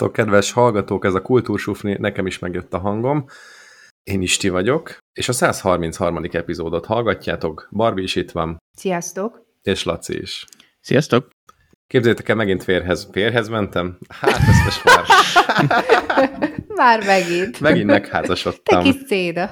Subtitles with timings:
[0.00, 3.24] Sziasztok, kedves hallgatók, ez a Kultúrsufni, nekem is megjött a hangom.
[4.02, 6.24] Én Isti vagyok, és a 133.
[6.32, 7.68] epizódot hallgatjátok.
[7.70, 8.58] Barbie is itt van.
[8.76, 9.42] Sziasztok.
[9.62, 10.44] És Laci is.
[10.80, 11.28] Sziasztok.
[11.86, 13.98] Képzeljétek el, megint férhez, férhez mentem?
[14.08, 15.04] Hát, most már...
[16.82, 17.60] már megint.
[17.60, 18.82] Megint megházasodtam.
[18.82, 19.50] Te kis széda.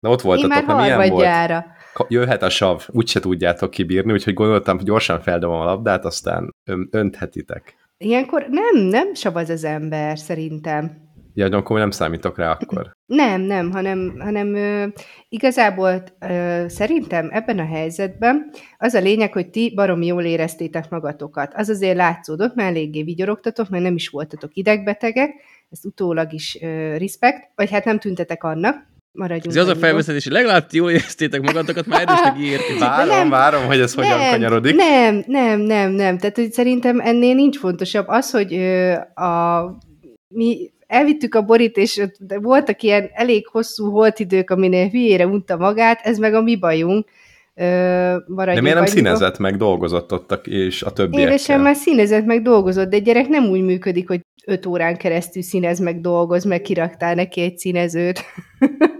[0.00, 1.22] Na ott voltatok, Én már milyen volt?
[1.22, 1.66] Gyára.
[2.08, 6.50] Jöhet a sav, úgyse tudjátok kibírni, úgyhogy gondoltam, gyorsan feldobom a labdát, aztán
[6.90, 7.81] önthetitek.
[8.04, 11.00] Ilyenkor nem, nem savaz az ember, szerintem.
[11.34, 12.90] Ja, akkor nem számítok rá akkor.
[13.06, 14.86] Nem, nem, hanem, hanem ö,
[15.28, 21.52] igazából ö, szerintem ebben a helyzetben az a lényeg, hogy ti baromi jól éreztétek magatokat.
[21.54, 25.30] Az azért látszódott, mert eléggé vigyorogtatok, mert nem is voltatok idegbetegek,
[25.70, 29.56] ezt utólag is ö, respekt, vagy hát nem tüntetek annak, maradjunk.
[29.56, 32.78] Ez az a felvezetés, hogy legalább jól éreztétek magatokat, már erősnek írt.
[32.78, 34.76] Várom, nem, várom, hogy ez nem, hogyan kanyarodik.
[34.76, 36.18] Nem, nem, nem, nem.
[36.18, 38.08] Tehát hogy szerintem ennél nincs fontosabb.
[38.08, 39.64] Az, hogy ö, a,
[40.28, 42.02] mi elvittük a borit, és
[42.40, 47.08] voltak ilyen elég hosszú holtidők, aminél hülyére unta magát, ez meg a mi bajunk.
[47.54, 51.28] Ö, de miért nem színezett meg, dolgozott ott és a többiekkel?
[51.28, 55.42] Édesem már színezett meg, dolgozott, de egy gyerek nem úgy működik, hogy öt órán keresztül
[55.42, 58.20] színez meg, dolgoz, meg kiraktál neki egy színezőt.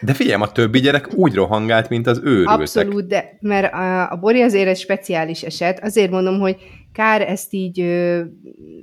[0.00, 2.58] De figyelj, a többi gyerek úgy rohangált, mint az őrültek.
[2.58, 6.56] Abszolút, de mert a, a Bori azért egy speciális eset, azért mondom, hogy
[6.96, 8.22] kár ezt így ö,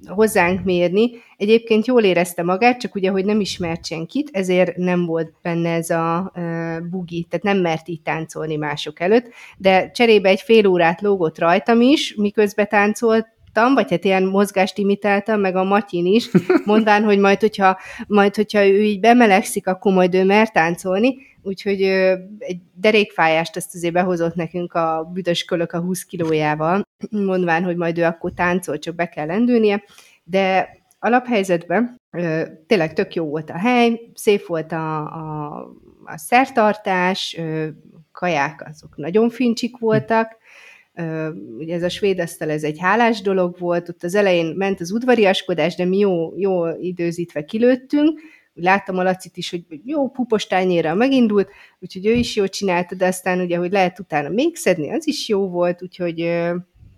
[0.06, 1.11] hozzánk mérni.
[1.38, 5.89] Egyébként jól érezte magát, csak ugye, hogy nem ismert senkit, ezért nem volt benne ez
[5.89, 11.02] a ö, bugi, tehát nem mert így táncolni mások előtt, de cserébe egy fél órát
[11.02, 16.30] lógott rajtam is, miközben táncolt, vagy hát ilyen mozgást imitáltam, meg a Matyin is,
[16.66, 17.77] mondván, hogy majd hogyha,
[18.08, 21.81] majd, hogyha ő így bemelegszik, akkor majd ő mer táncolni, úgyhogy
[22.38, 27.98] egy derékfájást ezt azért behozott nekünk a büdös kölök a 20 kilójával, mondván, hogy majd
[27.98, 29.83] ő akkor táncol, csak be kell lendülnie,
[30.23, 32.02] de alaphelyzetben
[32.67, 35.58] tényleg tök jó volt a hely, szép volt a, a,
[36.05, 37.39] a szertartás,
[38.11, 40.37] kaják azok nagyon fincsik voltak,
[41.58, 44.92] ugye ez a svéd asztal, ez egy hálás dolog volt, ott az elején ment az
[44.92, 48.20] udvariaskodás, de mi jó, jó időzítve kilőttünk,
[48.53, 51.49] láttam a Lacit is, hogy jó pupos tányérra megindult,
[51.80, 55.27] úgyhogy ő is jól csinálta, de aztán ugye, hogy lehet utána még szedni, az is
[55.27, 56.43] jó volt, úgyhogy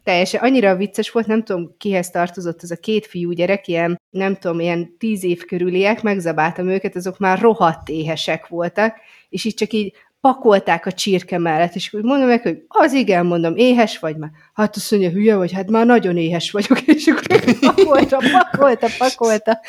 [0.03, 4.35] teljesen annyira vicces volt, nem tudom, kihez tartozott az a két fiú gyerek, ilyen, nem
[4.35, 8.95] tudom, ilyen tíz év körüliek, megzabáltam őket, azok már rohadt éhesek voltak,
[9.29, 9.93] és így csak így
[10.25, 14.29] pakolták a csirke mellett, és úgy mondom meg, hogy az igen, mondom, éhes vagy már?
[14.53, 19.59] Hát azt mondja, hülye vagy, hát már nagyon éhes vagyok, és akkor pakolta, pakolta, pakolta.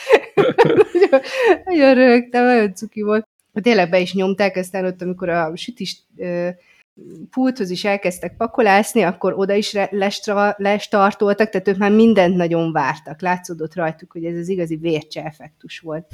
[0.93, 1.21] nagyon,
[1.65, 3.29] nagyon rögtem, nagyon cuki volt.
[3.53, 5.97] Tényleg be is nyomták, aztán ott, amikor a sütis
[7.31, 13.21] pulthoz is elkezdtek pakolászni, akkor oda is lestra, lestartoltak, tehát ők már mindent nagyon vártak.
[13.21, 16.07] Látszódott rajtuk, hogy ez az igazi vércse effektus volt.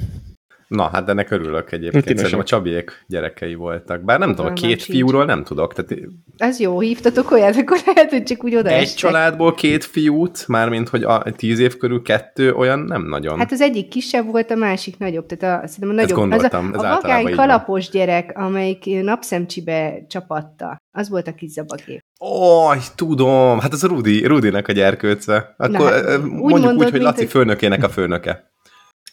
[0.73, 2.05] Na, hát ennek örülök egyébként.
[2.05, 4.01] Hát Szerintem a Csabiék gyerekei voltak.
[4.01, 5.73] Bár nem tudom, a két nem fiúról nem tudok.
[5.73, 6.03] Tehát...
[6.37, 8.97] Ez jó, hívtatok olyat, akkor lehet, hogy csak úgy oda Egy estek.
[8.97, 13.37] családból két fiút, mármint, hogy a tíz év körül kettő, olyan nem nagyon.
[13.37, 15.25] Hát az egyik kisebb volt, a másik nagyobb.
[15.25, 16.17] Tehát a, szerintem a nagyobb.
[16.17, 18.01] gondoltam, az a, a vagány kalapos van.
[18.01, 20.77] gyerek, amelyik napszemcsibe csapatta.
[20.91, 22.01] Az volt a kis zabagép.
[22.19, 25.55] Ó, oh, tudom, hát az a Rudi, Rudinek a gyerkőce.
[25.57, 27.29] Akkor Na, hát, mondjuk úgy, mondod, úgy, hogy Laci hogy...
[27.29, 28.52] főnökének a főnöke.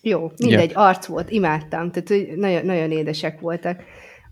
[0.02, 0.86] Jó, mindegy, yeah.
[0.86, 3.82] arc volt, imádtam, tehát nagyon, nagyon édesek voltak.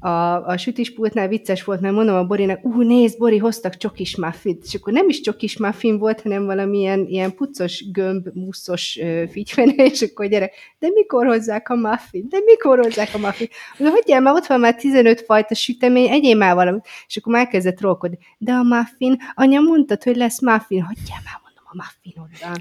[0.01, 4.65] A, a sütispultnál vicces volt, mert mondom a Borinak, ú, nézd, Bori, hoztak csokis muffint,
[4.65, 8.99] és akkor nem is csokis muffin volt, hanem valamilyen ilyen puccos gömb, muszos
[9.31, 12.27] figyfene, és akkor gyere, de mikor hozzák a muffin?
[12.29, 13.49] De mikor hozzák a muffin?
[13.79, 16.87] Mondom, hogy már ott van már 15 fajta sütemény, egyél már valamit.
[17.07, 18.19] És akkor már kezdett rókodni.
[18.39, 21.41] De a muffin, anya mondtad, hogy lesz muffin, hagyjál már
[21.71, 22.57] a muffinoddal.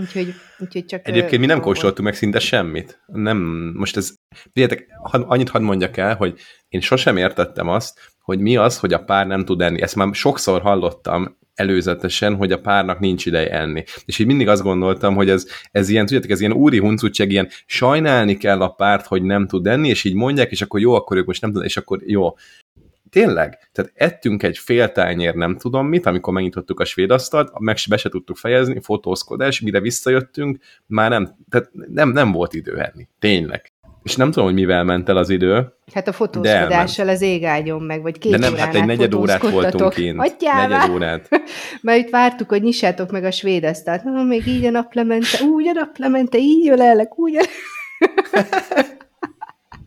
[0.00, 1.08] úgyhogy, úgyhogy csak...
[1.08, 3.02] Egyébként mi nem kóstoltunk meg szinte semmit.
[3.06, 3.38] Nem,
[3.74, 4.14] most ez...
[4.52, 9.04] Figyeljetek, annyit hadd mondjak el, hogy én sosem értettem azt, hogy mi az, hogy a
[9.04, 9.82] pár nem tud enni.
[9.82, 13.84] Ezt már sokszor hallottam előzetesen, hogy a párnak nincs ideje enni.
[14.04, 17.48] És így mindig azt gondoltam, hogy ez, ez ilyen, tudjátok, ez ilyen úri huncutság, ilyen
[17.66, 21.16] sajnálni kell a párt, hogy nem tud enni, és így mondják, és akkor jó, akkor
[21.16, 22.34] ők most nem tud, és akkor jó
[23.10, 27.76] tényleg, tehát ettünk egy fél tányér nem tudom mit, amikor megnyitottuk a svéd asztalt, meg
[27.88, 33.08] be se tudtuk fejezni, fotózkodás, mire visszajöttünk, már nem, tehát nem, nem volt idő enni.
[33.18, 33.72] Tényleg.
[34.02, 35.72] És nem tudom, hogy mivel ment el az idő.
[35.94, 39.92] Hát a fotózkodással az égágyon meg, vagy két De nem, hát egy negyed órát voltunk
[39.92, 40.18] kint.
[40.18, 41.28] Adjál negyed órát.
[41.82, 44.04] Mert itt vártuk, hogy nyissátok meg a svéd asztalt.
[44.04, 47.44] Na, még így a naplemente, úgy a naplemente, így ölellek, úgy a...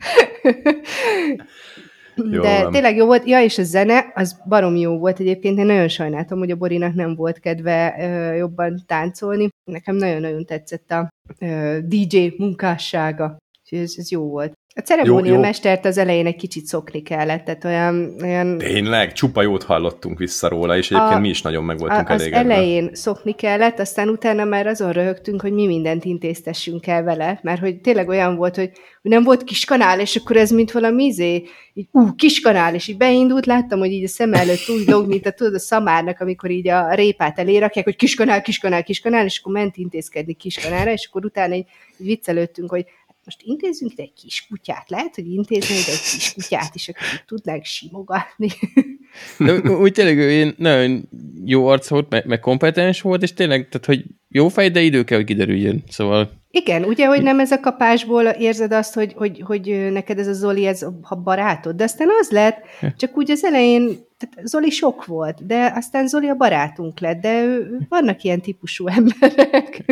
[2.16, 2.72] Jó De van.
[2.72, 3.28] tényleg jó volt.
[3.28, 5.58] Ja, és a zene, az barom jó volt egyébként.
[5.60, 9.50] Én nagyon sajnáltam, hogy a Borinak nem volt kedve ö, jobban táncolni.
[9.72, 13.38] Nekem nagyon-nagyon tetszett a ö, DJ munkássága.
[13.82, 14.54] Ez, ez jó volt.
[14.76, 19.64] A ceremónia mestert az elején egy kicsit szokni kellett, tehát olyan, olyan Tényleg, csupa jót
[19.64, 22.54] hallottunk vissza róla, és egyébként A- mi is nagyon meg voltunk A- az elégedve.
[22.54, 27.60] elején szokni kellett, aztán utána már azon röhögtünk, hogy mi mindent intéztessünk el vele, mert
[27.60, 28.72] hogy tényleg olyan volt, hogy,
[29.02, 31.44] nem volt kiskanál, és akkor ez mint valami izé,
[31.74, 35.26] így, ú, kiskanál, és így beindult, láttam, hogy így a szem előtt úgy lóg, mint
[35.26, 39.54] a, tudod, a szamárnak, amikor így a répát elérakják, hogy kiskanál, kiskanál, kiskanál, és akkor
[39.54, 41.66] ment intézkedni kiskanára, és akkor utána így,
[41.98, 42.86] így viccelődtünk, hogy
[43.26, 47.24] most intézzünk ide egy kis kutyát, lehet, hogy intézni ide egy kis kutyát, akkor így
[47.26, 48.48] tudnánk simogatni.
[49.38, 51.10] De úgy tényleg ő nagyon
[51.46, 55.04] jó arc volt, meg, meg kompetens volt, és tényleg, tehát, hogy jó fej, de idő
[55.04, 55.84] kell, hogy kiderüljön.
[55.90, 60.28] Szóval Igen, ugye, hogy nem ez a kapásból érzed azt, hogy, hogy, hogy neked ez
[60.28, 62.58] a Zoli, ez a barátod, de aztán az lett,
[62.98, 63.88] csak úgy az elején,
[64.18, 68.88] tehát Zoli sok volt, de aztán Zoli a barátunk lett, de ő- vannak ilyen típusú
[68.98, 69.84] emberek.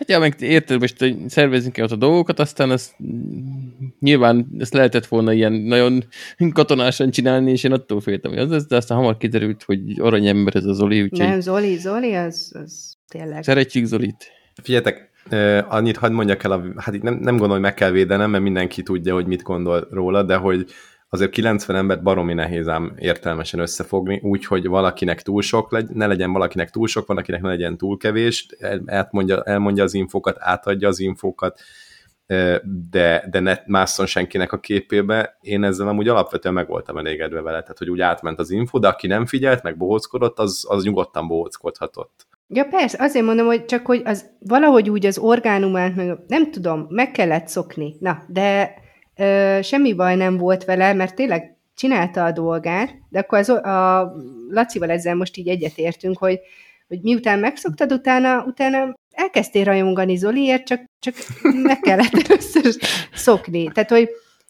[0.00, 4.46] Hát ja, meg érted, most hogy szervezünk el ott a dolgokat, aztán az mm, nyilván
[4.58, 6.04] ezt lehetett volna ilyen nagyon
[6.52, 10.56] katonásan csinálni, és én attól féltem, hogy az lesz, de aztán hamar kiderült, hogy aranyember
[10.56, 13.42] ez a Zoli, úgyhogy nem, Zoli, Zoli, az, az tényleg.
[13.42, 14.30] szeretjük Zolit.
[14.62, 15.10] Figyeljetek,
[15.68, 18.42] annyit hadd mondjak el, a, hát itt nem, nem gondolom, hogy meg kell védenem, mert
[18.42, 20.66] mindenki tudja, hogy mit gondol róla, de hogy
[21.12, 26.06] azért 90 embert baromi nehéz ám értelmesen összefogni, úgy, hogy valakinek túl sok, legy, ne
[26.06, 30.88] legyen valakinek túl sok, valakinek ne legyen túl kevés, el, elmondja, elmondja az infókat, átadja
[30.88, 31.60] az infókat,
[32.26, 32.56] eh,
[32.90, 35.38] de, de ne másszon senkinek a képébe.
[35.40, 38.88] Én ezzel amúgy alapvetően meg voltam elégedve vele, tehát hogy úgy átment az info, de
[38.88, 42.28] aki nem figyelt, meg bohóckodott, az, az nyugodtan bohóckodhatott.
[42.48, 46.86] Ja persze, azért mondom, hogy csak hogy az valahogy úgy az orgánumát, meg nem tudom,
[46.88, 47.96] meg kellett szokni.
[47.98, 48.74] Na, de
[49.20, 54.12] ö, semmi baj nem volt vele, mert tényleg csinálta a dolgát, de akkor az, a
[54.48, 56.40] Lacival ezzel most így egyetértünk, hogy,
[56.88, 61.14] hogy miután megszoktad, utána, utána elkezdtél rajongani Zoliért, csak, csak
[61.62, 62.74] meg kellett először
[63.12, 63.70] szokni.
[63.72, 64.08] Tehát, hogy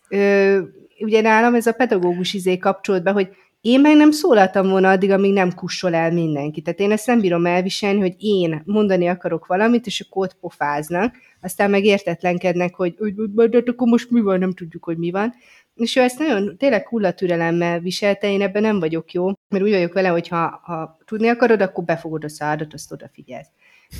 [0.08, 0.58] ö,
[0.98, 3.28] ugye nálam ez a pedagógus izé kapcsolt be, hogy
[3.60, 6.60] én meg nem szólaltam volna addig, amíg nem kussol el mindenki.
[6.60, 11.14] Tehát én ezt nem bírom elviselni, hogy én mondani akarok valamit, és akkor ott pofáznak,
[11.40, 15.34] aztán meg értetlenkednek, hogy hogy- de akkor most mi van, nem tudjuk, hogy mi van.
[15.74, 19.92] És ő ezt nagyon tényleg hullatürelemmel viselte, én ebben nem vagyok jó, mert úgy vagyok
[19.92, 23.48] vele, hogy ha, ha tudni akarod, akkor befogod a szádat, azt odafigyelsz.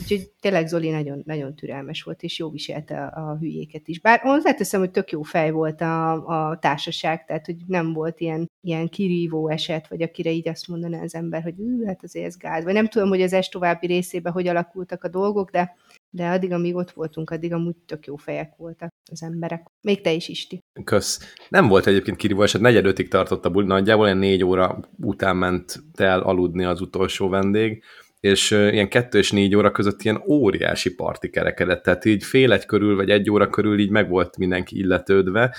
[0.03, 4.01] Úgyhogy tényleg Zoli nagyon, nagyon türelmes volt, és jó viselte a, a hülyéket is.
[4.01, 8.51] Bár hozzáteszem, hogy tök jó fej volt a, a társaság, tehát hogy nem volt ilyen,
[8.67, 12.37] ilyen kirívó eset, vagy akire így azt mondaná az ember, hogy ű, hát azért ez
[12.37, 12.65] gáz.
[12.65, 15.77] Vagy nem tudom, hogy az es további részében hogy alakultak a dolgok, de,
[16.11, 19.67] de addig, amíg ott voltunk, addig amúgy tök jó fejek voltak az emberek.
[19.81, 20.59] Még te is, Isti.
[20.85, 21.35] Kösz.
[21.49, 25.37] Nem volt egyébként kirívó eset, negyed ötig tartott a buli, nagyjából ilyen négy óra után
[25.37, 27.83] ment el aludni az utolsó vendég,
[28.21, 32.67] és ilyen kettő és négy óra között ilyen óriási parti kerekedett, tehát így fél egy
[32.67, 35.57] körül, vagy egy óra körül így meg volt mindenki illetődve,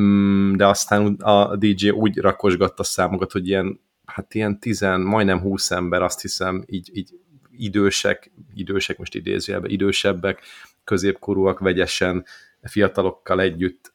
[0.00, 5.40] mm, de aztán a DJ úgy rakosgatta a számokat, hogy ilyen, hát ilyen tizen, majdnem
[5.40, 7.10] húsz ember, azt hiszem, így, így
[7.50, 10.40] idősek, idősek most idézőjelben, idősebbek,
[10.84, 12.24] középkorúak vegyesen,
[12.62, 13.92] fiatalokkal együtt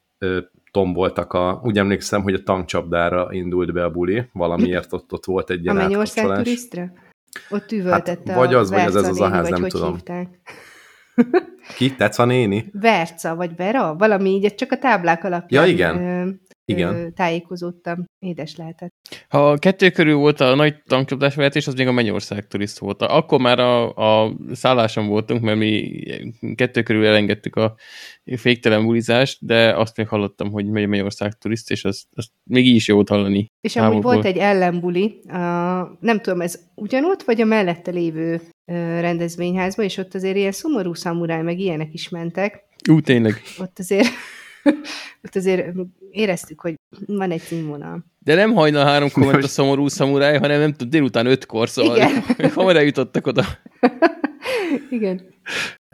[0.70, 5.50] tomboltak a, úgy emlékszem, hogy a tankcsapdára indult be a buli, valamiért ott, ott volt
[5.50, 6.44] egy A ilyen Mennyország átkapcsolás.
[6.44, 6.92] turistra?
[7.48, 9.92] Ott üvöltette Hát, vagy az, vagy az, ez Verca az a ház, nem hogy tudom.
[9.92, 10.28] Hívták.
[11.76, 11.94] Ki?
[11.94, 12.70] Tetsz a néni?
[12.72, 13.94] Verca, vagy Vera?
[13.94, 16.40] Valami így, csak a táblák alapján Ja, igen.
[16.68, 17.14] Igen.
[17.14, 18.04] Tájékozódtam.
[18.18, 18.92] Édes lehetett.
[19.28, 23.02] Ha a kettő körül volt a nagy tankcsapdás vezetés, az még a Mennyország turiszt volt.
[23.02, 26.02] Akkor már a, a szálláson voltunk, mert mi
[26.54, 27.74] kettő körül elengedtük a
[28.36, 32.66] féktelen bulizást, de azt még hallottam, hogy megy a Mennyország turiszt, és azt, azt még
[32.66, 33.46] így is jó volt hallani.
[33.60, 35.36] És amúgy volt egy ellenbuli, a,
[36.00, 40.94] nem tudom, ez ugyanott, vagy a mellette lévő ö, rendezvényházban, és ott azért ilyen szomorú
[40.94, 42.64] szamuráj, meg ilyenek is mentek.
[42.90, 43.42] Ú, tényleg.
[43.58, 44.06] Ott azért,
[45.24, 45.74] ott azért
[46.10, 46.74] éreztük, hogy
[47.06, 48.04] van egy színvonal.
[48.18, 52.50] De nem hajnal háromkor ment a szomorú szamuráj, hanem nem tudom, délután ötkor, szóval Igen.
[52.54, 53.44] hamar eljutottak oda.
[54.90, 55.20] Igen.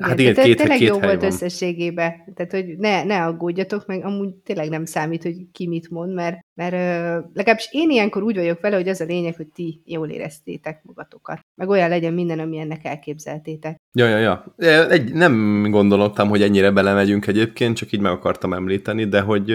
[0.02, 1.30] Hát igen, tehát két- tényleg két jó volt van.
[1.30, 2.12] összességében.
[2.34, 6.38] Tehát, hogy ne, ne aggódjatok, meg amúgy tényleg nem számít, hogy ki mit mond, mert,
[6.54, 10.08] mert ö, legalábbis én ilyenkor úgy vagyok vele, hogy az a lényeg, hogy ti jól
[10.08, 11.40] éreztétek magatokat.
[11.54, 13.76] Meg olyan legyen minden, ami ennek elképzeltétek.
[13.92, 14.54] Ja, ja, ja.
[14.88, 19.52] Egy, nem gondoltam, hogy ennyire belemegyünk egyébként, csak így meg akartam említeni, de hogy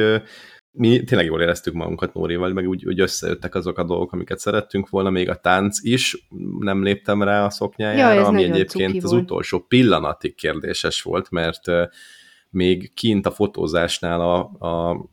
[0.78, 4.90] mi tényleg jól éreztük magunkat Nórival, meg úgy, úgy összejöttek azok a dolgok, amiket szerettünk
[4.90, 6.28] volna, még a tánc is,
[6.60, 9.24] nem léptem rá a Ja, szoknyájára, ez ami egyébként az volt.
[9.24, 11.62] utolsó pillanatig kérdéses volt, mert
[12.50, 15.06] még kint a fotózásnál a, a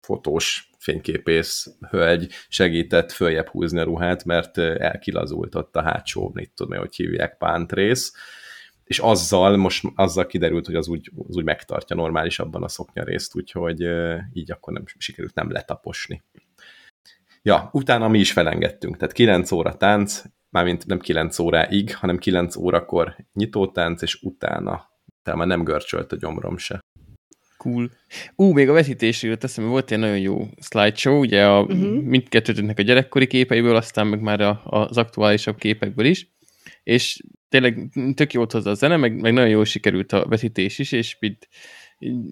[0.00, 6.78] fotós fényképész hölgy segített följebb húzni a ruhát, mert elkilazult ott a hátsó, mit tudom,
[6.78, 8.12] hogy hívják, pántrész,
[8.90, 13.36] és azzal most azzal kiderült, hogy az úgy, az úgy megtartja normálisabban a szoknya részt,
[13.36, 13.80] úgyhogy
[14.32, 16.22] így akkor nem sikerült nem letaposni.
[17.42, 22.56] Ja, utána mi is felengedtünk, tehát 9 óra tánc, mármint nem 9 óráig, hanem 9
[22.56, 24.90] órakor nyitótánc, és utána,
[25.22, 26.80] tehát már nem görcsölt a gyomrom se.
[27.56, 27.90] Cool.
[28.36, 32.02] Ú, még a vetítésről teszem, volt egy nagyon jó slideshow, ugye a, uh-huh.
[32.02, 36.28] mindkettőtöknek a gyerekkori képeiből, aztán meg már a, az aktuálisabb képekből is,
[36.82, 40.92] és tényleg tök jó hozzá a zene, meg, meg nagyon jól sikerült a vetítés is,
[40.92, 41.48] és mint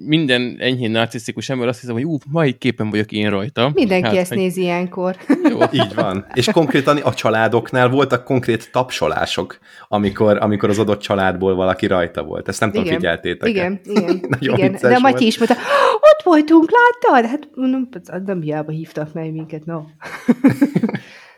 [0.06, 3.70] minden enyhén narcisztikus ember azt hiszem, hogy ú, mai képen vagyok én rajta.
[3.74, 4.38] Mindenki hát, ezt hogy...
[4.38, 5.16] nézi ilyenkor.
[5.48, 5.58] Jó.
[5.82, 6.26] Így van.
[6.34, 9.58] És konkrétan a családoknál voltak konkrét tapsolások,
[9.88, 12.48] amikor, amikor az adott családból valaki rajta volt.
[12.48, 12.82] Ezt nem igen.
[12.82, 14.22] tudom, figyeltétek Igen, igen.
[14.38, 14.76] igen.
[14.80, 15.56] De a Matyi is mondta,
[15.94, 17.30] ott voltunk, láttad?
[17.30, 17.88] Hát mondom,
[18.24, 19.82] nem hiába hívtak meg minket, no.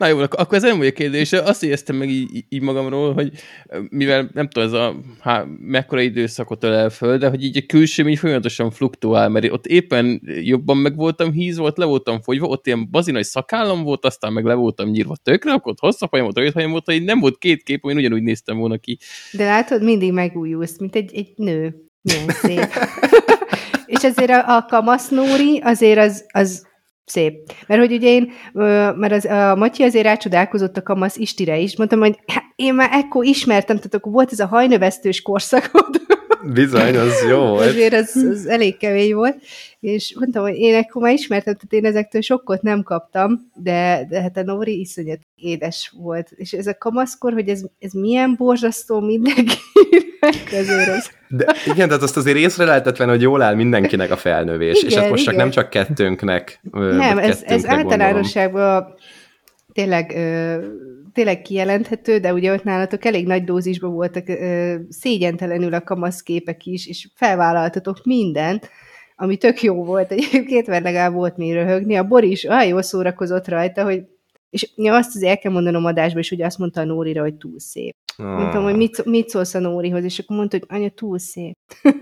[0.01, 1.33] Na jó, akkor ez nem vagy a kérdés.
[1.33, 3.31] Azt éreztem meg így, így magamról, hogy
[3.89, 8.09] mivel nem tudom, ez a há, mekkora időszakot ölel föl, de hogy így a külső
[8.09, 12.67] így folyamatosan fluktuál, mert ott éppen jobban meg voltam híz, volt, le voltam fogyva, ott
[12.67, 16.37] ilyen bazinai szakállam volt, aztán meg le voltam nyírva tökre, akkor ott hosszabb hajam volt,
[16.37, 18.97] rövid hajam volt, hogy nem volt két kép, én ugyanúgy néztem volna ki.
[19.31, 21.75] De látod, mindig megújulsz, mint egy, egy nő.
[22.01, 22.67] Milyen szép.
[23.85, 26.69] És azért a, a kamasznóri azért az, az
[27.11, 27.51] szép.
[27.67, 28.31] Mert hogy ugye én,
[28.95, 32.19] mert az, a Matyi azért rácsodálkozott a kamasz istire is, mondtam, hogy
[32.55, 36.01] én már ekkor ismertem, tehát akkor volt ez a hajnövesztős korszakod.
[36.53, 37.69] Bizony, az jó volt.
[37.69, 39.41] Azért az, az elég kemény volt,
[39.79, 44.21] és mondtam, hogy én ekkor már ismertem, tehát én ezektől sokkot nem kaptam, de, de
[44.21, 46.31] hát a Nóri iszonyat édes volt.
[46.35, 49.57] És ez a kamaszkor, hogy ez, ez milyen borzasztó mindenki
[50.51, 51.09] azért az.
[51.31, 54.89] De igen, tehát azt azért észre lehetett venni, hogy jól áll mindenkinek a felnövés, igen,
[54.89, 55.33] és ez most igen.
[55.33, 56.59] csak nem csak kettőnknek.
[56.71, 58.95] Nem, ez, ez általánosságban
[59.73, 60.15] tényleg
[61.13, 64.25] tényleg kijelenthető, de ugye ott nálatok elég nagy dózisban voltak
[64.89, 68.69] szégyentelenül a kamaszképek is, és felvállaltatok mindent,
[69.15, 71.95] ami tök jó volt egyébként, mert legalább volt mi röhögni.
[71.95, 74.03] A Bor is olyan jól szórakozott rajta, hogy
[74.49, 77.59] és azt azért el kell mondanom adásban, és ugye azt mondta a Nórira, hogy túl
[77.59, 77.95] szép.
[78.17, 78.25] Ah.
[78.25, 81.57] Mondtam, hogy mit, mit szólsz a Nórihoz, és akkor mondta, hogy anya, túl szép.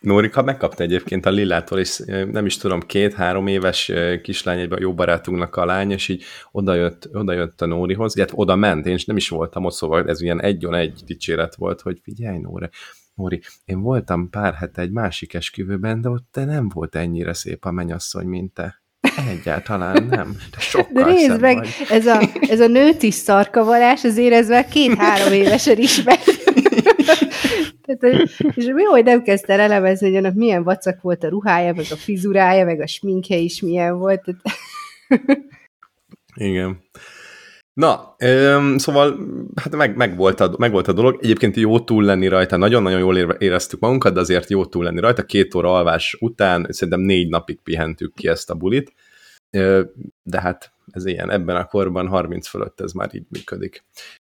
[0.00, 3.92] Nórika megkapta egyébként a Lillától, és nem is tudom, két-három éves
[4.22, 8.86] kislány, egy jó barátunknak a lány, és így odajött, odajött a Nórihoz, illetve oda ment,
[8.86, 12.38] én is nem is voltam ott, szóval ez ilyen egy egy dicséret volt, hogy figyelj
[12.38, 12.68] Nóri,
[13.14, 17.64] Nóri, én voltam pár hete egy másik esküvőben, de ott te nem volt ennyire szép
[17.64, 18.82] a mennyasszony, mint te.
[19.30, 20.36] Egyáltalán nem.
[20.50, 21.68] De sokkal De nézd meg, vagy.
[21.90, 26.24] ez a, ez a nőti szarkavarás, azért ez már két-három évesen ismert.
[27.86, 31.72] Tehát, és mi, hogy nem kezdte el elemezni, hogy annak milyen vacak volt a ruhája,
[31.72, 34.24] meg a fizurája, meg a sminkje is milyen volt.
[36.34, 36.78] Igen.
[37.80, 38.16] Na,
[38.76, 39.18] szóval
[39.54, 41.18] hát meg, meg, volt a, meg volt a dolog.
[41.22, 45.24] Egyébként jó túl lenni rajta, nagyon-nagyon jól éreztük magunkat, de azért jó túl lenni rajta.
[45.24, 48.92] Két óra alvás után szerintem négy napig pihentük ki ezt a bulit.
[50.22, 53.84] De hát ez ilyen, ebben a korban 30 fölött ez már így működik.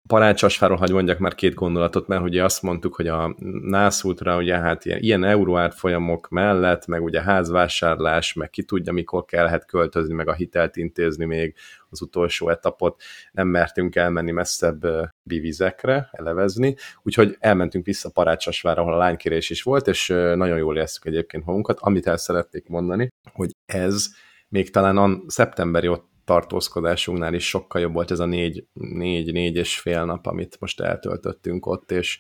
[0.10, 4.86] Parácsasfáról hagy mondjak már két gondolatot, mert ugye azt mondtuk, hogy a nászútra ugye hát
[4.86, 10.34] ilyen, ilyen euróárfolyamok mellett, meg ugye házvásárlás, meg ki tudja, mikor kellhet költözni, meg a
[10.34, 11.56] hitelt intézni még
[11.90, 13.02] az utolsó etapot,
[13.32, 14.86] nem mertünk elmenni messzebb
[15.24, 21.06] bivizekre, elevezni, úgyhogy elmentünk vissza Parácsasvára, ahol a lánykérés is volt, és nagyon jól éreztük
[21.06, 21.80] egyébként magunkat.
[21.80, 24.08] Amit el szeretnék mondani, hogy ez
[24.48, 29.56] még talán a szeptemberi ott tartózkodásunknál is sokkal jobb volt ez a négy, négy, négy
[29.56, 32.20] és fél nap, amit most eltöltöttünk ott, és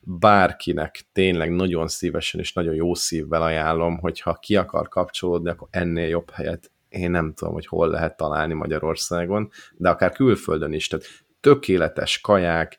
[0.00, 6.08] bárkinek tényleg nagyon szívesen és nagyon jó szívvel ajánlom, hogyha ki akar kapcsolódni, akkor ennél
[6.08, 11.06] jobb helyet én nem tudom, hogy hol lehet találni Magyarországon, de akár külföldön is, tehát
[11.40, 12.76] tökéletes kaják,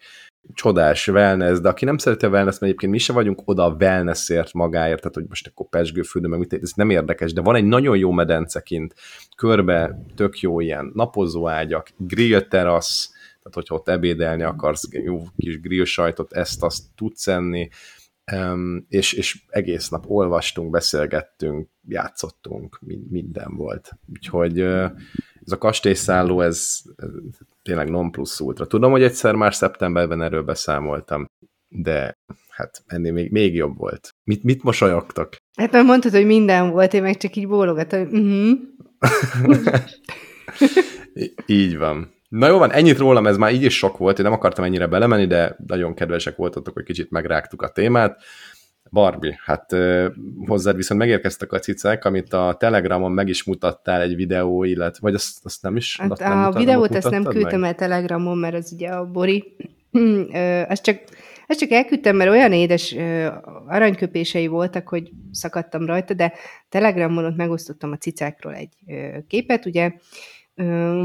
[0.53, 3.75] csodás wellness, de aki nem szereti a wellness, mert egyébként mi se vagyunk oda a
[3.79, 7.65] wellnessért magáért, tehát hogy most akkor pesgőfürdő, meg mit, ez nem érdekes, de van egy
[7.65, 8.93] nagyon jó medencekint,
[9.35, 15.85] körbe tök jó ilyen napozóágyak, grill terasz, tehát hogyha ott ebédelni akarsz, jó kis grill
[15.85, 17.69] sajtot, ezt azt tudsz enni,
[18.87, 23.91] és, és egész nap olvastunk, beszélgettünk, játszottunk, minden volt.
[24.13, 26.79] Úgyhogy ez a kastélyszálló, ez
[27.67, 28.65] tényleg non plus ultra.
[28.65, 31.25] Tudom, hogy egyszer már szeptemberben erről beszámoltam,
[31.67, 32.13] de
[32.49, 34.09] hát ennél még, még jobb volt.
[34.23, 35.37] Mit, mit mosolyogtak?
[35.59, 38.01] Hát már mondtad, hogy minden volt, én meg csak így bólogatom.
[38.01, 38.59] Uh-huh.
[41.45, 42.13] így van.
[42.29, 44.87] Na jó van, ennyit rólam, ez már így is sok volt, én nem akartam ennyire
[44.87, 48.23] belemenni, de nagyon kedvesek voltatok, hogy kicsit megrágtuk a témát.
[48.91, 49.75] Barbie, hát
[50.45, 55.13] hozzád viszont megérkeztek a cicák, amit a Telegramon meg is mutattál egy videó, illetve, vagy
[55.13, 55.97] azt, azt nem is?
[55.99, 57.69] Hát azt a nem mutat- videót ezt nem küldtem meg?
[57.69, 59.55] el Telegramon, mert az ugye a Bori.
[59.91, 60.99] Ö, Ezt csak,
[61.47, 62.95] ezt csak elküldtem, mert olyan édes
[63.67, 66.33] aranyköpései voltak, hogy szakadtam rajta, de
[66.69, 68.73] Telegramon ott megosztottam a cicákról egy
[69.27, 69.91] képet, ugye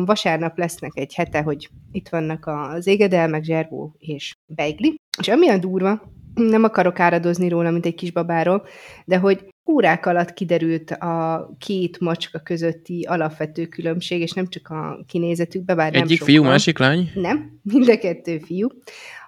[0.04, 5.58] vasárnap lesznek egy hete, hogy itt vannak az égedelmek, zserbó és beigli, és ami a
[5.58, 6.02] durva,
[6.34, 8.66] nem akarok áradozni róla, mint egy kisbabáról,
[9.04, 15.04] de hogy órák alatt kiderült a két macska közötti alapvető különbség, és nem csak a
[15.06, 17.10] kinézetükbe, bár nem Egyik fiú, másik lány?
[17.14, 18.68] Nem, mind a kettő fiú,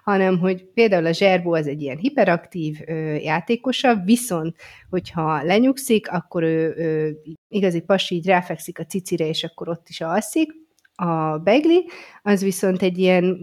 [0.03, 4.55] hanem hogy például a zserbó az egy ilyen hiperaktív ö, játékosabb, viszont
[4.89, 10.01] hogyha lenyugszik, akkor ő, ő igazi pasi így ráfekszik a cicire, és akkor ott is
[10.01, 10.64] alszik.
[10.95, 11.85] A Begli,
[12.21, 13.37] az viszont egy ilyen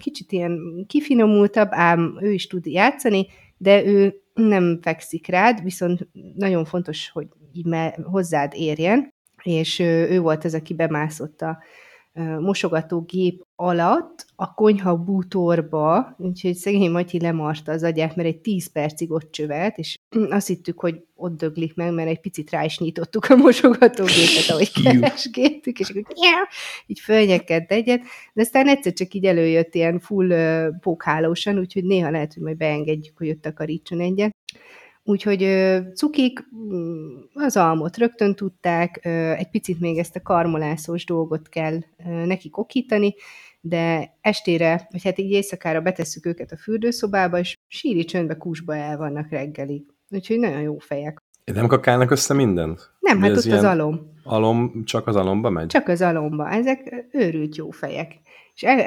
[0.00, 6.64] kicsit ilyen kifinomultabb, ám ő is tud játszani, de ő nem fekszik rád, viszont nagyon
[6.64, 7.26] fontos, hogy
[8.02, 11.58] hozzád érjen, és ő volt az, aki bemászott a
[12.22, 19.10] mosogatógép alatt a konyha bútorba, úgyhogy szegény Matyi lemarta az agyát, mert egy 10 percig
[19.10, 19.98] ott csövelt, és
[20.30, 24.72] azt hittük, hogy ott döglik meg, mert egy picit rá is nyitottuk a mosogatógépet, ahogy
[24.82, 26.02] keresgéltük, és akkor
[26.86, 28.00] így fölnyekett egyet,
[28.32, 32.56] de aztán egyszer csak így előjött ilyen full ö, pókhálósan, úgyhogy néha lehet, hogy majd
[32.56, 34.34] beengedjük, hogy ott takarítson egyet.
[35.08, 35.48] Úgyhogy
[35.94, 39.04] cukik mm, az almot rögtön tudták,
[39.36, 41.78] egy picit még ezt a karmolászós dolgot kell
[42.24, 43.14] nekik okítani,
[43.60, 48.96] de estére, vagy hát így éjszakára betesszük őket a fürdőszobába, és síri csöndbe kúsba el
[48.96, 49.82] vannak reggelig.
[50.10, 51.18] Úgyhogy nagyon jó fejek.
[51.44, 52.90] Nem kakálnak össze mindent?
[53.00, 54.12] Nem, Mi hát ott az alom.
[54.24, 55.66] Alom, csak az alomba megy?
[55.66, 56.50] Csak az alomba.
[56.50, 58.12] Ezek őrült jó fejek.
[58.54, 58.80] És el,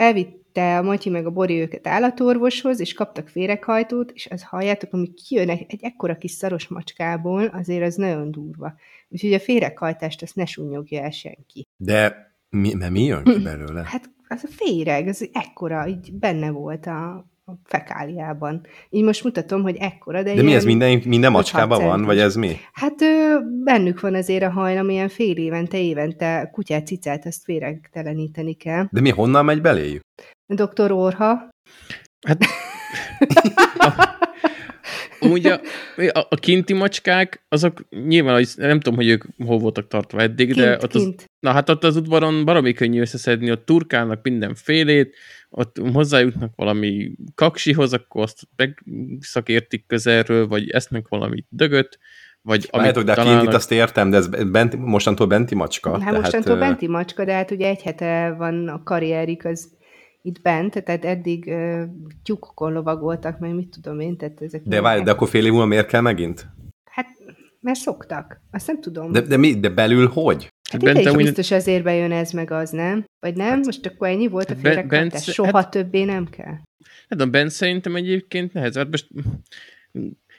[0.60, 5.14] elvitte a Matyi meg a Bori őket állatorvoshoz, és kaptak féreghajtót, és az halljátok, amik
[5.14, 8.74] kijönnek egy ekkora kis szaros macskából, azért az nagyon durva.
[9.10, 11.68] Úgyhogy a féreghajtást azt ne sunnyogja el senki.
[11.78, 13.84] De mi, mert mi jön ki belőle?
[13.86, 17.30] Hát az a féreg, az ekkora, így benne volt a
[17.64, 18.66] fekáliában.
[18.90, 22.36] Így most mutatom, hogy ekkora, de, De mi ez, minden, minden macskában van, vagy ez
[22.36, 22.56] mi?
[22.72, 28.54] Hát ö, bennük van azért a hajlam, ilyen fél évente, évente kutyát, cicát, azt féregteleníteni
[28.54, 28.88] kell.
[28.92, 30.02] De mi honnan megy beléjük?
[30.54, 30.92] Dr.
[30.92, 31.50] Orha,
[32.28, 32.46] Hát,
[35.20, 35.60] Úgy a,
[35.96, 40.70] a, a kinti macskák, azok nyilván, nem tudom, hogy ők hol voltak tartva eddig, de
[40.70, 41.30] kint, ott az, kint.
[41.40, 45.16] na hát ott az udvaron baromi könnyű összeszedni, ott turkálnak mindenfélét,
[45.50, 52.00] ott hozzájutnak valami kaksihoz, akkor azt megszakértik közelről, vagy esznek valami dögöt,
[52.42, 53.40] vagy amit Amit de a találnak.
[53.40, 56.02] kintit azt értem, de ez benti, mostantól benti macska.
[56.02, 59.78] Hát mostantól benti macska, de hát ugye egy hete van a karrierik az
[60.22, 61.82] itt bent, tehát eddig uh,
[62.24, 64.62] tyúkokon lovagoltak, meg mit tudom én, tehát ezek...
[64.66, 66.48] De várj, de akkor fél év múlva miért kell megint?
[66.84, 67.08] Hát,
[67.60, 68.42] mert szoktak.
[68.52, 69.12] Azt nem tudom.
[69.12, 70.50] De, de, mi, de belül hogy?
[70.72, 73.06] hát bent ide is amúgy- biztos azért bejön ez meg az, nem?
[73.20, 73.48] Vagy nem?
[73.48, 75.24] Hát- Most akkor ennyi volt a Hát félrekartás?
[75.24, 76.54] Soha hát- többé nem kell.
[77.10, 78.84] Hát a bent szerintem egyébként nehezebb.
[78.84, 79.08] Hát most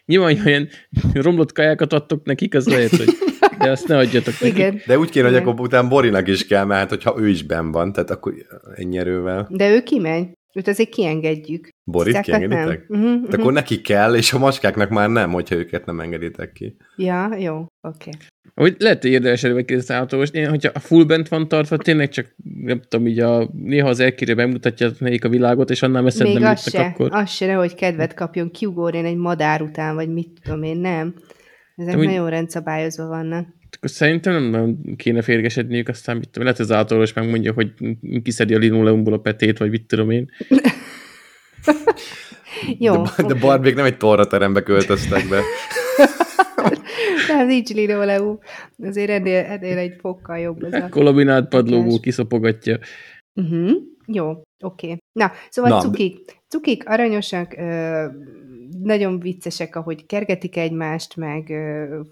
[0.06, 0.68] nyilván, hogy olyan
[1.12, 3.08] romlott kajákat adtok nekik, az lehet, hogy
[3.60, 4.58] de azt ne adjatok nekik.
[4.58, 4.80] Igen.
[4.86, 7.72] De úgy kéne, hogy akkor utána Borinak is kell, mert hát, hogyha ő is ben
[7.72, 8.34] van, tehát akkor
[8.74, 9.46] ennyi erővel.
[9.50, 10.28] De ő kimegy.
[10.54, 11.68] Őt azért kiengedjük.
[11.84, 12.88] Borit Cicákat kiengeditek?
[12.88, 13.02] nem.
[13.02, 16.76] Uh-huh, De akkor neki kell, és a macskáknak már nem, hogyha őket nem engeditek ki.
[16.96, 17.66] Ja, jó, oké.
[17.88, 18.12] Okay.
[18.54, 20.34] Hogy lehet, hogy érdemes előbb kérdezni autóvost.
[20.34, 24.00] Én, hogyha a full bent van tartva, tényleg csak, nem tudom, így a, néha az
[24.00, 27.08] elkére bemutatja nekik a világot, és annál messzebb Még nem az jutnak se, akkor.
[27.12, 31.14] az se, nehogy kedvet kapjon, kiugorjon egy madár után, vagy mit tudom én, nem.
[31.80, 33.48] Ezek De úgy- nagyon rendszabályozva vannak.
[33.76, 37.72] Akkor szerintem nem kéne férgesedniük, aztán mit tudom, lehet az autóvos megmondja, hogy
[38.22, 40.30] kiszedi a linoleumból a petét, vagy mit tudom én.
[42.78, 45.40] Jó, de, de Barbék nem egy torra terembe költöztek be.
[47.28, 48.38] nem, nincs linoleum.
[48.78, 50.88] Azért ennél, ennél egy fokkal jobb ez a...
[50.98, 52.78] Kolobinált padlóból kiszopogatja.
[53.34, 53.70] Uh-huh.
[54.06, 54.42] Jó, oké.
[54.58, 54.96] Okay.
[55.12, 56.38] Na, szóval Na, Na, de- cukik.
[56.48, 58.04] Cukik aranyosak, ö,
[58.82, 61.52] nagyon viccesek, ahogy kergetik egymást, meg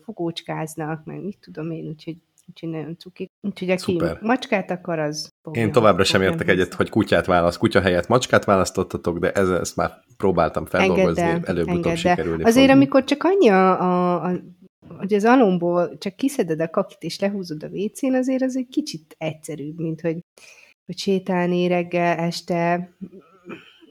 [0.05, 2.17] fogócskáznak, meg mit tudom én, úgyhogy,
[2.49, 3.31] úgyhogy nagyon cukik.
[3.41, 4.19] Úgyhogy aki Szuper.
[4.23, 5.33] macskát akar, az...
[5.43, 6.53] fogja, Én továbbra sem értek vissza.
[6.53, 7.59] egyet, hogy kutyát választ.
[7.59, 12.77] Kutya helyett macskát választottatok, de ez, ezt már próbáltam feldolgozni, előbb-utóbb sikerülni Azért, fog.
[12.77, 14.41] amikor csak annyi a, a, a
[14.99, 19.15] hogy az alomból csak kiszeded a kakit és lehúzod a vécén, azért az egy kicsit
[19.19, 20.25] egyszerűbb, mint hogy,
[20.87, 22.91] hogy sétálni reggel, este,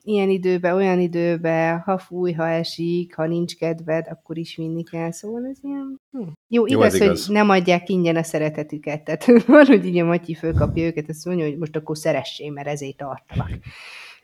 [0.07, 5.11] ilyen időben, olyan időben, ha fúj, ha esik, ha nincs kedved, akkor is vinni kell,
[5.11, 5.99] szóval ez ilyen...
[6.11, 6.19] Hm.
[6.19, 7.27] Jó, Jó, igaz, ez hogy igaz.
[7.27, 11.45] nem adják ingyen a szeretetüket, tehát van, hogy így a Matyi fölkapja őket, azt mondja,
[11.45, 13.49] hogy most akkor szeressé, mert ezért tartalak.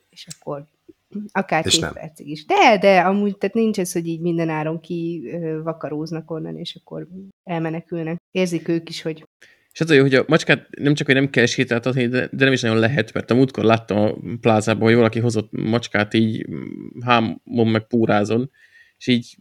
[0.10, 0.66] És akkor
[1.32, 1.94] Akár És két nem.
[1.94, 2.46] percig is.
[2.46, 6.76] De, de amúgy, tehát nincs ez, hogy így minden áron ki ö, vakaróznak onnan, és
[6.76, 7.08] akkor
[7.44, 8.22] elmenekülnek.
[8.32, 9.28] Érzik ők is, hogy
[9.74, 12.44] És az a jó, hogy a macskát nem csak, hogy nem kell sétáltatni, de, de
[12.44, 16.46] nem is nagyon lehet, mert a múltkor láttam a plázában, hogy valaki hozott macskát így
[17.02, 18.52] hámon meg púrázon,
[18.98, 19.36] és így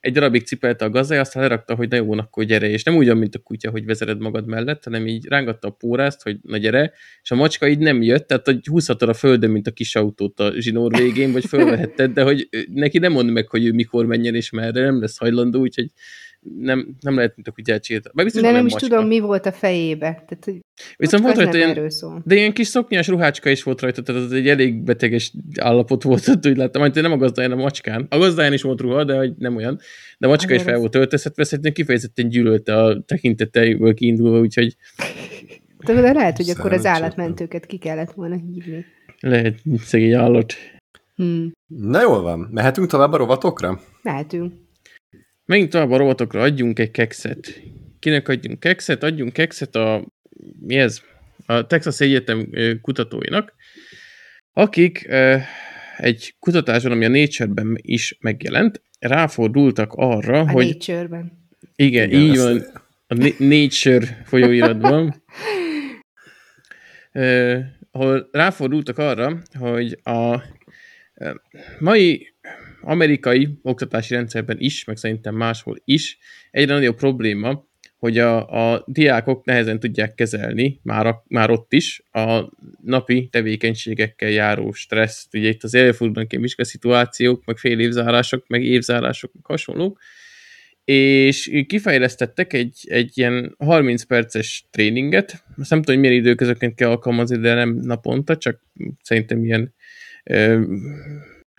[0.00, 3.14] egy darabig cipelte a gazdája, aztán lerakta, hogy na jó, akkor gyere, és nem úgy,
[3.14, 6.92] mint a kutya, hogy vezered magad mellett, hanem így rángatta a pórázt, hogy na gyere,
[7.22, 10.40] és a macska így nem jött, tehát hogy húzhatod a földön, mint a kis autót
[10.40, 14.34] a zsinór végén, vagy fölvehetted, de hogy neki nem mond meg, hogy ő mikor menjen
[14.34, 15.90] és merre, nem lesz hajlandó, úgyhogy
[16.58, 18.10] nem, nem lehet, mint a kutyát sétálni.
[18.14, 18.88] Meg biztos de nem olyan is macska.
[18.88, 20.10] tudom, mi volt a fejébe.
[20.10, 20.60] Tehát, hogy
[20.96, 21.92] Viszont volt rajta nem ilyen,
[22.24, 26.28] de ilyen kis szoknyás ruhácska is volt rajta, tehát az egy elég beteges állapot volt,
[26.28, 28.06] ott úgy láttam, majd nem a gazdáján, a macskán.
[28.10, 29.78] A gazdáján is volt ruha, de hogy nem olyan.
[30.18, 34.38] De a macska is Azért fel az- volt öltöztetve, szerintem kifejezetten gyűlölte a tekinteteiből kiindulva,
[34.40, 34.76] úgyhogy
[35.86, 38.84] De de lehet, hogy akkor az állatmentőket ki kellett volna hívni.
[39.20, 40.54] lehet szegény állat.
[41.14, 41.52] Hmm.
[41.66, 43.80] Na jól van, mehetünk tovább a rovatokra?
[44.02, 44.52] Lehetünk.
[45.48, 47.60] Menjünk tovább a rovatokra, adjunk egy kekszet.
[47.98, 49.02] Kinek adjunk kekszet?
[49.02, 50.04] Adjunk kekszet a,
[50.60, 51.00] mi ez?
[51.46, 52.48] A Texas Egyetem
[52.82, 53.54] kutatóinak,
[54.52, 55.08] akik
[55.96, 61.32] egy kutatáson, ami a Nature-ben is megjelent, ráfordultak arra, A hogy Nature-ben.
[61.76, 62.64] igen, Igen, így ezt- van,
[63.06, 65.14] a Na- Nature folyóiratban,
[67.12, 67.58] ö,
[67.90, 70.42] ahol ráfordultak arra, hogy a
[71.78, 72.34] mai
[72.88, 76.18] amerikai oktatási rendszerben is, meg szerintem máshol is,
[76.50, 82.02] egyre nagyobb probléma, hogy a, a diákok nehezen tudják kezelni, már, a, már ott is,
[82.10, 82.50] a
[82.84, 85.34] napi tevékenységekkel járó stresszt.
[85.34, 89.98] Ugye itt az előfordulnak ilyen vizsgaszituációk, meg fél évzárások, meg évzárások, meg hasonlók,
[90.84, 96.88] és kifejlesztettek egy, egy ilyen 30 perces tréninget, azt nem tudom, hogy milyen időközöként kell
[96.88, 98.60] alkalmazni, de nem naponta, csak
[99.02, 99.74] szerintem ilyen
[100.24, 100.62] ö,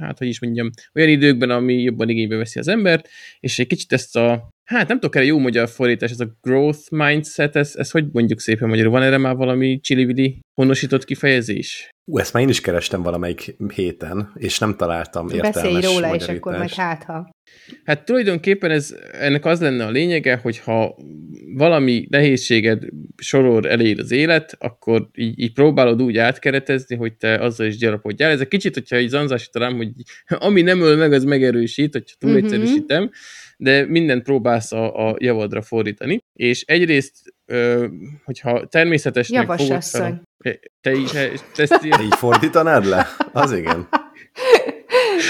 [0.05, 3.09] hát hogy is mondjam, olyan időkben, ami jobban igénybe veszi az embert,
[3.39, 6.91] és egy kicsit ezt a, hát nem tudok erre jó magyar fordítás, ez a growth
[6.91, 8.91] mindset, ez, ez hogy mondjuk szépen magyarul?
[8.91, 11.89] Van erre már valami csili honosított kifejezés?
[12.05, 16.27] Ú, ezt már én is kerestem valamelyik héten, és nem találtam értelmes Beszélj róla, és
[16.27, 17.29] akkor majd hát, ha.
[17.83, 20.95] Hát tulajdonképpen ez, ennek az lenne a lényege, hogy ha
[21.53, 22.83] valami nehézséged
[23.17, 28.31] sorol elér az élet, akkor így, így próbálod úgy átkeretezni, hogy te azzal is gyarapodjál.
[28.31, 29.89] Ez egy kicsit, hogyha így zanzásítanám, hogy
[30.47, 32.43] ami nem öl meg, az megerősít, hogyha túl Mhm.
[32.43, 33.11] egyszerűsítem,
[33.61, 36.23] de mindent próbálsz a, a javadra fordítani.
[36.33, 37.87] És egyrészt, ö,
[38.23, 40.21] hogyha természetesnek Javas fogod fel,
[40.81, 43.07] te is, te ezt Te így fordítanád le?
[43.31, 43.87] Az igen.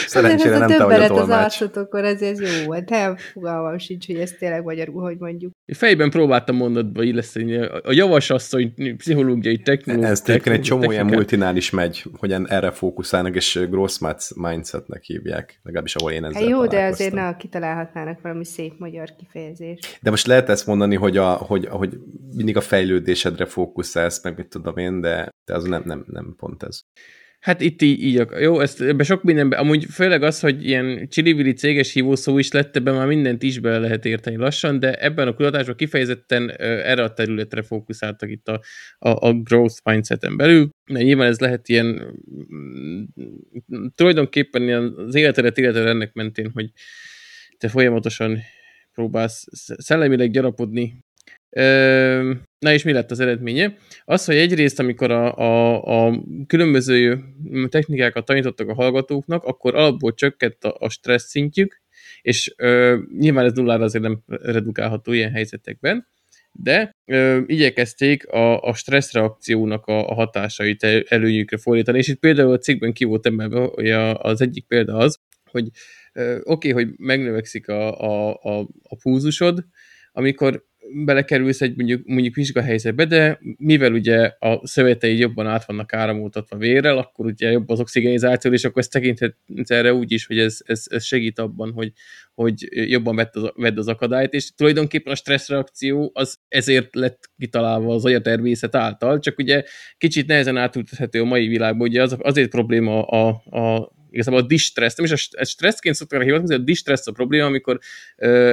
[0.07, 1.61] Szerencsére nem te a vagy a többelet az tolmács.
[1.61, 2.89] arcotokon, ez, ez jó volt.
[2.89, 5.51] Nem fogalmam sincs, hogy ez tényleg magyarul, hogy mondjuk.
[5.65, 10.07] Fejben próbáltam mondatba illeszteni a, javasasszony pszichológiai technológia.
[10.07, 15.59] Ez egyébként egy csomó ilyen multinál is megy, hogy erre fókuszálnak, és growth mindsetnek hívják,
[15.63, 19.99] legalábbis ahol én ezzel Hát jó, de azért na, kitalálhatnának valami szép magyar kifejezést.
[20.01, 21.97] De most lehet ezt mondani, hogy, a, hogy, hogy
[22.35, 26.63] mindig a fejlődésedre fókuszálsz, meg mit tudom én, de, de az nem, nem, nem pont
[26.63, 26.81] ez.
[27.39, 31.53] Hát itt így, így jó, ezt ebbe sok mindenben, amúgy főleg az, hogy ilyen csilivili
[31.53, 35.33] céges hívószó is lett, ebben már mindent is bele lehet érteni lassan, de ebben a
[35.33, 38.61] kutatásban kifejezetten erre a területre fókuszáltak itt a,
[38.97, 40.69] a, a growth mindseten belül.
[40.91, 41.85] De nyilván ez lehet ilyen
[42.53, 43.03] mm,
[43.95, 46.71] tulajdonképpen ilyen az életedet életed ennek mentén, hogy
[47.57, 48.39] te folyamatosan
[48.93, 51.03] próbálsz sz- szellemileg gyarapodni.
[52.59, 53.77] Na és mi lett az eredménye?
[54.03, 57.23] Az, hogy egyrészt, amikor a, a, a különböző
[57.69, 61.81] technikákat tanítottak a hallgatóknak, akkor alapból csökkent a, a stressz szintjük,
[62.21, 66.07] és ö, nyilván ez nullára azért nem redukálható ilyen helyzetekben,
[66.51, 72.51] de ö, igyekezték a, a stresszreakciónak a, a hatásait el- előnyükre fordítani, és itt például
[72.51, 75.19] a cikkben ki volt emelve, hogy a, az egyik példa az,
[75.51, 75.69] hogy
[76.43, 79.65] oké, okay, hogy megnövekszik a, a, a, a púzusod,
[80.11, 86.57] amikor belekerülsz egy mondjuk, mondjuk vizsgahelyzetbe, de mivel ugye a szöveteid jobban át vannak áramoltatva
[86.57, 90.57] vérrel, akkor ugye jobb az oxigenizáció, és akkor ezt tekinthetsz erre úgy is, hogy ez,
[90.65, 91.91] ez, ez segít abban, hogy,
[92.33, 97.93] hogy jobban vedd az, vedd az akadályt, és tulajdonképpen a stresszreakció az ezért lett kitalálva
[97.93, 99.63] az agyatermészet által, csak ugye
[99.97, 104.95] kicsit nehezen átültethető a mai világban, ugye az, azért probléma a, a igazából a distressz,
[104.95, 107.79] nem is a stresszként szoktak rá hivatkozni, a distressz a probléma, amikor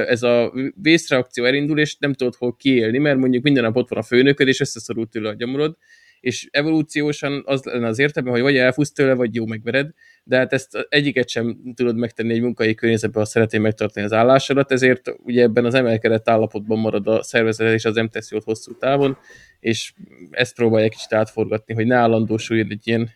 [0.07, 3.99] ez a vészreakció elindul, és nem tudod hol kiélni, mert mondjuk minden nap ott van
[3.99, 5.77] a főnököd, és összeszorult tőle a gyomorod,
[6.19, 9.89] és evolúciósan az lenne az értelme, hogy vagy elfúsz tőle, vagy jó megvered,
[10.23, 14.71] de hát ezt egyiket sem tudod megtenni egy munkai környezetben, ha szeretnél megtartani az állásodat,
[14.71, 18.77] ezért ugye ebben az emelkedett állapotban marad a szervezet, és az nem teszi jót hosszú
[18.77, 19.17] távon,
[19.59, 19.93] és
[20.31, 23.09] ezt próbálja kicsit átforgatni, hogy ne állandósuljon egy ilyen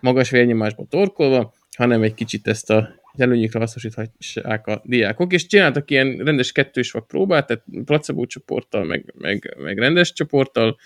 [0.00, 6.16] magas vérnyomásba torkolva, hanem egy kicsit ezt a előnyükre hasznosíthassák a diákok, és csináltak ilyen
[6.16, 10.76] rendes kettős vak próbát, tehát placebo csoporttal, meg, meg, meg rendes csoporttal,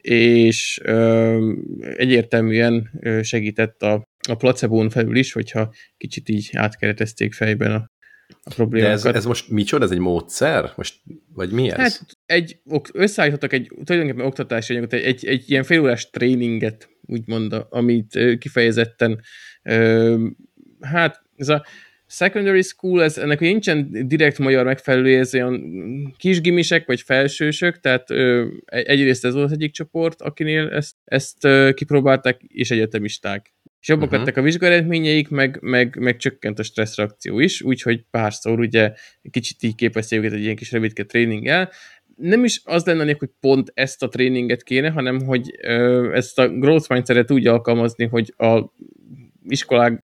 [0.00, 1.52] és ö,
[1.96, 2.90] egyértelműen
[3.22, 7.90] segített a, a placebón felül is, hogyha kicsit így átkeretezték fejben a,
[8.42, 9.02] a problémákat.
[9.02, 9.84] De ez, ez most micsoda?
[9.84, 10.72] Ez egy módszer?
[10.76, 11.00] Most,
[11.34, 11.76] vagy mi ez?
[11.76, 12.60] Hát egy,
[12.92, 19.20] összeállítottak egy tulajdonképpen oktatási anyagot, egy, egy, egy ilyen félórás tréninget, úgymond, amit kifejezetten
[20.80, 21.64] hát ez a
[22.06, 28.46] secondary school, ez, ennek nincsen direkt magyar megfelelő, ez olyan kisgimisek vagy felsősök, tehát ö,
[28.64, 33.52] egyrészt ez volt az egyik csoport, akinél ezt, ezt ö, kipróbálták, és egyetemisták.
[33.80, 34.18] És jobbak uh-huh.
[34.18, 38.92] lettek a vizsgaeredményeik, meg, meg, meg csökkent a stresszreakció is, úgyhogy párszor ugye
[39.30, 41.70] kicsit így képezte őket egy ilyen kis rövidke tréninggel.
[42.18, 46.48] Nem is az lenne, hogy pont ezt a tréninget kéne, hanem hogy ö, ezt a
[46.48, 48.72] growth mindset úgy alkalmazni, hogy a
[49.48, 50.04] iskolák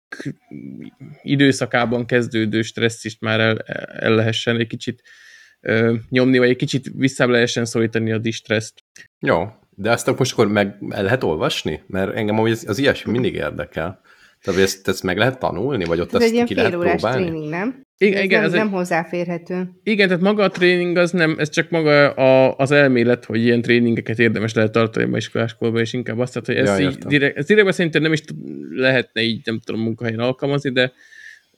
[1.22, 3.58] időszakában kezdődő stresszt is már el,
[4.00, 5.02] el lehessen egy kicsit
[5.62, 8.84] ö, nyomni, vagy egy kicsit vissza lehessen szólítani a distresszt.
[9.20, 11.84] Jó, de azt most akkor meg el lehet olvasni?
[11.88, 14.02] Mert engem az, az ilyesmi mindig érdekel.
[14.44, 17.24] Tehát ezt, ezt meg lehet tanulni, vagy ott ez ezt egy ki lehet próbálni?
[17.24, 17.84] tréning, nem?
[17.98, 19.70] Igen, ez igen, nem, ez nem egy, hozzáférhető.
[19.84, 23.62] Igen, tehát maga a tréning az nem, ez csak maga a, az elmélet, hogy ilyen
[23.62, 27.38] tréningeket érdemes lehet tartani a iskoláskolban, és inkább azt, tehát, hogy ez ja, így direkt,
[27.38, 28.24] ez direktben szerintem nem is
[28.70, 30.92] lehetne így, nem tudom, munkahelyen alkalmazni, de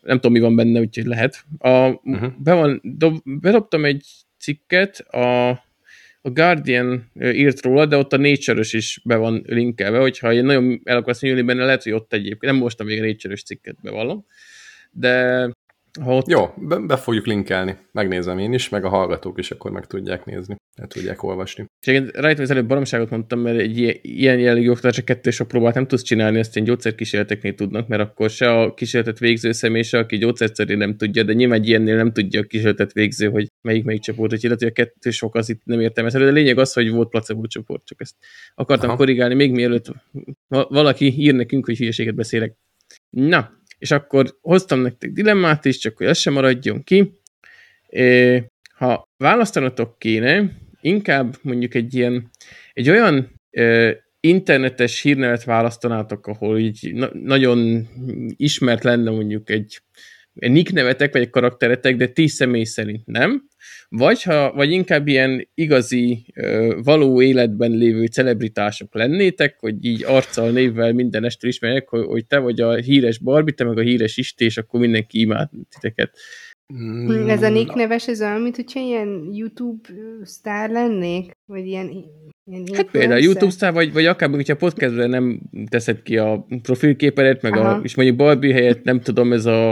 [0.02, 1.44] nem tudom, mi van benne, úgyhogy lehet.
[1.58, 2.32] A, uh-huh.
[2.38, 4.06] be van, dob, bedobtam egy
[4.40, 5.50] cikket, a,
[6.26, 10.82] a Guardian írt róla, de ott a nature is be van linkelve, hogyha én nagyon
[10.84, 14.26] el akarsz nyúlni benne, lehet, hogy ott egyébként, nem mostam még a nature cikket, bevallom,
[14.92, 15.44] de
[16.02, 16.28] ha ott...
[16.28, 17.78] Jó, be, be fogjuk linkelni.
[17.92, 21.66] Megnézem én is, meg a hallgatók is akkor meg tudják nézni, el tudják olvasni.
[21.86, 26.02] És rajta az előbb baromságot mondtam, mert egy ilyen jellegű oktatás kettős próbát nem tudsz
[26.02, 30.76] csinálni, ezt én gyógyszerkísérleteknél tudnak, mert akkor se a kísérletet végző személy, se aki gyógyszerszerű
[30.76, 34.32] nem tudja, de nyilván egy ilyennél nem tudja a kísérletet végző, hogy melyik melyik csoport,
[34.32, 36.18] hogy illetve a kettős sok az itt nem értem ezt.
[36.18, 38.16] De a lényeg az, hogy volt placebo csoport, csak ezt
[38.56, 38.98] akartam Aha.
[38.98, 39.92] korrigálni, még mielőtt
[40.48, 42.56] valaki ír nekünk, hogy hülyeséget beszélek.
[43.10, 47.20] Na, és akkor hoztam nektek dilemmát is, csak hogy ez sem maradjon ki.
[48.76, 52.30] Ha választanotok kéne, inkább mondjuk egy ilyen,
[52.74, 53.42] egy olyan
[54.20, 57.88] internetes hírnevet választanátok, ahol így na- nagyon
[58.36, 59.82] ismert lenne mondjuk egy,
[60.36, 63.48] egy nick nevetek, vagy egy karakteretek, de ti személy szerint nem,
[63.90, 66.26] vagy, ha, vagy inkább ilyen igazi,
[66.84, 72.38] való életben lévő celebritások lennétek, hogy így arccal, névvel minden este ismerjek, hogy, hogy te
[72.38, 76.18] vagy a híres Barbie, te meg a híres Isti, és akkor mindenki imád titeket.
[76.74, 79.90] Mm, ez a Nick neves, ez olyan, mint hogyha ilyen YouTube
[80.24, 81.32] sztár lennék?
[81.46, 81.90] Vagy ilyen,
[82.46, 87.42] ilyen Hát például YouTube sztár, vagy, vagy akár, hogyha podcastben nem teszed ki a profilképedet,
[87.42, 89.70] meg a, és mondjuk Barbie helyett, nem tudom, ez a...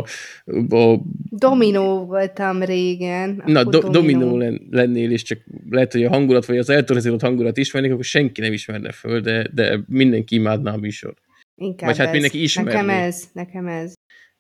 [0.70, 3.44] a Dominó voltam régen.
[3.46, 4.38] Na, do, dominó,
[4.70, 8.54] lennél, és csak lehet, hogy a hangulat, vagy az eltorzított hangulat ismernék, akkor senki nem
[8.54, 11.14] ismerne föl, de, de mindenki imádná a műsor.
[11.56, 12.14] Inkább Vagy hát ez.
[12.14, 12.72] mindenki ismerné.
[12.72, 13.94] Nekem ez, nekem ez.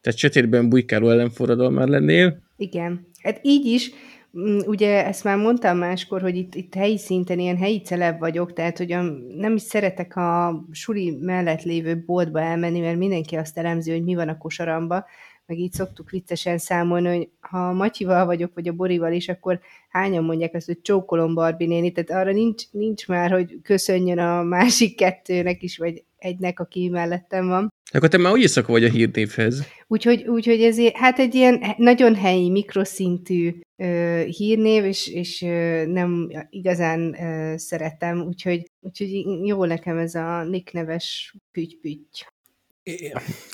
[0.03, 2.39] Tehát sötétben bujkáló ellenforradalmár lennél.
[2.57, 3.07] Igen.
[3.21, 3.91] Hát így is,
[4.37, 8.53] mm, ugye ezt már mondtam máskor, hogy itt, itt helyi szinten ilyen helyi celeb vagyok,
[8.53, 9.01] tehát hogy a,
[9.37, 14.15] nem is szeretek a suli mellett lévő boltba elmenni, mert mindenki azt elemzi, hogy mi
[14.15, 15.05] van a kosaramba,
[15.45, 20.23] meg így szoktuk viccesen számolni, hogy ha Matyival vagyok, vagy a Borival is, akkor hányan
[20.23, 24.95] mondják azt, hogy csókolom Barbie néni, tehát arra nincs, nincs már, hogy köszönjön a másik
[24.95, 27.73] kettőnek is, vagy egynek, aki mellettem van.
[27.93, 29.67] Akkor te már úgy éjszaka vagy a hírnévhez.
[29.88, 36.29] Úgyhogy, úgyhogy ez hát egy ilyen nagyon helyi, mikroszintű ö, hírnév, és, és ö, nem
[36.49, 39.10] igazán ö, szeretem, úgyhogy, úgyhogy
[39.43, 42.25] jó nekem ez a Nick neves püty-püty.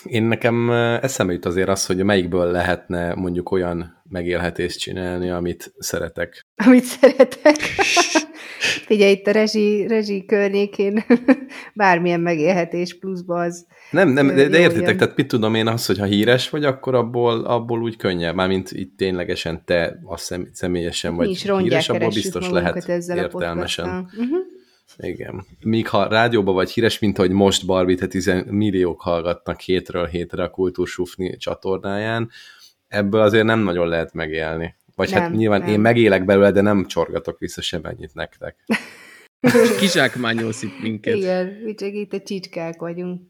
[0.04, 0.72] Én nekem
[1.02, 6.46] eszembe jut azért az, hogy melyikből lehetne mondjuk olyan megélhetést csinálni, amit szeretek.
[6.56, 7.58] Amit szeretek.
[8.90, 11.06] Figyelj, itt a rezsi, rezsi környékén
[11.74, 13.66] bármilyen megélhetés pluszba az.
[13.92, 16.96] Nem, nem, de, de értitek, tehát mit tudom én az, hogy ha híres vagy, akkor
[16.96, 22.50] abból, abból úgy könnyebb, mármint itt ténylegesen te a szem, személyesen vagy híres, abból biztos
[22.50, 23.90] lehet értelmesen.
[23.90, 24.38] Uh-huh.
[24.98, 25.46] Igen.
[25.60, 30.50] Míg ha rádióban vagy híres, mint ahogy most Barbie, tehát milliók hallgatnak hétről hétre a
[30.50, 32.30] Kultúrsufni csatornáján,
[32.88, 34.76] ebből azért nem nagyon lehet megélni.
[35.00, 35.70] Vagy hát nem, hát nyilván nem.
[35.70, 38.56] én megélek belőle, de nem csorgatok vissza semennyit nektek.
[39.80, 41.16] Kizsákmányolsz itt minket.
[41.16, 43.22] Igen, mi csak itt a csicskák vagyunk.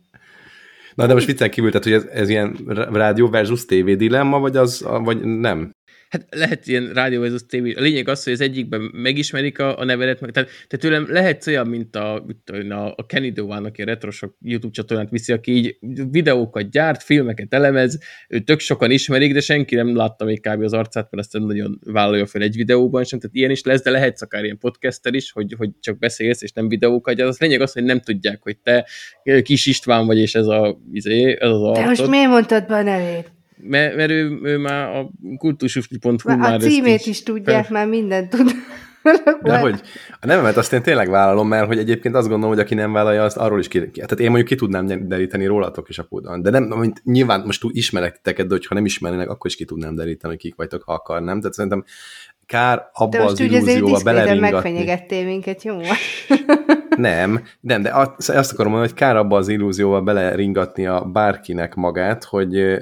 [0.96, 2.58] Na de most viccen kívül, tehát hogy ez, ez ilyen
[2.92, 5.72] rádió versus tévé dilemma, vagy az, vagy nem?
[6.10, 7.74] Hát lehet ilyen rádió, az tévé.
[7.74, 11.48] A lényeg az, hogy az egyikben megismerik a, a nevedet, meg, tehát, tehát tőlem lehet
[11.48, 12.26] olyan, mint a,
[12.70, 15.78] a, a Kenny Dowan, aki a retrosok YouTube csatornát viszi, aki így
[16.12, 20.62] videókat gyárt, filmeket elemez, ő tök sokan ismerik, de senki nem látta még kb.
[20.62, 23.90] az arcát, mert nem nagyon vállalja fel egy videóban sem, tehát ilyen is lesz, de
[23.90, 27.30] lehet akár ilyen podcaster is, hogy, hogy csak beszélsz, és nem videókat gyárt.
[27.30, 28.88] Az lényeg az, hogy nem tudják, hogy te
[29.44, 31.84] kis István vagy, és ez, a, izé, ez az arcod.
[31.84, 33.38] De most miért mondtad be a nevét?
[33.62, 37.74] Mert, mert ő, ő már a kultusufli.hu már A címét is, is tudják, fel...
[37.74, 38.52] már mindent tud.
[39.42, 39.82] De hogy
[40.20, 43.24] a nevemet azt én tényleg vállalom, mert hogy egyébként azt gondolom, hogy aki nem vállalja,
[43.24, 46.42] azt arról is ki, tehát én mondjuk ki tudnám deríteni rólatok is a kódon.
[46.42, 50.34] De nem, nyilván most ismerek titeket, de hogyha nem ismernének, akkor is ki tudnám deríteni,
[50.34, 51.40] hogy kik vagytok, ha akarnám.
[51.40, 51.84] Tehát szerintem
[52.46, 54.52] kár abba de az illúzióba beleringatni.
[54.52, 55.78] megfenyegettél minket, jó?
[56.98, 61.76] nem, nem, de azt, azt akarom mondani, hogy kár abba az illúzióba beleringatni a bárkinek
[61.76, 62.78] magát, hogy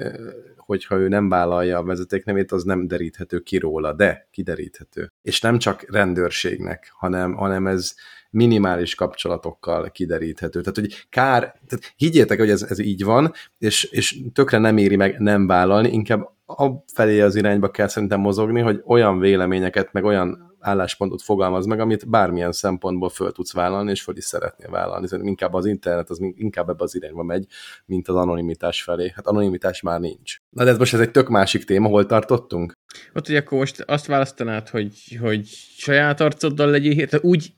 [0.68, 5.12] hogyha ő nem vállalja a vezetéknevét, az nem deríthető ki róla, de kideríthető.
[5.22, 7.94] És nem csak rendőrségnek, hanem, hanem ez
[8.30, 10.60] minimális kapcsolatokkal kideríthető.
[10.60, 14.96] Tehát, hogy kár, tehát higgyétek, hogy ez, ez így van, és, és tökre nem éri
[14.96, 20.04] meg nem vállalni, inkább a felé az irányba kell szerintem mozogni, hogy olyan véleményeket, meg
[20.04, 25.06] olyan álláspontot fogalmaz meg, amit bármilyen szempontból föl tudsz vállalni, és föl is szeretnél vállalni.
[25.06, 27.46] Szerintem inkább az internet az inkább ebbe az irányba megy,
[27.86, 29.12] mint az anonimitás felé.
[29.14, 30.36] Hát anonimitás már nincs.
[30.50, 32.72] Na de ez most ez egy tök másik téma, hol tartottunk?
[33.14, 37.52] Ott, hogy akkor most azt választanád, hogy, hogy saját arcoddal legyél, tehát úgy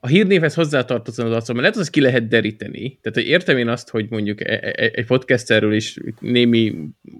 [0.00, 2.98] a hírnévhez hozzátartozom az arcom, mert lehet, az ki lehet deríteni.
[3.00, 6.74] Tehát, hogy értem én azt, hogy mondjuk e, e, e, egy podcasterről is némi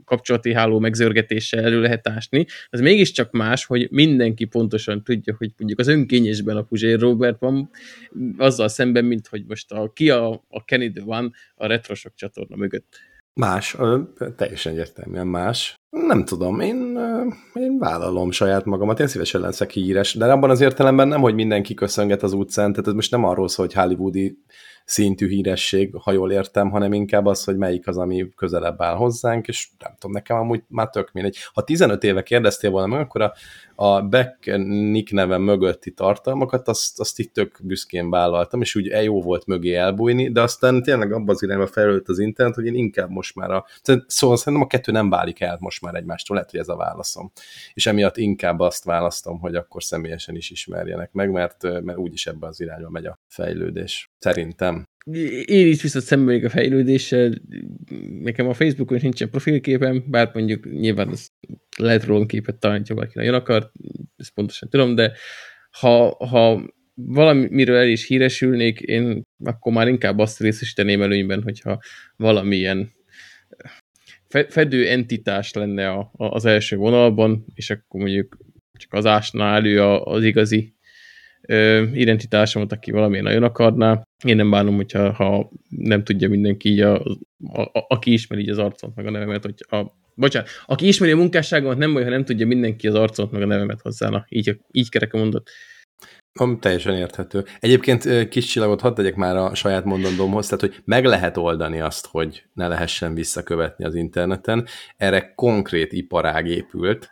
[0.04, 5.78] kapcsolati háló megzörgetéssel elő lehet ásni, az mégiscsak más, hogy mindenki pontosan tudja, hogy mondjuk
[5.78, 7.70] az önkényesben a Puzsér Robert van,
[8.36, 13.00] azzal szemben, mint hogy most a, ki a, a Kenny van a retrosok csatorna mögött.
[13.34, 13.76] Más,
[14.36, 15.74] teljesen egyértelműen más.
[15.90, 16.98] Nem tudom, én,
[17.54, 21.74] én vállalom saját magamat, én szívesen leszek híres, de abban az értelemben nem, hogy mindenki
[21.74, 24.38] köszönget az utcán, tehát ez most nem arról szól, hogy hollywoodi
[24.88, 29.48] szintű híresség, ha jól értem, hanem inkább az, hogy melyik az, ami közelebb áll hozzánk,
[29.48, 31.36] és nem tudom, nekem amúgy már tök mindegy.
[31.52, 33.32] Ha 15 éve kérdeztél volna meg, akkor a,
[33.74, 39.02] a Beck Nick neve mögötti tartalmakat, azt, azt itt tök büszkén vállaltam, és úgy e
[39.02, 42.74] jó volt mögé elbújni, de aztán tényleg abban az irányba felült az internet, hogy én
[42.74, 43.64] inkább most már a...
[44.06, 47.32] Szóval szerintem a kettő nem válik el most már egymástól, lehet, hogy ez a válaszom.
[47.74, 52.46] És emiatt inkább azt választom, hogy akkor személyesen is ismerjenek meg, mert, mert úgyis ebbe
[52.46, 54.10] az irányba megy a fejlődés.
[54.18, 54.84] Szerintem
[55.44, 57.32] én is viszont szemben még a fejlődéssel,
[58.20, 61.28] nekem a Facebookon nincsen profilképem, bár mondjuk nyilván az
[61.78, 63.70] lehet róla képet találni, ha valaki nagyon akar,
[64.16, 65.12] ezt pontosan tudom, de
[65.70, 66.62] ha, ha
[66.94, 71.78] valamiről el is híresülnék, én akkor már inkább azt részesíteném előnyben, hogyha
[72.16, 72.96] valamilyen
[74.28, 78.36] fedő entitás lenne a, a, az első vonalban, és akkor mondjuk
[78.72, 80.74] csak az ásná elő az igazi
[81.42, 84.02] ö, identitásomat, aki valamilyen nagyon akarná.
[84.24, 86.94] Én nem bánom, hogyha ha nem tudja mindenki így, a,
[87.52, 91.12] a, a, aki ismeri így az arcot, meg a nevemet, hogy a, bocsánat, aki ismeri
[91.12, 94.08] a munkásságomat, nem baj, ha nem tudja mindenki az arcot, meg a nevemet hozzá.
[94.08, 95.50] Na, így, így kerek a mondat.
[96.40, 97.44] Am, teljesen érthető.
[97.60, 102.06] Egyébként kis csillagot hadd tegyek már a saját mondandómhoz, tehát hogy meg lehet oldani azt,
[102.06, 104.66] hogy ne lehessen visszakövetni az interneten.
[104.96, 107.10] Erre konkrét iparág épült,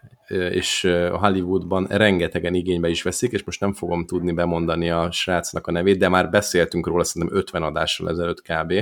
[0.51, 5.67] és a Hollywoodban rengetegen igénybe is veszik, és most nem fogom tudni bemondani a srácnak
[5.67, 8.73] a nevét, de már beszéltünk róla szerintem 50 adással ezelőtt kb.,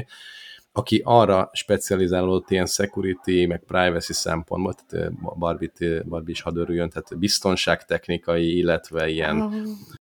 [0.76, 7.18] aki arra specializálódott ilyen security, meg privacy szempontból, tehát Barbie, Barbie is hadd örüljön, tehát
[7.18, 9.52] biztonságtechnikai, illetve ilyen, oh.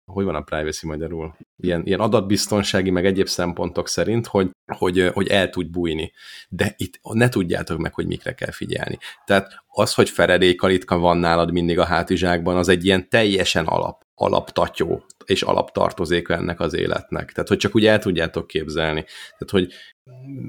[0.04, 1.36] hogy van a privacy magyarul?
[1.56, 6.12] Ilyen, ilyen adatbiztonsági, meg egyéb szempontok szerint, hogy, hogy, hogy el tud bújni.
[6.48, 8.98] De itt ne tudjátok meg, hogy mikre kell figyelni.
[9.24, 15.04] Tehát az, hogy feredékalitka van nálad mindig a hátizsákban, az egy ilyen teljesen alap, alaptatyó
[15.24, 17.32] és alaptartozéka ennek az életnek.
[17.32, 19.04] Tehát, hogy csak úgy el tudjátok képzelni.
[19.38, 19.72] Tehát, hogy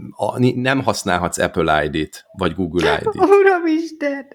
[0.09, 3.15] a, nem használhatsz Apple ID-t, vagy Google ID-t.
[3.15, 4.27] Uramisten!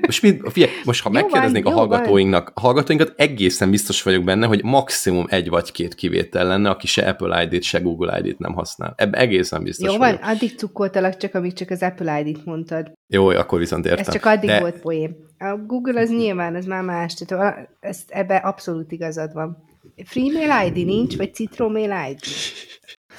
[0.00, 4.64] Most, mi, figyelj, most ha megkérdeznék a hallgatóinknak, a hallgatóinkat egészen biztos vagyok benne, hogy
[4.64, 8.94] maximum egy vagy két kivétel lenne, aki se Apple ID-t, se Google ID-t nem használ.
[8.96, 10.20] Ebben egészen biztos Jó vagyok.
[10.20, 12.92] van, addig cukkoltalak csak, amíg csak az Apple ID-t mondtad.
[13.08, 14.04] Jó, akkor viszont értem.
[14.06, 14.60] Ez csak addig De...
[14.60, 15.16] volt poém.
[15.38, 17.14] A Google az nyilván, az már más.
[17.14, 19.64] Tehát ezt, ebbe abszolút igazad van.
[20.04, 22.18] Free mail ID nincs, vagy Citro mail ID?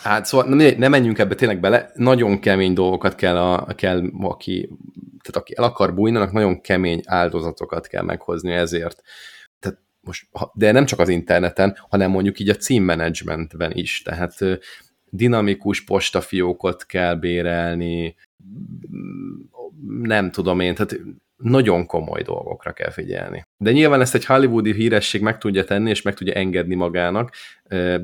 [0.02, 4.70] Hát szóval ne, ne menjünk ebbe tényleg bele, nagyon kemény dolgokat kell, a, kell aki,
[5.28, 9.02] tehát aki el akar bújni, nagyon kemény áldozatokat kell meghozni ezért.
[9.60, 14.34] Tehát most, de nem csak az interneten, hanem mondjuk így a címmenedzsmentben is, tehát
[15.10, 18.16] dinamikus postafiókot kell bérelni,
[20.02, 21.00] nem tudom én, tehát
[21.38, 23.46] nagyon komoly dolgokra kell figyelni.
[23.58, 27.32] De nyilván ezt egy hollywoodi híresség meg tudja tenni, és meg tudja engedni magának.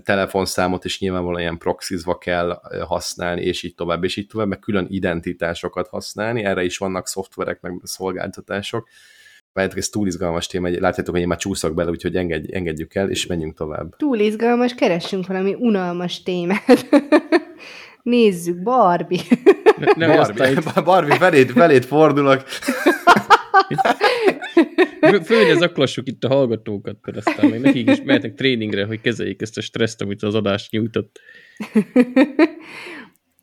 [0.04, 4.88] Telefonszámot is nyilvánvalóan ilyen proxizva kell használni, és így tovább, és így tovább, meg külön
[4.90, 6.44] identitásokat használni.
[6.44, 8.88] Erre is vannak szoftverek, meg szolgáltatások.
[9.54, 13.10] Várjátok, ez túl izgalmas téma, látjátok, hogy én már csúszok bele, úgyhogy engedj, engedjük el,
[13.10, 13.96] és menjünk tovább.
[13.96, 16.90] Túl izgalmas, keressünk valami unalmas témát.
[18.04, 19.22] Nézzük, Barbie.
[19.96, 22.44] Ne, nem Barbie, Barbie felét, felét fordulok.
[25.24, 29.58] Főleg zaklassuk itt a hallgatókat, mert aztán még nekik is mehetnek tréningre, hogy kezeljék ezt
[29.58, 31.20] a stresszt, amit az adás nyújtott.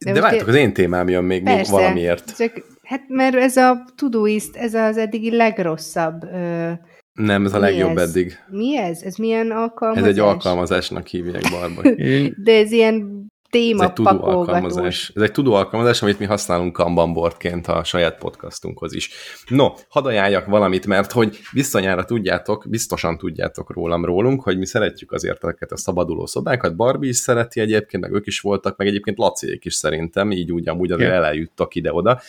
[0.04, 2.36] De, De várjátok, az én témám jön még, Persze, még valamiért.
[2.36, 2.52] Csak,
[2.82, 6.70] hát mert ez a Todoist, ez az eddigi legrosszabb ö,
[7.12, 8.08] nem, ez a Mi legjobb ez?
[8.08, 8.38] eddig.
[8.48, 9.02] Mi ez?
[9.02, 10.02] Ez milyen alkalmazás?
[10.04, 11.82] Ez egy alkalmazásnak hívják, Barba.
[12.44, 15.12] De ez ilyen téma ez egy tudó alkalmazás.
[15.14, 19.10] Ez egy tudó alkalmazás, amit mi használunk Kanban boardként a saját podcastunkhoz is.
[19.48, 25.12] No, hadd ajánljak valamit, mert hogy visszanyára tudjátok, biztosan tudjátok rólam rólunk, hogy mi szeretjük
[25.12, 26.76] azért ezeket a szabaduló szobákat.
[26.76, 30.68] Barbie is szereti egyébként, meg ők is voltak, meg egyébként Laciék is szerintem, így úgy
[30.68, 31.26] amúgy azért yeah.
[31.26, 32.20] eljuttak ide-oda.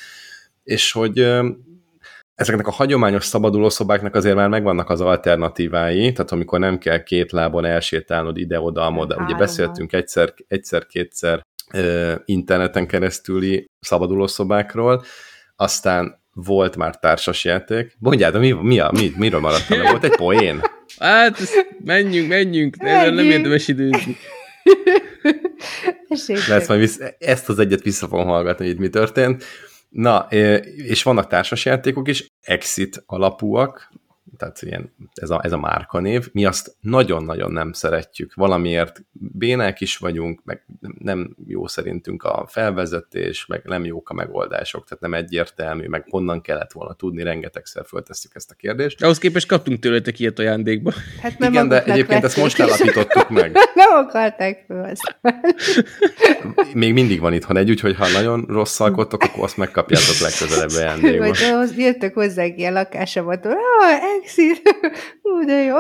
[0.64, 1.20] És hogy
[2.42, 7.32] ezeknek a hagyományos szabaduló szobáknak azért már megvannak az alternatívái, tehát amikor nem kell két
[7.32, 9.24] lábon elsétálnod ide-oda, amoda.
[9.24, 11.42] Ugye beszéltünk egyszer, egyszer-kétszer
[12.26, 15.04] interneten keresztüli szabaduló szobákról,
[15.56, 17.96] aztán volt már társasjáték.
[18.00, 19.82] Mondjátok, mi, mi, a, mi, miről maradtam?
[19.82, 20.62] Volt egy poén?
[21.00, 21.38] Hát,
[21.84, 23.16] menjünk, menjünk, menjünk.
[23.16, 24.18] nem érdemes időzni.
[26.48, 29.44] Lesz majd visz, ezt az egyet vissza fogom hallgatni, hogy itt mi történt.
[29.92, 30.28] Na,
[30.76, 33.92] és vannak társasjátékok is, exit alapúak,
[34.42, 38.34] tehát ilyen, ez a, ez a márkanév, mi azt nagyon-nagyon nem szeretjük.
[38.34, 40.66] Valamiért bének is vagyunk, meg
[41.00, 46.42] nem jó szerintünk a felvezetés, meg nem jók a megoldások, tehát nem egyértelmű, meg honnan
[46.42, 49.04] kellett volna tudni, rengetegszer föltesszük ezt a kérdést.
[49.04, 50.94] Ahhoz képest kaptunk tőletek ilyet ajándékba.
[51.22, 53.52] Hát nem Igen, de egyébként ezt most állapítottuk meg.
[53.74, 54.94] nem akarták föl
[56.74, 61.36] Még mindig van itthon egy, úgyhogy ha nagyon rossz alkottok, akkor azt megkapjátok legközelebb ajándékba.
[61.76, 63.48] Jöttek hozzá ilyen lakásomat,
[64.32, 64.62] exit,
[65.22, 65.78] ú, de jó.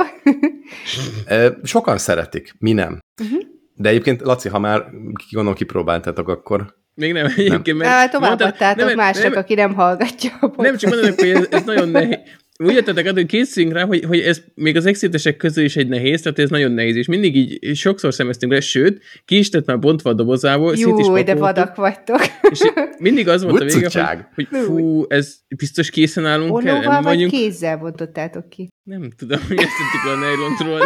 [1.63, 2.99] Sokan szeretik, mi nem.
[3.23, 3.41] Uh-huh.
[3.75, 4.85] De egyébként, Laci, ha már
[5.29, 7.77] gondolom kipróbáltátok, akkor még nem, egyébként.
[7.77, 11.63] Mert továbbadtátok nem, másnak, nem, aki nem hallgatja a Nem, csak mondom, hogy ez, ez
[11.63, 12.17] nagyon nehéz.
[12.63, 16.21] Úgy jöttetek hogy készüljünk rá, hogy, hogy ez még az exitesek közül is egy nehéz,
[16.21, 19.79] tehát ez nagyon nehéz, és mindig így sokszor szemeztünk le, sőt, ki is tett már
[19.79, 22.19] bontva a dobozából, Jó, de vadak vagytok.
[22.51, 22.59] És
[22.97, 27.03] mindig az volt a vége, hogy, hogy fú, ez biztos készen állunk Onóval el, vagy
[27.03, 27.31] vagyunk...
[27.31, 28.67] kézzel bontottátok ki?
[28.83, 30.81] Nem tudom, hogy ezt a nejlontról.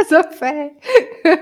[0.00, 0.72] Az a fej.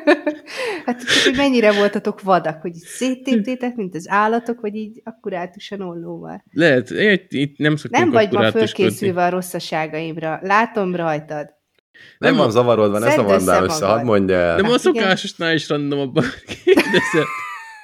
[0.86, 5.80] hát csak, hogy mennyire voltatok vadak, hogy így széttéptétek, mint az állatok, vagy így akkurátusan
[5.80, 6.44] ollóval.
[6.52, 6.90] Lehet,
[7.28, 10.38] itt nem szoktunk Nem vagy ma fölkészülve a rosszaságaimra.
[10.42, 11.56] Látom rajtad.
[12.18, 14.62] Nem, nem van zavarodva, ne zavard már össze, hadd mondja el.
[14.62, 16.24] De a szokásosnál is randomabban
[16.64, 17.26] kérdezett.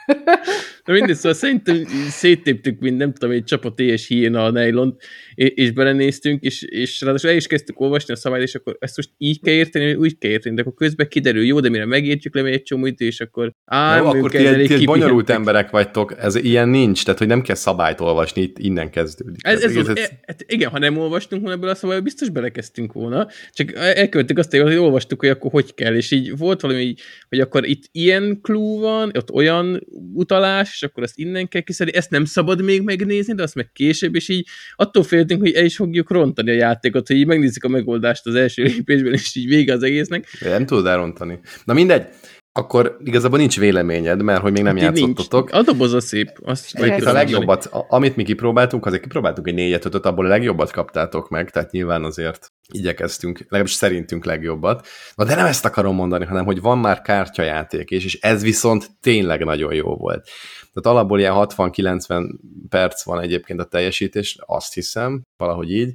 [0.84, 5.02] De mindegy, szóval szerintem széttéptük, mint nem tudom, egy csapat éhes hiéna a nejlont,
[5.34, 9.10] és belenéztünk, és, és ráadásul el is kezdtük olvasni a szabályt, és akkor ezt most
[9.18, 12.34] így kell érteni, vagy úgy kell érteni, de akkor közben kiderül, jó, de mire megértjük,
[12.34, 16.14] lemegy egy csomó idő, és akkor á, jó, akkor ti, egy, egy bonyolult emberek vagytok,
[16.18, 19.46] ez ilyen nincs, tehát hogy nem kell szabályt olvasni, itt innen kezdődik.
[19.46, 22.28] Ez, ez, ez, ez, ez, hát igen, ha nem olvastunk volna ebből a szabályba, biztos
[22.28, 26.94] belekezdtünk volna, csak elkövettük azt, hogy olvastuk, hogy akkor hogy kell, és így volt valami,
[27.28, 31.94] hogy akkor itt ilyen klú van, ott olyan utalás, és akkor ezt innen kell kiszedni,
[31.94, 34.46] ezt nem szabad még megnézni, de azt meg később, és így
[34.76, 38.34] attól féltünk, hogy el is fogjuk rontani a játékot, hogy így megnézzük a megoldást az
[38.34, 40.26] első lépésben, és így vége az egésznek.
[40.40, 41.38] Nem tudod elrontani.
[41.64, 42.06] Na mindegy,
[42.52, 45.50] akkor igazából nincs véleményed, mert hogy még nem hát játszottatok.
[45.50, 46.30] A doboz a szép.
[46.42, 51.28] Azt a legjobbat, amit mi kipróbáltunk, azért kipróbáltunk egy négyet, ötöt, abból a legjobbat kaptátok
[51.28, 54.86] meg, tehát nyilván azért igyekeztünk, legalábbis szerintünk legjobbat.
[55.14, 58.90] Na de nem ezt akarom mondani, hanem hogy van már kártyajáték, és, és ez viszont
[59.00, 60.28] tényleg nagyon jó volt.
[60.72, 62.34] Tehát alapból ilyen 60-90
[62.68, 65.92] perc van egyébként a teljesítés, azt hiszem, valahogy így,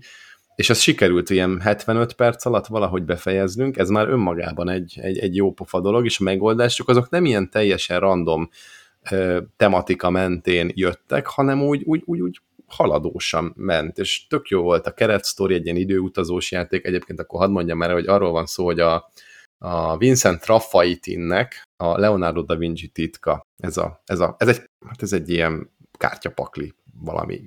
[0.56, 5.36] és ez sikerült ilyen 75 perc alatt valahogy befejeznünk, ez már önmagában egy, egy, egy
[5.36, 8.50] jó pofa dolog, és a megoldások azok nem ilyen teljesen random
[9.58, 12.40] tematika mentén jöttek, hanem úgy, úgy, úgy, úgy
[12.70, 17.50] haladósan ment, és tök jó volt a keretsztori, egy ilyen időutazós játék, egyébként akkor hadd
[17.50, 19.12] mondjam már, hogy arról van szó, hogy a,
[19.58, 25.02] a Vincent Raffaitinnek a Leonardo da Vinci titka, ez, a, ez, a, ez, egy, hát
[25.02, 27.42] ez egy ilyen kártyapakli valami.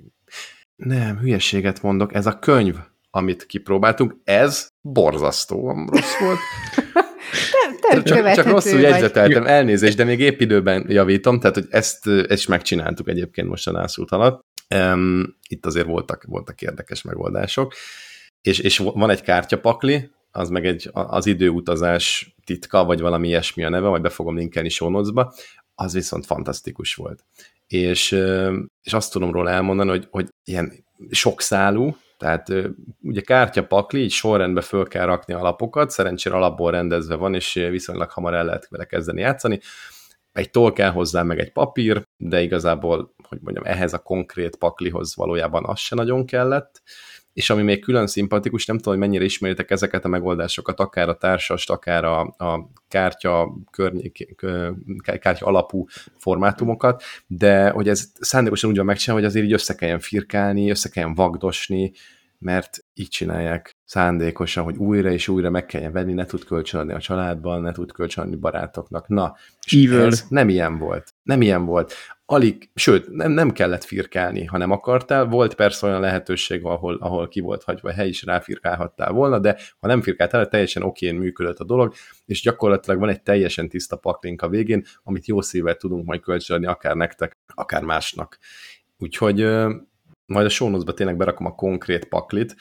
[0.75, 2.77] Nem, hülyeséget mondok, ez a könyv,
[3.09, 6.39] amit kipróbáltunk, ez borzasztóan rossz volt.
[8.01, 12.45] Csak, csak rosszul jegyzeteltem, elnézést, de még épp időben javítom, tehát hogy ezt, ezt is
[12.45, 14.41] megcsináltuk egyébként most a nászút alatt.
[14.75, 17.73] Um, itt azért voltak, voltak érdekes megoldások.
[18.41, 23.69] És, és van egy kártyapakli, az meg egy, az időutazás titka, vagy valami ilyesmi a
[23.69, 25.03] neve, majd be fogom linkelni show
[25.75, 27.23] az viszont fantasztikus volt.
[27.67, 28.11] És,
[28.83, 32.47] és azt tudom róla elmondani, hogy, hogy ilyen sokszálú, tehát
[33.01, 38.09] ugye kártyapakli, így sorrendbe föl kell rakni a lapokat, szerencsére alapból rendezve van, és viszonylag
[38.09, 39.59] hamar el lehet vele kezdeni játszani.
[40.31, 45.15] Egy toll kell hozzá, meg egy papír, de igazából, hogy mondjam, ehhez a konkrét paklihoz
[45.15, 46.81] valójában az se nagyon kellett
[47.33, 51.17] és ami még külön szimpatikus, nem tudom, hogy mennyire ismeritek ezeket a megoldásokat, akár a
[51.17, 54.35] társast, akár a, a kártya, környék,
[55.19, 55.85] kártya alapú
[56.17, 60.89] formátumokat, de hogy ez szándékosan úgy van megcsinálva, hogy azért így össze kelljen firkálni, össze
[60.89, 61.91] kelljen vagdosni,
[62.39, 66.99] mert így csinálják szándékosan, hogy újra és újra meg kelljen venni, ne tud kölcsönadni a
[66.99, 69.07] családban, ne tud kölcsönadni barátoknak.
[69.07, 71.12] Na, és ez nem ilyen volt.
[71.23, 71.93] Nem ilyen volt
[72.25, 75.25] alig, sőt, nem, nem kellett firkálni, ha nem akartál.
[75.25, 79.87] Volt persze olyan lehetőség, ahol, ahol ki volt hagyva, hely is ráfirkálhattál volna, de ha
[79.87, 81.93] nem firkáltál, teljesen okén működött a dolog,
[82.25, 86.67] és gyakorlatilag van egy teljesen tiszta paklink a végén, amit jó szívvel tudunk majd kölcsönadni
[86.67, 88.37] akár nektek, akár másnak.
[88.97, 89.47] Úgyhogy
[90.33, 92.55] majd a show tényleg berakom a konkrét paklit,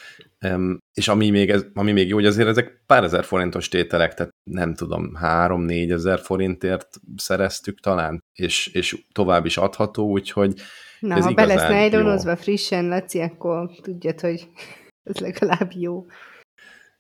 [0.93, 4.33] és ami még, ez, ami még jó, hogy azért ezek pár ezer forintos tételek, tehát
[4.51, 10.55] nem tudom, három-négy ezer forintért szereztük talán, és, és tovább is adható, úgyhogy
[11.01, 14.49] Na, ez ha be lesz nejlonozva frissen, Laci, akkor tudjad, hogy
[15.11, 16.07] ez legalább jó.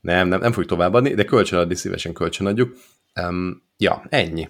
[0.00, 2.76] Nem, nem, nem fogjuk továbbadni, de kölcsönadni szívesen kölcsönadjuk.
[3.20, 4.48] Um, ja, ennyi.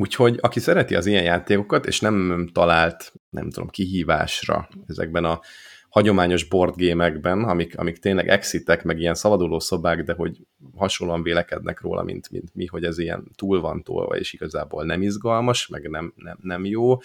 [0.00, 5.40] Úgyhogy aki szereti az ilyen játékokat, és nem talált, nem tudom, kihívásra ezekben a
[5.88, 10.36] hagyományos boardgémekben, amik, amik tényleg exitek, meg ilyen szabaduló szobák, de hogy
[10.76, 15.02] hasonlóan vélekednek róla, mint, mint mi, hogy ez ilyen túl van tolva, és igazából nem
[15.02, 16.96] izgalmas, meg nem, nem, nem jó,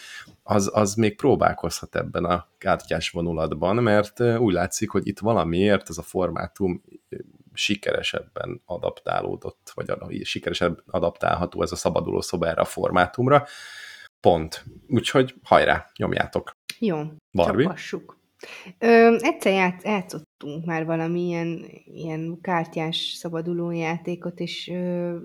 [0.44, 5.98] az, az még próbálkozhat ebben a kártyás vonulatban, mert úgy látszik, hogy itt valamiért ez
[5.98, 6.84] a formátum
[7.56, 13.46] sikeresebben adaptálódott, vagy sikeresebben adaptálható ez a szabaduló szoba erre a formátumra.
[14.20, 14.64] Pont.
[14.88, 16.56] Úgyhogy hajrá, nyomjátok.
[16.80, 17.02] Jó,
[17.32, 17.66] Barbie.
[17.66, 18.24] csapassuk.
[18.80, 25.16] Ö, egyszer ját, játszottunk már valamilyen ilyen kártyás szabaduló játékot, és ö,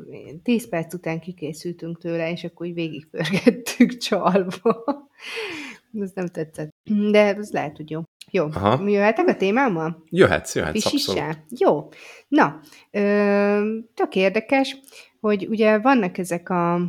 [0.42, 4.84] 10 perc után kikészültünk tőle, és akkor így végigpörgettük csalva.
[6.00, 6.70] Ez nem tetszett.
[7.10, 8.02] De ez lehet, hogy jó.
[8.30, 8.46] Jó.
[8.52, 8.88] Aha.
[8.88, 10.04] Jöhetek a témámmal?
[10.08, 11.38] Jöhetsz, jöhetsz, abszolút.
[11.48, 11.88] Jó.
[12.28, 12.60] Na,
[12.90, 14.76] ö, tök érdekes,
[15.20, 16.80] hogy ugye vannak ezek a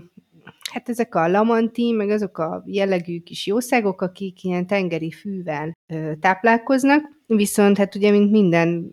[0.72, 6.12] hát ezek a lamanti, meg azok a jellegű kis jószágok, akik ilyen tengeri fűvel ö,
[6.20, 8.92] táplálkoznak, viszont hát ugye, mint minden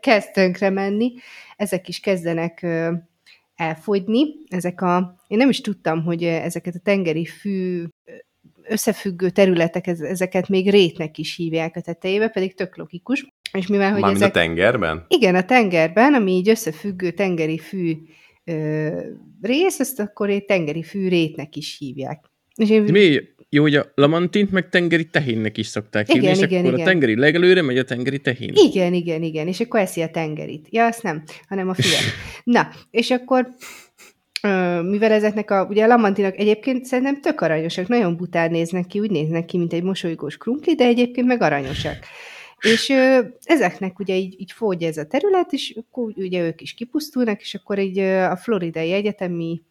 [0.00, 1.12] kezd tönkre menni,
[1.56, 2.92] ezek is kezdenek ö,
[3.56, 4.26] elfogyni.
[4.48, 7.84] Ezek a, én nem is tudtam, hogy ezeket a tengeri fű
[8.68, 13.26] összefüggő területek, ezeket még rétnek is hívják a tetejébe, pedig tök logikus.
[13.52, 15.04] És mivel, hogy Mármint ezek, a tengerben?
[15.08, 17.96] Igen, a tengerben, ami így összefüggő tengeri fű
[18.44, 18.88] ö,
[19.40, 22.24] rész, ezt akkor egy tengeri fű rétnek is hívják.
[22.54, 22.82] És én...
[22.82, 26.72] Mi jó, hogy a lamantint meg tengeri tehénnek is szokták hívni, igen, és igen, akkor
[26.72, 26.86] igen.
[26.86, 28.52] a tengeri legelőre megy a tengeri tehén.
[28.54, 30.66] Igen, igen, igen, és akkor eszi a tengerit.
[30.70, 32.00] Ja, azt nem, hanem a füvet.
[32.44, 33.54] Na, és akkor
[34.82, 39.10] mivel ezeknek a, ugye a lamantinak egyébként szerintem tök aranyosak, nagyon bután néznek ki, úgy
[39.10, 41.96] néznek ki, mint egy mosolygós krumpli, de egyébként meg aranyosak.
[42.60, 46.74] És ö, ezeknek ugye így, így fogy ez a terület, és akkor ugye ők is
[46.74, 49.62] kipusztulnak, és akkor így a Floridai Egyetemi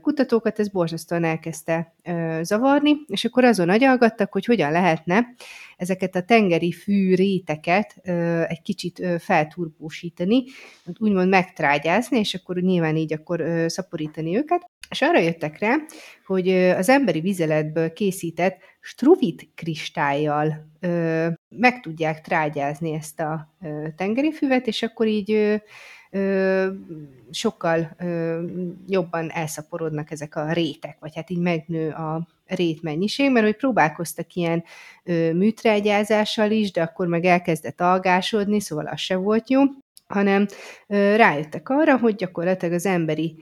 [0.00, 1.94] kutatókat ez borzasztóan elkezdte
[2.42, 5.26] zavarni, és akkor azon agyalgattak, hogy hogyan lehetne
[5.76, 7.96] ezeket a tengeri fű réteket
[8.48, 10.44] egy kicsit felturbósítani,
[10.98, 14.70] úgymond megtrágyázni, és akkor nyilván így akkor szaporítani őket.
[14.90, 15.76] És arra jöttek rá,
[16.26, 20.70] hogy az emberi vizeletből készített struvit kristályjal
[21.48, 23.54] meg tudják trágyázni ezt a
[23.96, 25.62] tengeri füvet, és akkor így
[27.30, 27.96] sokkal
[28.86, 34.64] jobban elszaporodnak ezek a rétek, vagy hát így megnő a rétmennyiség, mert hogy próbálkoztak ilyen
[35.32, 39.62] műtrágyázással is, de akkor meg elkezdett algásodni, szóval az se volt jó,
[40.06, 40.46] hanem
[41.16, 43.38] rájöttek arra, hogy gyakorlatilag az emberi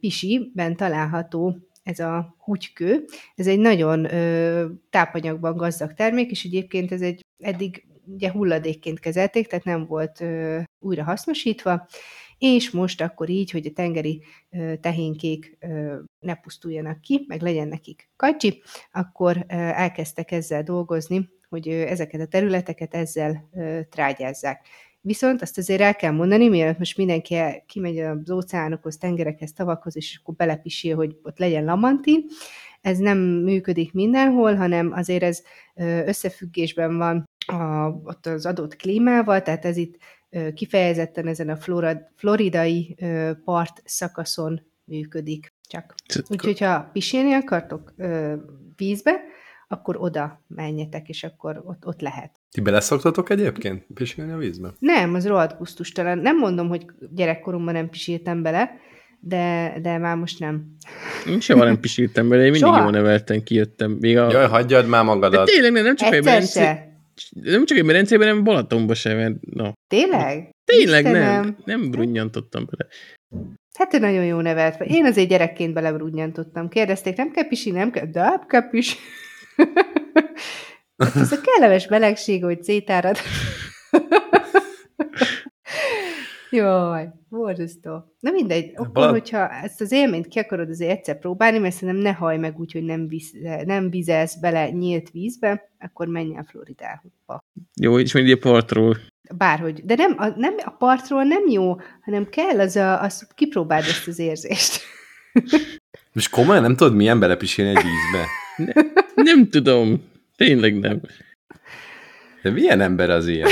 [0.00, 3.04] pisiben található ez a húgykő,
[3.36, 7.84] ez egy nagyon ö, tápanyagban gazdag termék, és egyébként ez egy eddig
[8.14, 11.86] ugye hulladékként kezelték, tehát nem volt ö, újra hasznosítva,
[12.38, 17.68] és most akkor így, hogy a tengeri ö, tehénkék ö, ne pusztuljanak ki, meg legyen
[17.68, 24.66] nekik kajcsi, akkor ö, elkezdtek ezzel dolgozni, hogy ö, ezeket a területeket ezzel ö, trágyázzák.
[25.04, 29.96] Viszont azt azért el kell mondani, mielőtt most mindenki el, kimegy az óceánokhoz, tengerekhez, tavakhoz,
[29.96, 32.24] és akkor belepisil, hogy ott legyen lamantin,
[32.80, 35.42] ez nem működik mindenhol, hanem azért ez
[36.06, 39.96] összefüggésben van a, ott az adott klímával, tehát ez itt
[40.54, 41.56] kifejezetten ezen a
[42.16, 42.96] floridai
[43.44, 45.94] part szakaszon működik csak.
[46.28, 47.94] Úgyhogy ha pisilni akartok
[48.76, 49.14] vízbe,
[49.68, 52.40] akkor oda menjetek, és akkor ott, ott lehet.
[52.50, 54.72] Ti beleszoktatok egyébként pisilni a vízbe?
[54.78, 56.18] Nem, az rohadt gusztustalan.
[56.18, 58.70] Nem mondom, hogy gyerekkoromban nem pisiltem bele,
[59.20, 60.76] de, de már most nem.
[61.28, 62.82] Én soha nem pisiltem bele, én mindig Soha?
[62.82, 63.90] jól neveltem, kijöttem.
[63.90, 64.30] Még a...
[64.30, 65.46] Jaj, hagyjad már magadat.
[65.46, 66.91] De tényleg nem, nem csak egy Berence,
[67.30, 69.16] nem csak egy Berencében, hanem Balatonban sem.
[69.16, 69.72] Mert, no.
[69.86, 70.50] Tényleg?
[70.64, 71.42] Tényleg Istenem.
[71.42, 71.56] nem.
[71.64, 72.90] Nem brunnyantottam bele.
[73.78, 74.90] Hát te nagyon jó nevelt vagy.
[74.90, 76.68] Én azért gyerekként belebrunnyantottam.
[76.68, 78.96] Kérdezték, nem kell pisi, nem kell, de hát kell pisi.
[81.04, 83.16] hát ez a kellemes melegség, hogy szétárad.
[86.52, 88.14] Jaj, borzasztó.
[88.20, 89.10] Na mindegy, akkor, Bal...
[89.10, 92.72] hogyha ezt az élményt ki akarod azért egyszer próbálni, mert szerintem ne haj meg úgy,
[92.72, 93.32] hogy nem, víz,
[93.64, 97.44] nem vizelsz bele nyílt vízbe, akkor menj el Floridába.
[97.80, 98.96] Jó, és mindig a partról.
[99.36, 99.84] Bárhogy.
[99.84, 104.08] De nem a, nem, a partról nem jó, hanem kell az, a, az kipróbáld ezt
[104.08, 104.80] az érzést.
[106.12, 108.26] Most komolyan nem tudod milyen belepisilni egy vízbe?
[108.56, 110.02] Ne, nem tudom.
[110.36, 111.00] Tényleg nem.
[112.42, 113.50] De milyen ember az ilyen?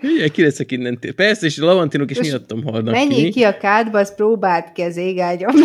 [0.00, 0.98] Milyen ki leszek innen.
[1.16, 3.30] Persze, és a lavantinok is miattam halnak Menjél ki.
[3.30, 5.54] ki a kádba, azt próbáld ki az égágyam.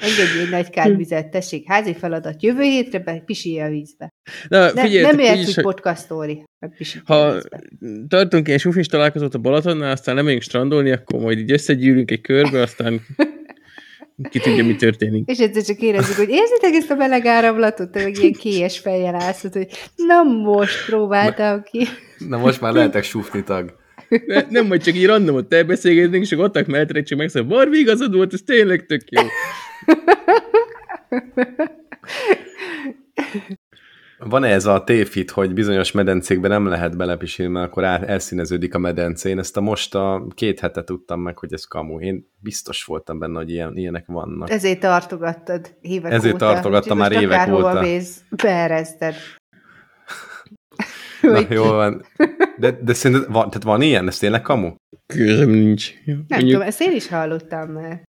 [0.00, 2.42] Engedj egy nagy kádvizet, tessék, házi feladat.
[2.42, 4.12] Jövő hétre be, pisilj a vízbe.
[4.48, 6.44] Na, figyelj, nem értjük hogy podcast story,
[7.04, 7.34] Ha
[8.08, 12.20] tartunk egy sufis találkozót a Balatonnál, aztán nem megyünk strandolni, akkor majd így összegyűrünk egy
[12.20, 13.00] körbe, aztán
[14.30, 15.28] ki tudja, mi történik.
[15.28, 19.14] És egyszer csak érezzük, hogy érzitek ezt a meleg áramlatot, te meg ilyen kélyes fejjel
[19.14, 19.66] állsz, hogy
[19.96, 21.86] na most próbáltam ki.
[22.28, 23.78] Na most már lehetek sufni tag.
[24.26, 28.14] Ne, nem, majd csak így randomot elbeszélgetnénk, és akkor ott mellettre csak megszól, Barbi igazad
[28.14, 29.22] volt, ez tényleg tök jó.
[34.24, 39.28] Van-e ez a tévhit, hogy bizonyos medencékben nem lehet belepisilni, mert akkor elszíneződik a medence?
[39.28, 42.00] Én ezt a most a két hete tudtam meg, hogy ez kamu.
[42.00, 44.50] Én biztos voltam benne, hogy ilyen, ilyenek vannak.
[44.50, 46.52] Ezért tartogattad évek Ezért óta.
[46.52, 47.80] tartogattam már évek óta.
[47.80, 49.14] Mész, beereszted.
[51.22, 52.02] Na, jó van.
[52.58, 54.06] De, de szerinted van, tehát van ilyen?
[54.06, 54.74] Ez tényleg kamu?
[55.06, 55.92] Közöm nincs.
[56.04, 56.50] Nem Mondjuk...
[56.50, 58.02] tudom, ezt én is hallottam már.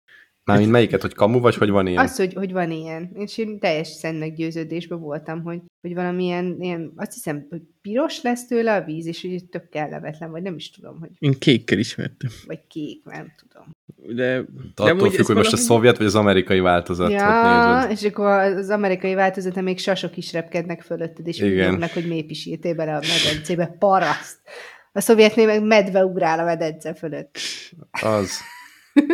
[0.49, 2.05] Mármint melyiket, hogy kamu, vagy hogy van ilyen?
[2.05, 3.11] Az, hogy, hogy van ilyen.
[3.15, 8.47] És én teljes szent meggyőződésben voltam, hogy, hogy valamilyen, ilyen, azt hiszem, hogy piros lesz
[8.47, 11.09] tőle a víz, és hogy tök kellemetlen, vagy nem is tudom, hogy...
[11.19, 12.31] Én kékkel ismertem.
[12.47, 13.77] Vagy kék, nem tudom.
[14.17, 14.45] De,
[14.75, 17.11] de attól függ, hogy most a szovjet vagy az amerikai változat.
[17.11, 22.23] Ja, és akkor az amerikai változata még sasok is repkednek fölötted, és úgy hogy mély
[22.23, 23.77] pisítél bele a medencébe.
[23.79, 24.39] Paraszt!
[24.93, 27.39] A szovjetnél meg medve ugrál a medence fölött.
[27.91, 28.31] Az.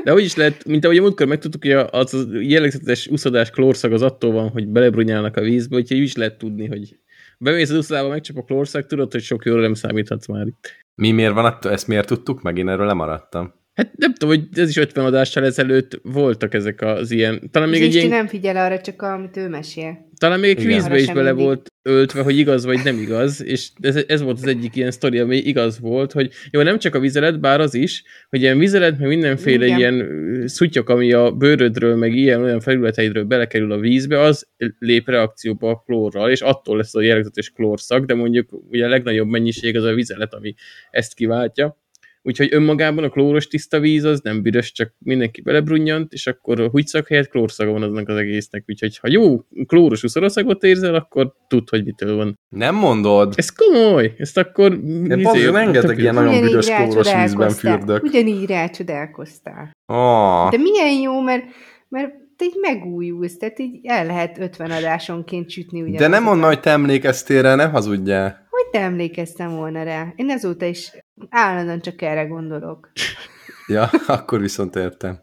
[0.04, 4.02] De hogy is lehet, mint ahogy múltkor megtudtuk, hogy az a jellegzetes úszadás klórszag az
[4.02, 6.98] attól van, hogy belebrunyálnak a vízbe, úgyhogy is lehet tudni, hogy
[7.38, 10.70] bemész az úszodába, megcsap a klórszag, tudod, hogy sok jóra nem számíthatsz már itt.
[10.94, 11.72] Mi miért van attól?
[11.72, 12.58] Ezt miért tudtuk meg?
[12.58, 13.54] Én erről lemaradtam.
[13.74, 17.50] Hát nem tudom, hogy ez is 50 adással ezelőtt voltak ezek az ilyen...
[17.50, 18.08] Talán még egy ilyen...
[18.08, 20.12] nem figyel arra, csak amit ő mesél.
[20.18, 21.44] Talán még egy kvízbe is bele mindig.
[21.44, 25.18] volt öltve, hogy igaz vagy nem igaz, és ez, ez volt az egyik ilyen sztori,
[25.18, 28.98] ami igaz volt, hogy jó, nem csak a vizelet, bár az is, hogy ilyen vizelet,
[28.98, 29.78] meg mindenféle Igen.
[29.78, 34.48] ilyen szutyok, ami a bőrödről, meg ilyen olyan felületeidről belekerül a vízbe, az
[34.78, 39.28] lép reakcióba a klórral, és attól lesz a jellegzetes klórszak, de mondjuk ugye a legnagyobb
[39.28, 40.54] mennyiség az a vizelet, ami
[40.90, 41.82] ezt kiváltja
[42.26, 46.68] Úgyhogy önmagában a klóros tiszta víz az nem büdös, csak mindenki belebrunnyant, és akkor a
[46.68, 48.64] húgyszak helyett klórszaga van aznak az egésznek.
[48.66, 52.38] Úgyhogy ha jó klóros uszoroszagot érzel, akkor tud, hogy mitől van.
[52.48, 53.32] Nem mondod?
[53.36, 54.14] Ez komoly!
[54.18, 54.80] Ezt akkor...
[54.80, 58.02] De izé, rengeteg ilyen nagyon büdös klóros vízben fürdök.
[58.02, 59.70] Ugyanígy rácsodálkoztál.
[59.86, 60.50] Oh.
[60.50, 61.44] De milyen jó, mert,
[61.88, 65.80] mert te így megújulsz, tehát így el lehet 50 adásonként sütni.
[65.80, 66.10] Ugyanazokat.
[66.10, 68.43] De nem mondom, hogy te emlékeztél rá, ne hazudjál.
[68.74, 70.12] Emlékeztem volna rá?
[70.16, 70.92] Én azóta is
[71.28, 72.92] állandóan csak erre gondolok.
[73.66, 75.18] ja, akkor viszont értem.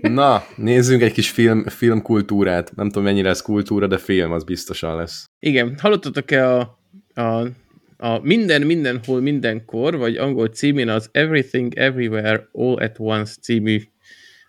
[0.00, 2.74] Na, nézzünk egy kis film, filmkultúrát.
[2.74, 5.24] Nem tudom, mennyire ez kultúra, de film az biztosan lesz.
[5.38, 6.78] Igen, hallottatok-e a,
[7.14, 7.46] a,
[7.96, 13.82] a Minden, Mindenhol, Mindenkor, vagy angol címén az Everything, Everywhere, All at Once című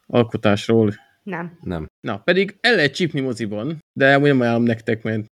[0.06, 0.94] alkotásról?
[1.24, 1.58] Nem.
[1.62, 1.88] Nem.
[2.00, 5.26] Na, pedig el lehet csípni moziban, de amúgy nem ajánlom nektek, mert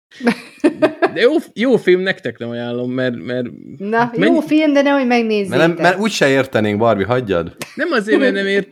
[1.15, 3.15] de jó, jó film nektek nem ajánlom, mert...
[3.25, 3.45] mert
[3.77, 4.33] Na, mennyi...
[4.33, 5.57] jó film, de nehogy megnézzétek.
[5.57, 7.55] Mert, nem, mert úgyse értenénk, Barbie, hagyjad.
[7.75, 8.69] Nem azért, mert nem ért...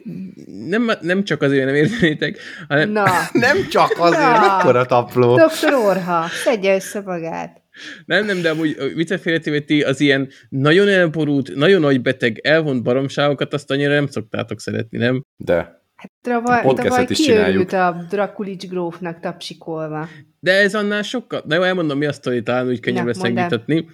[0.68, 2.38] Nem, nem csak azért, mert nem értenétek,
[2.68, 2.90] hanem...
[2.90, 3.06] Na.
[3.48, 4.40] nem csak azért, Na.
[4.40, 5.38] mekkora tapló.
[5.38, 7.62] Doktor Orha, szedje össze magát.
[8.06, 13.54] Nem, nem, de amúgy viccefélretéve ti az ilyen nagyon elborult, nagyon nagy beteg, elvont baromságokat
[13.54, 15.24] azt annyira nem szoktátok szeretni, nem?
[15.38, 15.82] De.
[16.04, 17.68] Hát tavaly, podcastet tavaly is csináljuk.
[17.68, 20.08] kiörült a Drakulics grófnak tapsikolva.
[20.40, 21.42] De ez annál sokkal...
[21.46, 23.88] De jó, elmondom, mi a sztori, talán úgy könnyebb Na, lesz megvitatni.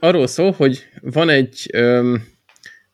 [0.00, 2.16] Arról szól, hogy van egy ö,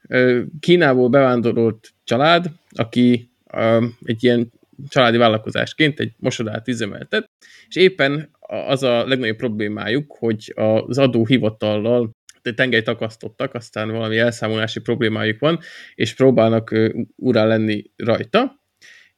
[0.08, 4.52] ö, Kínából bevándorolt család, aki ö, egy ilyen
[4.88, 7.30] családi vállalkozásként egy mosodát üzemeltet,
[7.68, 8.30] és éppen
[8.66, 12.10] az a legnagyobb problémájuk, hogy az adóhivatallal
[12.54, 15.58] tengelyt akasztottak, aztán valami elszámolási problémájuk van,
[15.94, 16.74] és próbálnak
[17.16, 18.64] urá lenni rajta,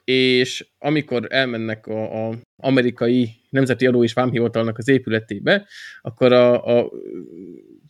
[0.04, 5.66] és amikor elmennek a, a amerikai Nemzeti Adó és Vámhivatalnak az épületébe,
[6.00, 6.90] akkor a, a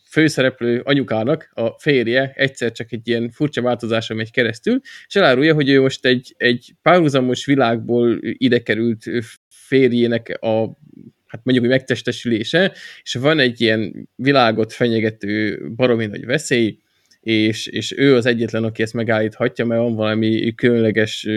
[0.09, 5.69] főszereplő anyukának a férje egyszer csak egy ilyen furcsa változáson megy keresztül, és elárulja, hogy
[5.69, 9.09] ő most egy, egy párhuzamos világból ide került
[9.47, 10.77] férjének a
[11.29, 12.73] hát mondjuk, hogy megtestesülése,
[13.03, 16.79] és van egy ilyen világot fenyegető baromi nagy veszély,
[17.19, 21.27] és, és ő az egyetlen, aki ezt megállíthatja, mert van valami különleges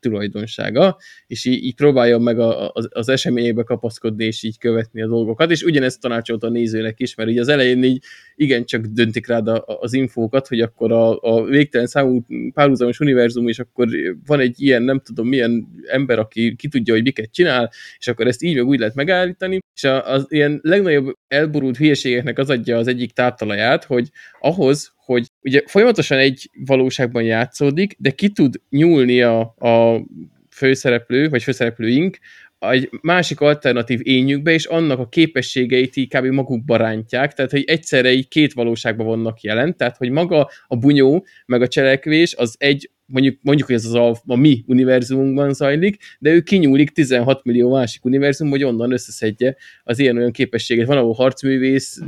[0.00, 5.06] tulajdonsága, és így, így próbálja meg a, az, az eseményekbe kapaszkodni, és így követni a
[5.06, 8.02] dolgokat, és ugyanezt tanácsolt a nézőnek is, mert így az elején így
[8.34, 12.24] igencsak döntik rád a, az infókat, hogy akkor a, a végtelen számú
[12.54, 13.88] párhuzamos univerzum, és akkor
[14.26, 18.26] van egy ilyen, nem tudom milyen ember, aki ki tudja, hogy miket csinál, és akkor
[18.26, 22.76] ezt így meg úgy lehet megállítani, és a- az ilyen legnagyobb elborult hülyeségeknek az adja
[22.76, 24.10] az egyik táptalaját, hogy
[24.40, 30.04] ahhoz, hogy ugye folyamatosan egy valóságban játszódik, de ki tud nyúlni a, a
[30.50, 32.18] főszereplő, vagy főszereplőink
[32.58, 36.24] egy másik alternatív ényükbe, és annak a képességeit így kb.
[36.24, 41.26] magukba rántják, tehát hogy egyszerre így két valóságban vannak jelen, tehát hogy maga a bunyó,
[41.46, 45.96] meg a cselekvés az egy, mondjuk, mondjuk hogy ez az a, a mi univerzumunkban zajlik,
[46.18, 50.86] de ő kinyúlik 16 millió másik univerzum, hogy onnan összeszedje az ilyen-olyan képességet.
[50.86, 52.00] Van, ahol harcművész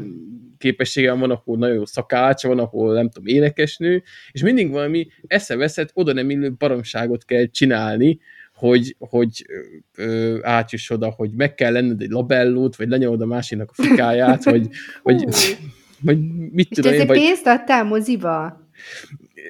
[0.58, 5.90] képessége van, ahol nagyon jó szakács, van, ahol nem tudom, énekesnő, és mindig valami eszeveszett,
[5.94, 8.20] oda nem illő baromságot kell csinálni,
[8.54, 9.46] hogy, hogy
[9.96, 14.44] ö, átjuss oda, hogy meg kell lenned egy labellót, vagy lenyomod a másiknak a fikáját,
[14.44, 14.68] vagy,
[15.02, 15.24] vagy,
[16.00, 16.18] vagy
[16.52, 17.18] mit És tudom én, ezért vagy...
[17.18, 18.61] pénzt adtál moziba?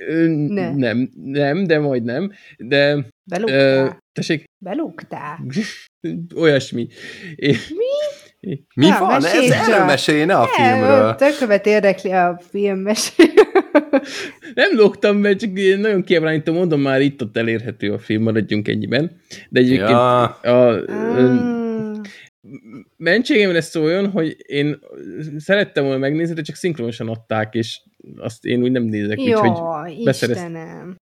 [0.08, 0.74] Ö, Ne.
[0.74, 2.32] Nem, nem, de majdnem.
[2.58, 3.98] De ö, Belúgtál?
[4.12, 5.38] tessék, Belúgtál?
[6.42, 6.88] olyasmi.
[7.36, 7.56] É,
[8.74, 9.14] Mi Na, van?
[9.14, 11.14] Ez mesélj erről mesélj, a filmről.
[11.14, 13.12] Tökövet érdekli a filmes.
[14.54, 19.20] nem lógtam be, csak nagyon kiebránítom, mondom már itt ott elérhető a film, maradjunk ennyiben.
[19.48, 20.22] De egyébként Ja.
[20.24, 21.71] a, ö, Ah.
[22.96, 24.78] Mentségemre szóljon, hogy én
[25.36, 27.80] szerettem volna megnézni, de csak szinkronosan adták, és
[28.16, 31.00] azt én úgy nem nézek, úgyhogy Jó, beszerez- Istenem.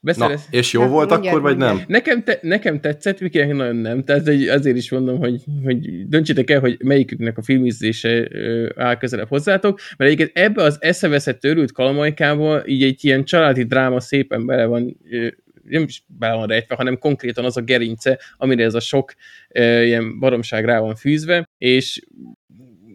[0.00, 0.46] Na, beszerez...
[0.50, 1.82] és jó Na, volt akkor, vagy nem?
[1.86, 6.50] Nekem, te, nekem tetszett, Vikinek nagyon nem, tehát egy, azért is mondom, hogy, hogy döntsétek
[6.50, 8.28] el, hogy melyiküknek a filmizése
[8.76, 14.00] áll közelebb hozzátok, mert egyébként ebbe az eszeveszett örült kalamajkába így egy ilyen családi dráma
[14.00, 15.28] szépen bele van ö,
[15.68, 19.14] nem is bele van rejtve, hanem konkrétan az a gerince, amire ez a sok
[19.48, 22.00] ö, ilyen baromság rá van fűzve, és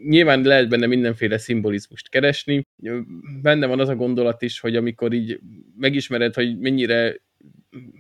[0.07, 2.67] nyilván lehet benne mindenféle szimbolizmust keresni.
[3.41, 5.39] Benne van az a gondolat is, hogy amikor így
[5.78, 7.15] megismered, hogy mennyire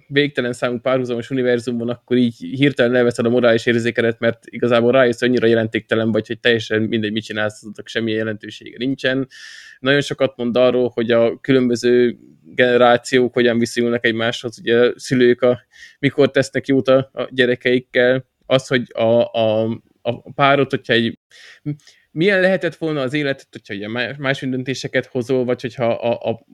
[0.07, 5.19] végtelen számú párhuzamos univerzum van, akkor így hirtelen elveszed a morális érzékedet, mert igazából rájössz,
[5.19, 9.27] hogy annyira jelentéktelen vagy, hogy teljesen mindegy, mit csinálsz, azok semmilyen jelentősége nincsen.
[9.79, 15.61] Nagyon sokat mond arról, hogy a különböző generációk hogyan viszonyulnak egymáshoz, ugye szülők a,
[15.99, 19.63] mikor tesznek jót a, a gyerekeikkel, az, hogy a, a,
[20.01, 21.19] a párot, hogyha egy
[22.13, 23.87] milyen lehetett volna az életet, hogyha ugye
[24.17, 26.45] más, döntéseket hozol, vagy hogyha a, a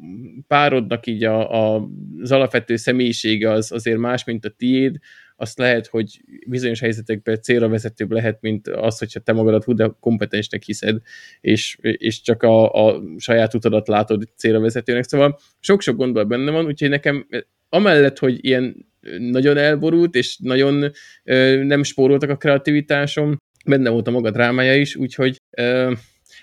[0.47, 1.89] párodnak így a, a,
[2.21, 4.97] az alapvető személyisége az azért más, mint a tiéd,
[5.35, 9.91] azt lehet, hogy bizonyos helyzetekben célra vezetőbb lehet, mint az, hogyha te magadat hú, de
[9.99, 11.01] kompetensnek hiszed,
[11.41, 15.03] és, és csak a, a saját utadat látod célra vezetőnek.
[15.03, 17.27] Szóval sok-sok gondolat benne van, úgyhogy nekem
[17.69, 18.87] amellett, hogy ilyen
[19.17, 20.91] nagyon elborult, és nagyon
[21.23, 25.91] ö, nem spóroltak a kreativitásom, benne volt a maga drámája is, úgyhogy ö,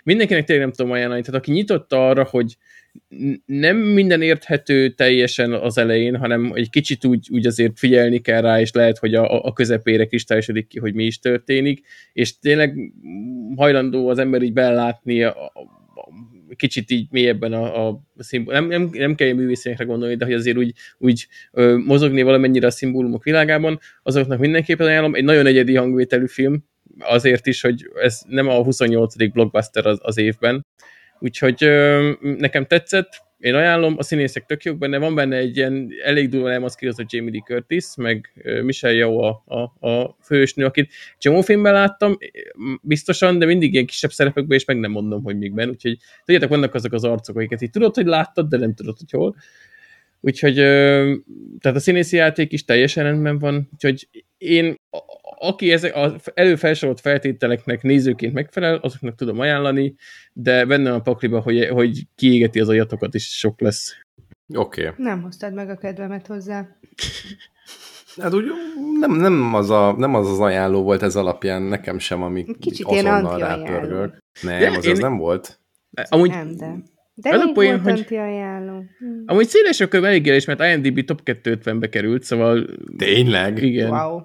[0.04, 1.22] mindenkinek tényleg nem tudom ajánlani.
[1.22, 2.56] Tehát aki nyitott arra, hogy
[3.46, 8.60] nem minden érthető teljesen az elején, hanem egy kicsit úgy, úgy azért figyelni kell rá,
[8.60, 12.92] és lehet, hogy a, a közepére kristályosodik ki, hogy mi is történik, és tényleg
[13.56, 15.60] hajlandó az ember így belátni a, a,
[15.94, 18.54] a kicsit így mélyebben a, a szimbol...
[18.54, 22.66] Nem, nem, nem kell ilyen művészénekre gondolni, de hogy azért úgy, úgy ö, mozogni valamennyire
[22.66, 25.14] a szimbólumok világában, azoknak mindenképpen ajánlom.
[25.14, 26.64] Egy nagyon egyedi hangvételű film,
[26.99, 29.30] azért is, hogy ez nem a 28.
[29.32, 30.66] blockbuster az, az évben.
[31.18, 35.88] Úgyhogy ö, nekem tetszett, én ajánlom, a színészek tök jók benne, van benne egy ilyen
[36.05, 38.32] elég durva elmaszkírozott Jamie Lee Curtis, meg
[38.62, 42.18] Michelle Yeoh a, a, a fősnő, akit csomó filmben láttam,
[42.82, 46.74] biztosan, de mindig ilyen kisebb szerepekben, és meg nem mondom, hogy mikben, úgyhogy tudjátok, vannak
[46.74, 49.36] azok az arcok, akiket így tudod, hogy láttad, de nem tudod, hogy hol.
[50.20, 50.54] Úgyhogy
[51.58, 54.08] tehát a színészi játék is teljesen rendben van, úgyhogy
[54.38, 54.74] én,
[55.38, 59.94] aki ezek az előfelsorolt feltételeknek nézőként megfelel, azoknak tudom ajánlani,
[60.32, 63.96] de benne a pakliba, hogy, hogy kiégeti az ajatokat, is sok lesz.
[64.54, 64.86] Oké.
[64.86, 65.04] Okay.
[65.04, 66.68] Nem hoztad meg a kedvemet hozzá.
[68.16, 68.44] Hát úgy
[69.00, 72.86] nem, nem, az a, nem az az ajánló volt ez alapján nekem sem, ami Kicsit
[72.86, 74.18] azonnal rápörgök.
[74.40, 74.92] Nem, az én...
[74.92, 75.60] az nem volt.
[76.08, 76.74] Amúgy, nem, de.
[77.18, 78.06] De az a poén, hogy...
[78.10, 78.84] ajánló.
[78.98, 79.06] Hm.
[79.26, 82.66] Amúgy szélesebb körben elég élés, mert IMDb top 250-be került, szóval...
[82.96, 83.62] Tényleg?
[83.62, 83.90] Igen.
[83.90, 84.20] Wow.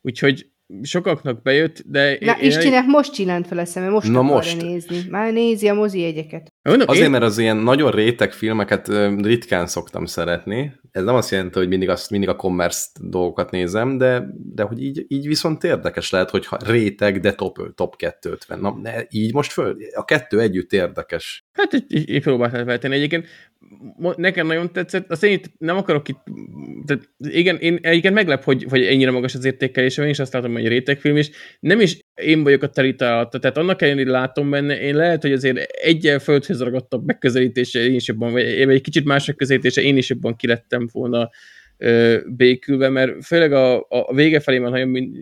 [0.00, 0.50] Úgyhogy
[0.82, 2.18] sokaknak bejött, de...
[2.20, 4.62] Na, én, Istenek most csillant fel a most Na most.
[4.62, 4.96] nézni.
[5.10, 6.52] Már nézi a mozi jegyeket.
[6.62, 7.10] Mondom, Azért, én...
[7.10, 8.88] mert az ilyen nagyon réteg filmeket
[9.22, 10.72] ritkán szoktam szeretni.
[10.90, 14.82] Ez nem azt jelenti, hogy mindig, azt, mindig a commerce dolgokat nézem, de, de hogy
[14.82, 18.60] így, így viszont érdekes lehet, hogyha réteg, de top, top 250.
[18.60, 21.44] Na, ne, így most föl, a kettő együtt érdekes.
[21.52, 22.94] Hát így, így próbáltam feltenni.
[22.94, 23.26] Egyébként
[24.16, 26.22] nekem nagyon tetszett, azt én nem akarok itt,
[26.86, 30.52] tehát igen, én egyébként meglep, hogy, hogy ennyire magas az értékelés, én is azt látom,
[30.52, 34.96] hogy rétegfilm is, nem is én vagyok a teritalat, tehát annak ellenére, látom benne, én
[34.96, 39.82] lehet, hogy azért egyel földhöz ragadtabb megközelítése én is jobban, vagy egy kicsit más megközelítése
[39.82, 41.30] én is jobban kilettem volna
[42.26, 45.12] békülve, mert főleg a, a vége felé már nagyon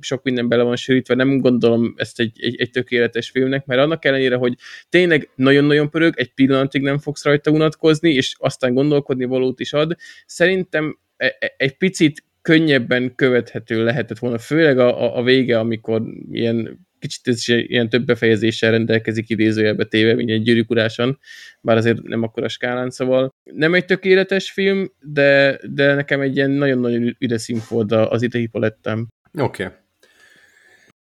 [0.00, 4.04] sok minden bele van sűrítve, nem gondolom ezt egy, egy, egy tökéletes filmnek, mert annak
[4.04, 4.54] ellenére, hogy
[4.88, 9.96] tényleg nagyon-nagyon pörög, egy pillanatig nem fogsz rajta unatkozni, és aztán gondolkodni valót is ad,
[10.26, 16.02] szerintem e, e, egy picit könnyebben követhető lehetett volna, főleg a, a, a vége, amikor
[16.30, 21.18] ilyen kicsit ez is ilyen több befejezéssel rendelkezik idézőjelbe téve, mint egy gyűrűkuráson,
[21.60, 26.50] bár azért nem akkora skálán, szóval nem egy tökéletes film, de, de nekem egy ilyen
[26.50, 29.08] nagyon-nagyon üde szín volt az idei palettem.
[29.38, 29.64] Oké.
[29.64, 29.76] Okay.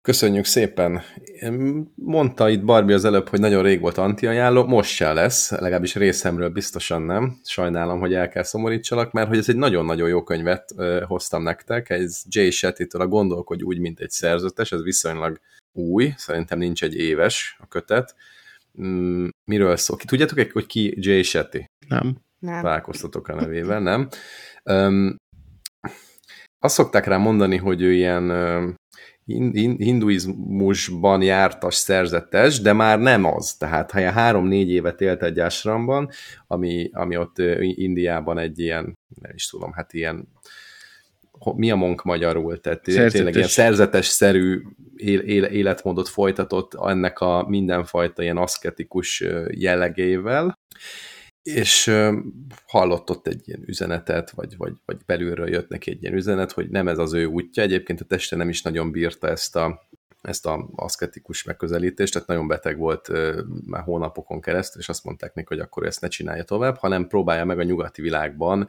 [0.02, 1.00] Köszönjük szépen.
[1.94, 6.48] Mondta itt Barbie az előbb, hogy nagyon rég volt anti-ajánló, most se lesz, legalábbis részemről
[6.48, 7.40] biztosan nem.
[7.44, 10.74] Sajnálom, hogy el kell szomorítsalak, mert hogy ez egy nagyon-nagyon jó könyvet
[11.06, 15.40] hoztam nektek, ez Jay Shetty-től a Gondolkodj úgy, mint egy szerzőtes, ez viszonylag
[15.72, 18.14] új, szerintem nincs egy éves a kötet.
[18.82, 19.96] Mm, miről szól?
[19.96, 21.64] Ki tudjátok, hogy ki Jay Shetty?
[21.88, 22.16] Nem.
[22.38, 22.62] nem.
[22.62, 24.08] Találkoztatok a nevével, nem?
[24.64, 25.16] Um,
[26.58, 28.30] azt szokták rá mondani, hogy ő ilyen
[29.78, 33.56] hinduizmusban jártas szerzetes, de már nem az.
[33.56, 36.10] Tehát ha három-négy évet élt egy ásramban,
[36.46, 40.28] ami, ami ott Indiában egy ilyen, nem is tudom, hát ilyen
[41.54, 42.60] mi a monk magyarul?
[42.60, 43.12] Tehát szerzetes.
[43.12, 44.62] tényleg ilyen szerzetes-szerű
[44.96, 50.58] életmódot folytatott ennek a mindenfajta ilyen aszketikus jellegével,
[51.42, 51.92] és
[52.66, 56.68] hallott ott egy ilyen üzenetet, vagy, vagy, vagy belülről jött neki egy ilyen üzenet, hogy
[56.68, 57.62] nem ez az ő útja.
[57.62, 59.88] Egyébként a teste nem is nagyon bírta ezt a,
[60.22, 63.08] ezt a aszketikus megközelítést, tehát nagyon beteg volt
[63.66, 67.44] már hónapokon keresztül, és azt mondták neki, hogy akkor ezt ne csinálja tovább, hanem próbálja
[67.44, 68.68] meg a nyugati világban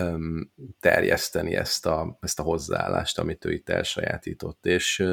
[0.00, 4.66] um, terjeszteni ezt a, ezt a hozzáállást, amit ő itt elsajátított.
[4.66, 5.04] És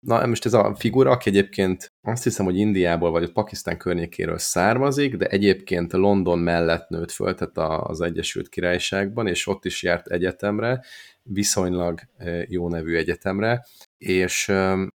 [0.00, 4.38] na most ez a figura, aki egyébként azt hiszem, hogy Indiából vagy a Pakisztán környékéről
[4.38, 10.06] származik, de egyébként London mellett nőtt föl, tehát az Egyesült Királyságban, és ott is járt
[10.06, 10.84] egyetemre,
[11.22, 12.00] viszonylag
[12.46, 13.66] jó nevű egyetemre,
[13.98, 14.90] és e,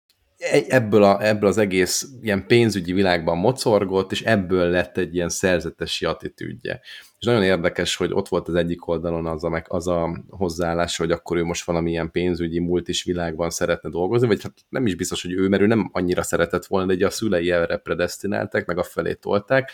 [0.68, 6.04] ebből, a, ebből az egész ilyen pénzügyi világban mocorgott, és ebből lett egy ilyen szerzetesi
[6.04, 6.80] attitűdje.
[7.24, 10.96] És nagyon érdekes, hogy ott volt az egyik oldalon az a, meg, az a hozzáállás,
[10.96, 15.22] hogy akkor ő most valamilyen pénzügyi multis világban szeretne dolgozni, vagy hát nem is biztos,
[15.22, 18.78] hogy ő, mert ő nem annyira szeretett volna, de ugye a szülei erre predestinálták, meg
[18.78, 19.72] a felé tolták.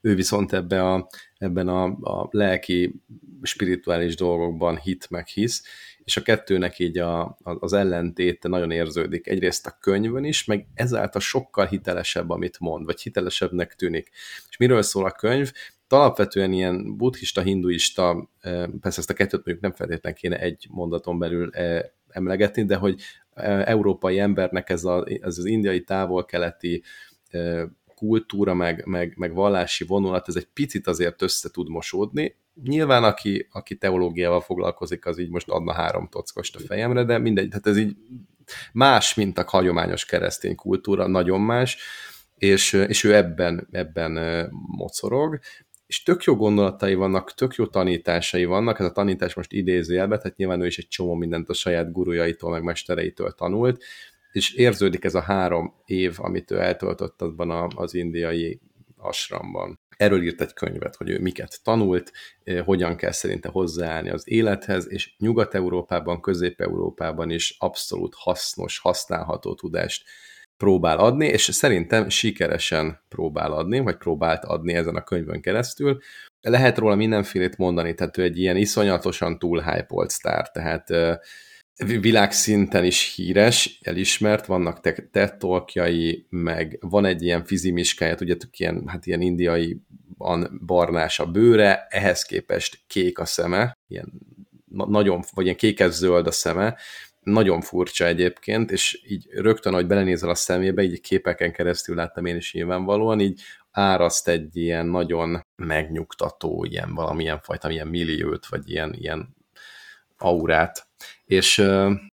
[0.00, 3.02] Ő viszont ebbe a, ebben a, a lelki,
[3.42, 5.62] spirituális dolgokban hit meg hisz,
[6.04, 9.26] és a kettőnek így a, az ellentéte nagyon érződik.
[9.26, 14.10] Egyrészt a könyvön is, meg ezáltal sokkal hitelesebb, amit mond, vagy hitelesebbnek tűnik.
[14.48, 15.52] És miről szól a könyv?
[15.92, 18.30] Alapvetően ilyen buddhista, hinduista,
[18.80, 21.50] persze ezt a kettőt mondjuk nem feltétlenül kéne egy mondaton belül
[22.08, 23.00] emlegetni, de hogy
[23.64, 26.82] európai embernek ez, a, ez az indiai távol-keleti
[27.94, 32.36] kultúra, meg, meg, meg vallási vonulat, ez egy picit azért össze tud mosódni.
[32.62, 37.48] Nyilván, aki, aki teológiával foglalkozik, az így most adna három tockost a fejemre, de mindegy,
[37.48, 37.96] tehát ez így
[38.72, 41.78] más, mint a hagyományos keresztény kultúra, nagyon más,
[42.34, 45.38] és, és ő ebben, ebben mocorog,
[45.86, 50.36] és tök jó gondolatai vannak, tök jó tanításai vannak, ez a tanítás most idézőjelbe, tehát
[50.36, 53.82] nyilván ő is egy csomó mindent a saját gurujaitól, meg mestereitől tanult,
[54.32, 58.60] és érződik ez a három év, amit ő eltöltött abban az indiai
[58.96, 59.80] Hasramban.
[59.96, 62.12] Erről írt egy könyvet, hogy ő miket tanult,
[62.64, 70.04] hogyan kell szerinte hozzáállni az élethez, és Nyugat-Európában, Közép-Európában is abszolút hasznos, használható tudást
[70.56, 75.98] próbál adni, és szerintem sikeresen próbál adni, vagy próbált adni ezen a könyvön keresztül.
[76.40, 80.88] Lehet róla mindenfélét mondani, tehát ő egy ilyen iszonyatosan túlhypolt sztár, tehát
[81.84, 84.80] világszinten is híres, elismert, vannak
[85.10, 85.36] TED
[86.28, 89.80] meg van egy ilyen fizimiskája, tudjátok, ilyen, hát ilyen indiai
[90.66, 94.12] barnás a bőre, ehhez képest kék a szeme, ilyen
[94.86, 96.76] nagyon, vagy ilyen kékes-zöld a szeme,
[97.26, 102.36] nagyon furcsa egyébként, és így rögtön, hogy belenézel a szemébe, így képeken keresztül láttam én
[102.36, 108.94] is nyilvánvalóan, így áraszt egy ilyen nagyon megnyugtató, ilyen valamilyen fajta ilyen milliót, vagy ilyen,
[108.94, 109.36] ilyen
[110.16, 110.88] aurát.
[111.24, 111.62] És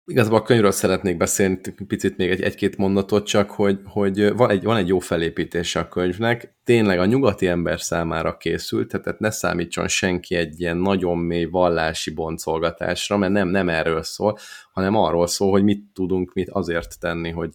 [0.09, 4.63] igazából a könyvről szeretnék beszélni picit még egy, egy-két mondatot csak, hogy, hogy van, egy,
[4.63, 9.89] van egy jó felépítése a könyvnek, tényleg a nyugati ember számára készült, tehát ne számítson
[9.89, 14.39] senki egy ilyen nagyon mély vallási boncolgatásra, mert nem, nem erről szól,
[14.73, 17.55] hanem arról szól, hogy mit tudunk mit azért tenni, hogy,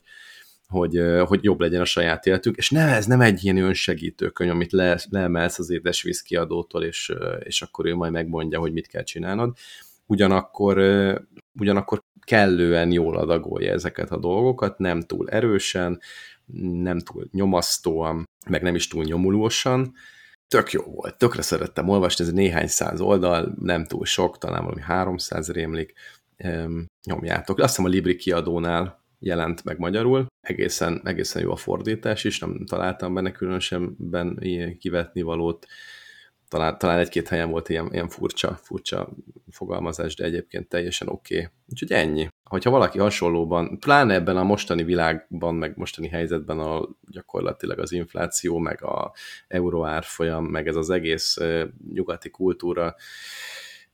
[0.68, 4.52] hogy, hogy jobb legyen a saját életük, és nem, ez nem egy ilyen önsegítő könyv,
[4.52, 9.04] amit le, leemelsz az édes viszkiadótól, és, és akkor ő majd megmondja, hogy mit kell
[9.04, 9.56] csinálnod,
[10.06, 10.78] ugyanakkor,
[11.60, 16.00] ugyanakkor kellően jól adagolja ezeket a dolgokat, nem túl erősen,
[16.82, 19.94] nem túl nyomasztóan, meg nem is túl nyomulósan.
[20.48, 24.82] Tök jó volt, tökre szerettem olvasni, ez néhány száz oldal, nem túl sok, talán valami
[24.82, 25.94] 300 rémlik,
[27.06, 27.60] nyomjátok.
[27.60, 32.66] Azt hiszem a Libri kiadónál jelent meg magyarul, egészen, egészen jó a fordítás is, nem
[32.66, 34.40] találtam benne különösebben
[34.80, 35.66] kivetni valót,
[36.54, 39.10] talán, talán egy-két helyen volt ilyen, ilyen furcsa, furcsa
[39.52, 41.36] fogalmazás, de egyébként teljesen oké.
[41.36, 41.48] Okay.
[41.70, 42.28] Úgyhogy ennyi.
[42.44, 48.58] Hogyha valaki hasonlóban, pláne ebben a mostani világban, meg mostani helyzetben, a gyakorlatilag az infláció,
[48.58, 49.14] meg a
[49.48, 51.38] euróárfolyam, meg ez az egész
[51.94, 52.96] nyugati kultúra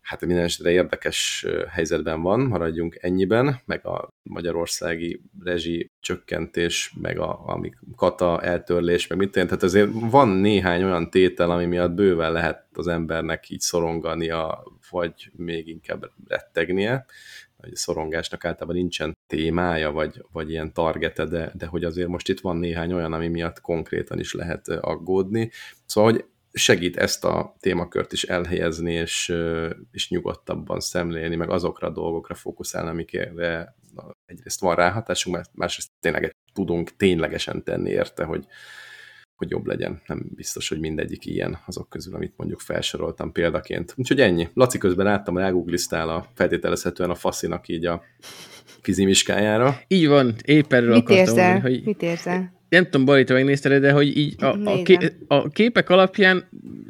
[0.09, 7.29] hát minden esetre érdekes helyzetben van, maradjunk ennyiben, meg a magyarországi rezsi csökkentés, meg a,
[7.29, 12.65] a kata eltörlés, meg mit tehát azért van néhány olyan tétel, ami miatt bőven lehet
[12.73, 17.05] az embernek így szorongania, vagy még inkább rettegnie,
[17.57, 22.29] hogy a szorongásnak általában nincsen témája, vagy, vagy ilyen targete, de, de hogy azért most
[22.29, 25.51] itt van néhány olyan, ami miatt konkrétan is lehet aggódni.
[25.85, 29.33] Szóval, hogy segít ezt a témakört is elhelyezni, és,
[29.91, 33.33] és nyugodtabban szemlélni, meg azokra a dolgokra fókuszálni, amikre
[34.25, 38.45] egyrészt van ráhatásunk, mert másrészt tényleg tudunk ténylegesen tenni érte, hogy,
[39.35, 40.01] hogy jobb legyen.
[40.05, 43.93] Nem biztos, hogy mindegyik ilyen azok közül, amit mondjuk felsoroltam példaként.
[43.97, 44.47] Úgyhogy ennyi.
[44.53, 48.03] Laci közben láttam, hogy elgoogliztál a feltételezhetően a faszinak így a
[48.81, 49.79] fizimiskájára.
[49.87, 51.51] Így van, épp erről Mit akartam érzel?
[51.51, 51.85] mondani, hogy...
[51.85, 52.58] Mit érzel?
[52.69, 54.97] Nem tudom, Bali, te megnézted, de hogy így a, a, ké,
[55.27, 56.47] a képek alapján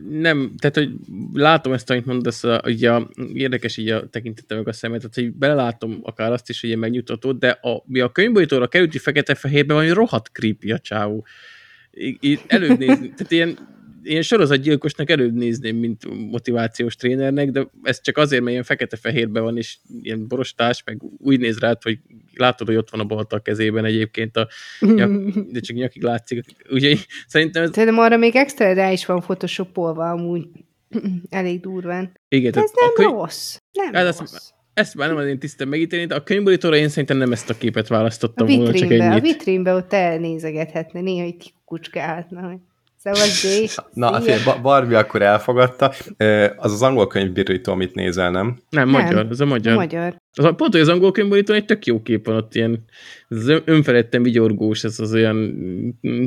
[0.09, 0.89] nem, tehát hogy
[1.33, 5.15] látom ezt, amit mondasz, a, ugye a, érdekes így a tekintete meg a szemet, tehát
[5.15, 9.01] hogy belelátom akár azt is, hogy ilyen megnyugtató, de a, mi a könyvborítóra került, hogy
[9.01, 11.25] fekete-fehérben van, hogy rohadt creepy a csávó.
[12.19, 13.57] Így előbb nézni, tehát ilyen
[14.09, 19.57] ilyen sorozatgyilkosnak előbb nézném, mint motivációs trénernek, de ez csak azért, mert ilyen fekete-fehérben van,
[19.57, 21.99] és ilyen borostás, meg úgy néz rád, hogy
[22.33, 24.47] látod, hogy ott van a balta a kezében egyébként, a
[24.79, 25.11] nyak,
[25.53, 26.45] de csak nyakig látszik.
[26.69, 27.69] Úgyhogy szerintem ez...
[27.73, 30.47] Szerintem arra még extra rá is van photoshopolva amúgy.
[31.29, 32.11] Elég durván.
[32.27, 33.09] Igen, ez nem könyv...
[33.09, 33.57] rossz.
[33.71, 34.33] Nem hát rossz.
[34.33, 37.49] Ezt, ezt már nem az én tisztem megítélni, de a könyvborítóra én szerintem nem ezt
[37.49, 39.17] a képet választottam a volna, csak ennyit.
[39.17, 42.59] A vitrínbe ott elnézegethetne, néha itt kucskálhatna,
[43.03, 43.67] Szóval Jay.
[43.93, 45.93] Na, fél, Barbie akkor elfogadta.
[46.57, 48.45] Az az angol könyvbirító, amit nézel, nem?
[48.45, 49.75] Nem, nem magyar, ez a magyar.
[49.75, 50.15] magyar.
[50.33, 52.85] Az a, pont, hogy az angol könyvbirító egy tök jó kép van ott, ilyen
[53.29, 55.55] ez önfeledten vigyorgós, ez az olyan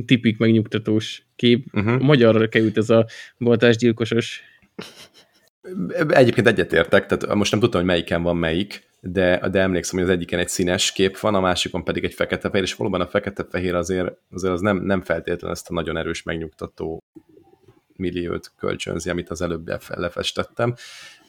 [0.06, 1.66] tipik megnyugtatós kép.
[1.72, 1.92] Uh-huh.
[1.92, 3.06] A magyarra került ez a
[3.38, 4.42] baltásgyilkosos.
[6.08, 10.14] Egyébként egyetértek, tehát most nem tudtam, hogy melyiken van melyik, de, de emlékszem, hogy az
[10.14, 14.16] egyiken egy színes kép van, a másikon pedig egy fekete-fehér, és valóban a fekete-fehér azért,
[14.32, 17.02] azért az nem, nem feltétlenül ezt a nagyon erős megnyugtató
[17.96, 20.74] milliót kölcsönzi, amit az előbb lefestettem.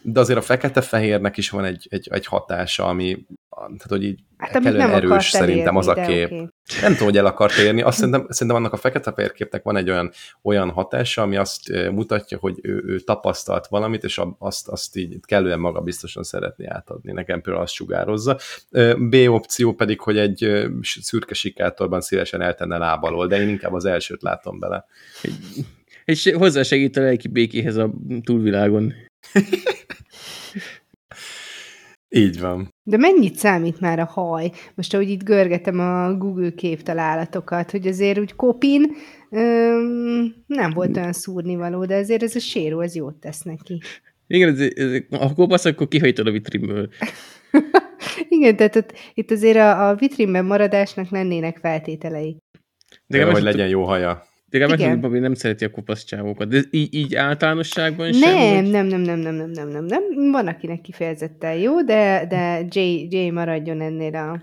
[0.02, 4.52] De azért a fekete-fehérnek is van egy, egy, egy hatása, ami tehát, hogy így hát,
[4.52, 6.26] kellően nem erős szerintem az a kép.
[6.26, 6.48] Okay.
[6.82, 7.82] Nem tudom, hogy el akart érni.
[7.82, 10.12] Azt szerintem, szerintem annak a fekete-fehér képnek van egy olyan,
[10.42, 15.60] olyan hatása, ami azt mutatja, hogy ő, ő tapasztalt valamit, és azt, azt így kellően
[15.60, 17.12] maga biztosan szeretné átadni.
[17.12, 18.38] Nekem például azt sugározza.
[18.98, 24.22] B opció pedig, hogy egy szürke sikátorban szívesen eltenne lábalól, de én inkább az elsőt
[24.22, 24.86] látom bele.
[26.06, 27.94] És hozzásegít a lelki békéhez a
[28.24, 28.94] túlvilágon.
[32.16, 32.70] Így van.
[32.84, 34.52] De mennyit számít már a haj?
[34.76, 38.92] Most, ahogy itt görgetem a Google képtalálatokat, hogy azért úgy kopin
[39.30, 43.82] öm, nem volt olyan szúrnivaló, de azért ez a séró, ez jót tesz neki.
[44.28, 46.90] Igen, ez, ez, ha kopasz, akkor kihajtod a vitrinből.
[48.30, 52.38] Igen, tehát ott, itt azért a, a vitrinben maradásnak lennének feltételei.
[53.08, 54.24] De, de hogy legyen jó haja.
[54.54, 58.66] Tényleg megmondom, Babi nem szereti a kopasz csávokat, de így, így általánosságban nem, sem?
[58.66, 60.32] Nem, nem, nem, nem, nem, nem, nem, nem.
[60.32, 64.42] Van, akinek kifejezetten jó, de, de Jay, Jay maradjon ennél a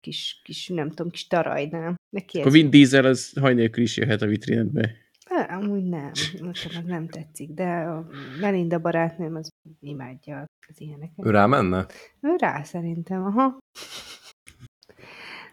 [0.00, 1.94] kis, kis, nem tudom, kis tarajnál.
[2.10, 4.94] Neki Akkor Vin Diesel az haj nélkül is jöhet a vitrinedbe.
[5.24, 6.10] Á, amúgy nem,
[6.42, 8.06] most meg nem tetszik, de a
[8.40, 9.48] Melinda barátnőm az
[9.80, 11.26] imádja az ilyeneket.
[11.26, 11.86] Ő rá menne?
[12.20, 13.58] Ő rá szerintem, aha.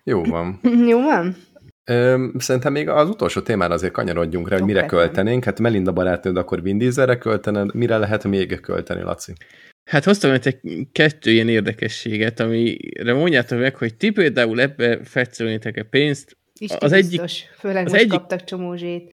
[0.03, 0.59] Jó van.
[0.91, 1.35] Jó van?
[1.85, 5.43] Ö, szerintem még az utolsó témára azért kanyarodjunk rá, hogy mire költenénk.
[5.43, 9.33] Hát Melinda barátnőd akkor Vin Dieselre költened, mire lehet még költeni, Laci?
[9.85, 10.61] Hát hoztam nektek
[10.91, 16.37] kettő ilyen érdekességet, amire mondjátok meg, hogy ti például ebbe fetszelnétek-e pénzt.
[16.59, 19.09] Isten az biztos, egyik, főleg az most egyik, kaptak csomózsét.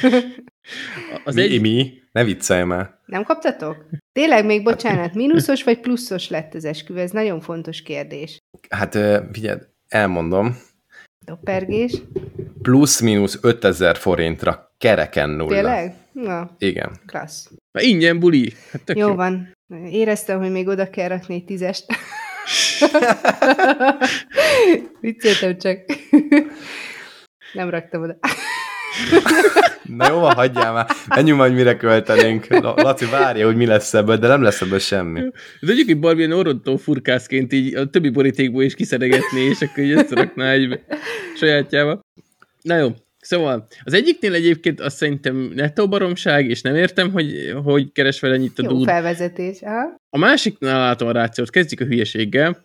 [1.24, 1.60] az mi, egy...
[1.60, 1.92] mi?
[2.12, 2.98] Ne viccelj már.
[3.04, 3.86] Nem kaptatok?
[4.12, 7.00] Tényleg még, bocsánat, mínuszos vagy pluszos lett az esküvő?
[7.00, 8.38] Ez nagyon fontos kérdés.
[8.68, 8.98] Hát
[9.32, 10.56] figyelj, elmondom.
[11.26, 12.02] Doppergés.
[12.62, 15.54] Plusz-mínusz 5000 forintra kereken nulla.
[15.54, 15.94] Tényleg?
[16.12, 16.50] Na.
[16.58, 16.90] Igen.
[17.06, 17.50] Klassz.
[17.70, 18.52] Na, ingyen buli.
[18.72, 19.54] Hát jó, jó van.
[19.90, 21.84] Éreztem, hogy még oda kell rakni egy tízest.
[25.00, 25.78] Vicceltem csak.
[27.52, 28.18] Nem raktam oda.
[29.82, 30.86] Na jó, hagyjál már.
[31.08, 32.46] Menjünk majd, mire költenénk.
[32.48, 35.20] Laci, várja, hogy mi lesz ebből, de nem lesz ebből semmi.
[35.60, 39.90] De egyik egy Barbie orontó furkászként így a többi borítékból is kiszeregetni, és akkor így
[39.90, 40.80] összerakná egy
[41.36, 42.00] sajátjába.
[42.62, 42.94] Na jó,
[43.26, 48.34] Szóval az egyiknél egyébként azt szerintem nettó baromság, és nem értem, hogy, hogy keres vele
[48.34, 48.84] ennyit a Jó dúd.
[48.84, 49.60] felvezetés.
[49.60, 49.94] Aha.
[50.10, 52.64] A másiknál látom a rációt, kezdjük a hülyeséggel.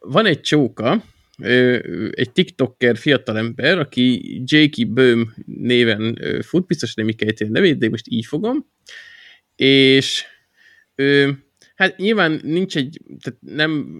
[0.00, 1.02] Van egy csóka,
[2.10, 8.26] egy TikToker fiatalember, aki Jakey Böhm néven fut, biztos nem így nevét, de most így
[8.26, 8.66] fogom,
[9.56, 10.24] és
[10.94, 11.38] ő,
[11.74, 13.98] hát nyilván nincs egy, tehát nem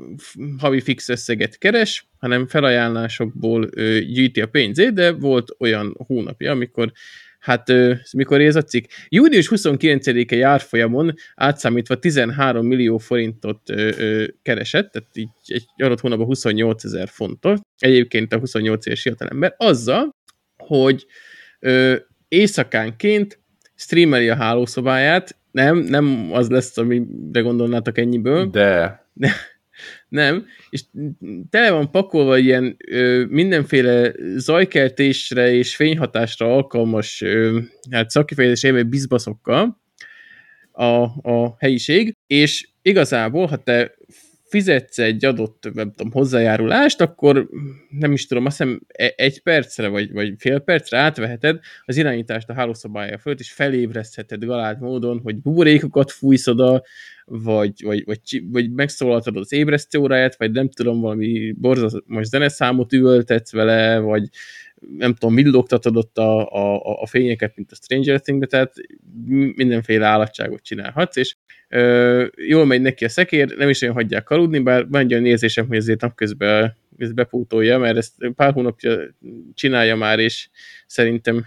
[0.59, 3.69] havi fix összeget keres, hanem felajánlásokból
[4.01, 6.93] gyűjti a pénzét, de volt olyan hónapja, amikor
[7.43, 7.73] hát
[8.13, 8.85] mikor ez a cikk?
[9.09, 13.61] Június 29-e járfolyamon átszámítva 13 millió forintot
[14.43, 20.17] keresett, tehát így egy adott hónapban 28 ezer fontot, egyébként a 28 éves ember, azzal,
[20.57, 21.07] hogy
[21.61, 21.97] ö,
[22.29, 23.41] éjszakánként
[23.75, 28.47] streameli a hálószobáját, nem, nem az lesz, amire gondolnátok ennyiből.
[29.15, 29.33] De.
[30.13, 30.83] Nem, és
[31.51, 37.59] tele van pakolva ilyen ö, mindenféle zajkeltésre és fényhatásra alkalmas ö,
[37.91, 39.81] hát szakifejezés élve bizbaszokkal
[40.73, 43.95] a, a helyiség, és igazából, ha te
[44.53, 47.49] fizetsz egy adott, nem tudom, hozzájárulást, akkor
[47.89, 52.49] nem is tudom, azt hiszem e, egy percre vagy, vagy fél percre átveheted az irányítást
[52.49, 56.83] a hálószobája fölött, és felébresztheted galált módon, hogy buborékokat fújsz oda,
[57.25, 63.53] vagy, vagy, vagy, vagy megszólaltad az ébresztő óráját, vagy nem tudom, valami borzalmas zeneszámot üvöltetsz
[63.53, 64.29] vele, vagy
[64.97, 68.73] nem tudom, villogtatod ott a, a, a fényeket, mint a Stranger Things-be, tehát
[69.55, 71.37] mindenféle állatságot csinálhatsz, és
[71.69, 75.27] ö, jól megy neki a szekér, nem is olyan hagyják aludni, bár van egy olyan
[75.27, 78.99] érzésem, hogy azért napközben ezt bepótolja, mert ezt pár hónapja
[79.55, 80.49] csinálja már, és
[80.87, 81.45] szerintem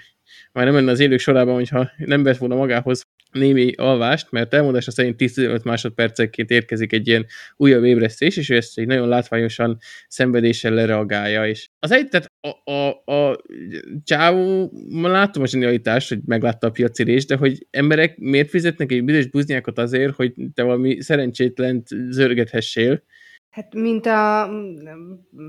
[0.52, 4.92] már nem lenne az élők sorában, hogyha nem vett volna magához némi alvást, mert elmondása
[4.92, 7.26] szerint 10-15 másodpercenként érkezik egy ilyen
[7.58, 9.78] újabb ébresztés, és ő ezt egy nagyon látványosan
[10.08, 11.48] szenvedéssel lereagálja.
[11.48, 13.42] És az egy, tehát a, a, a
[14.04, 19.28] csávó, látom a zsenialitást, hogy meglátta a piacirést, de hogy emberek miért fizetnek egy bizonyos
[19.28, 23.04] buznyákot azért, hogy te valami szerencsétlent zörgethessél,
[23.56, 24.50] Hát, mint a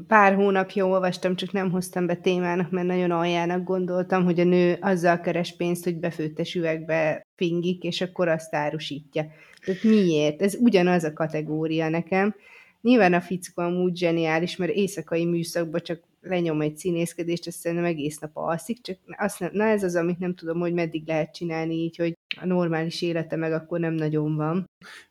[0.07, 4.79] pár hónapja olvastam, csak nem hoztam be témának, mert nagyon aljának gondoltam, hogy a nő
[4.81, 9.27] azzal keres pénzt, hogy befőttes üvegbe fingik, és akkor azt árusítja.
[9.65, 10.43] Tehát miért?
[10.43, 12.35] Ez ugyanaz a kategória nekem.
[12.81, 18.19] Nyilván a fickó amúgy zseniális, mert éjszakai műszakban csak lenyom egy színészkedést, azt szerintem egész
[18.19, 21.75] nap alszik, csak azt nem, na ez az, amit nem tudom, hogy meddig lehet csinálni
[21.75, 24.65] így, hogy a normális élete meg akkor nem nagyon van.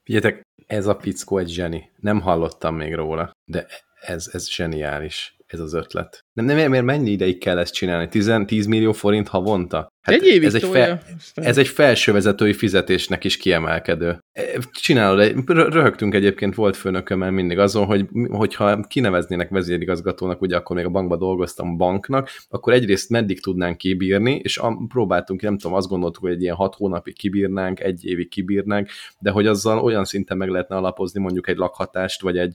[0.04, 1.92] Figyeljetek, ez a fickó egy zseni.
[2.00, 3.68] Nem hallottam még róla, de
[4.02, 5.35] ez, ez zseniális.
[5.46, 6.20] Ez az ötlet.
[6.34, 8.08] Nem, nem, mert mennyi ideig kell ezt csinálni?
[8.08, 9.88] 10, 10 millió forint havonta?
[10.02, 11.02] Hát egy évig ez egy, fel,
[11.34, 14.20] ez egy felsővezetői fizetésnek is kiemelkedő.
[14.32, 20.86] E, Csinálod, röhögtünk egyébként, volt főnökömmel mindig azon, hogy hogyha kineveznének vezérigazgatónak, ugye akkor még
[20.86, 26.24] a bankban dolgoztam banknak, akkor egyrészt meddig tudnánk kibírni, és próbáltunk, nem tudom, azt gondoltuk,
[26.24, 28.90] hogy egy ilyen hat hónapig kibírnánk, egy évig kibírnánk,
[29.20, 32.54] de hogy azzal olyan szinten meg lehetne alapozni mondjuk egy lakhatást, vagy egy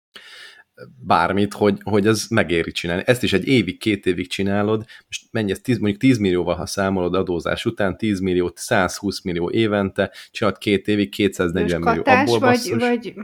[1.07, 3.03] bármit, hogy, hogy ez megéri csinálni.
[3.07, 6.67] Ezt is egy évig, két évig csinálod, most mennyi ez, 10, mondjuk 10 millióval, ha
[6.67, 12.19] számolod adózás után, 10 millió, 120 millió évente, csinálod két évig, 240 Most millió.
[12.21, 13.15] Abból vagy, basszus, vagy...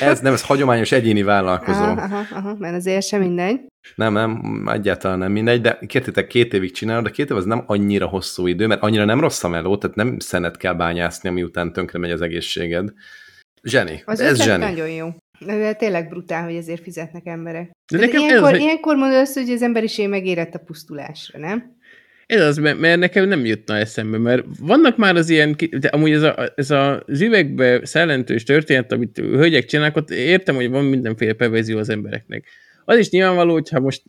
[0.00, 1.82] ez nem, ez hagyományos egyéni vállalkozó.
[1.82, 3.60] Aha, aha, aha, mert azért sem mindegy.
[3.94, 7.62] Nem, nem, egyáltalán nem mindegy, de kértétek két évig csinálod, de két év az nem
[7.66, 11.42] annyira hosszú idő, mert annyira nem rossz a meló, tehát nem szenet kell bányászni, ami
[11.42, 12.92] után tönkre megy az egészséged.
[13.62, 14.64] Zseni, Az ez zseni.
[14.64, 15.08] nagyon jó.
[15.40, 17.70] De tényleg brutál, hogy ezért fizetnek emberek.
[17.92, 21.74] De nekem ez, ilyenkor, hogy- ilyenkor mondod azt, hogy az emberiség megérett a pusztulásra, nem?
[22.26, 26.10] Ez az, mert, mert nekem nem jutna eszembe, mert vannak már az ilyen, de amúgy
[26.10, 30.84] ez, a, ez a, az üvegbe szellentős történet, amit hölgyek csinálnak, ott értem, hogy van
[30.84, 32.44] mindenféle perverzió az embereknek.
[32.84, 34.02] Az is nyilvánvaló, hogyha most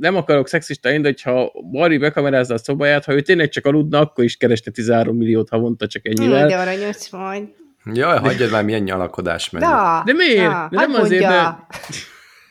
[0.00, 4.00] nem akarok szexista én, de hogyha Bari bekamerázza a szobáját, ha ő tényleg csak aludna,
[4.00, 6.48] akkor is keresne 13 milliót havonta csak ennyivel.
[6.48, 7.42] de aranyos vagy.
[7.92, 9.62] Jaj, hagyjad már, milyen nyalakodás megy.
[9.62, 10.50] Da, De miért?
[10.50, 11.66] Da, De nem hadd azért, mondja.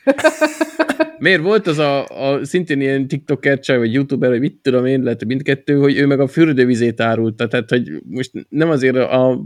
[1.18, 5.04] Miért volt az a, a szintén ilyen TikToker csaj, vagy YouTuber, vagy mit tudom én,
[5.04, 9.42] lehet hogy mindkettő, hogy ő meg a fürdővizét árulta, tehát hogy most nem azért a,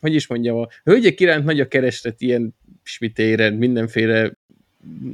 [0.00, 4.32] hogy is mondjam, a hölgyek iránt nagy a kereslet ilyen smitéren, mindenféle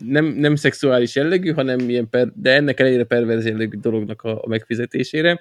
[0.06, 4.48] nem, nem szexuális jellegű, hanem ilyen per, de ennek ellenére perverz jellegű dolognak a, a
[4.48, 5.40] megfizetésére.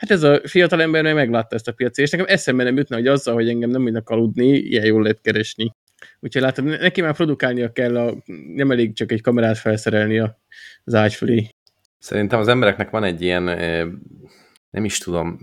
[0.00, 2.96] Hát ez a fiatal ember meg meglátta ezt a piacot, és nekem eszembe nem jutna,
[2.96, 5.74] hogy azzal, hogy engem nem mindnak aludni, ilyen jól lehet keresni.
[6.20, 8.14] Úgyhogy látod, neki már produkálnia kell, a,
[8.54, 10.18] nem elég csak egy kamerát felszerelni
[10.84, 11.48] az ágy fölé.
[11.98, 13.42] Szerintem az embereknek van egy ilyen,
[14.70, 15.38] nem is tudom,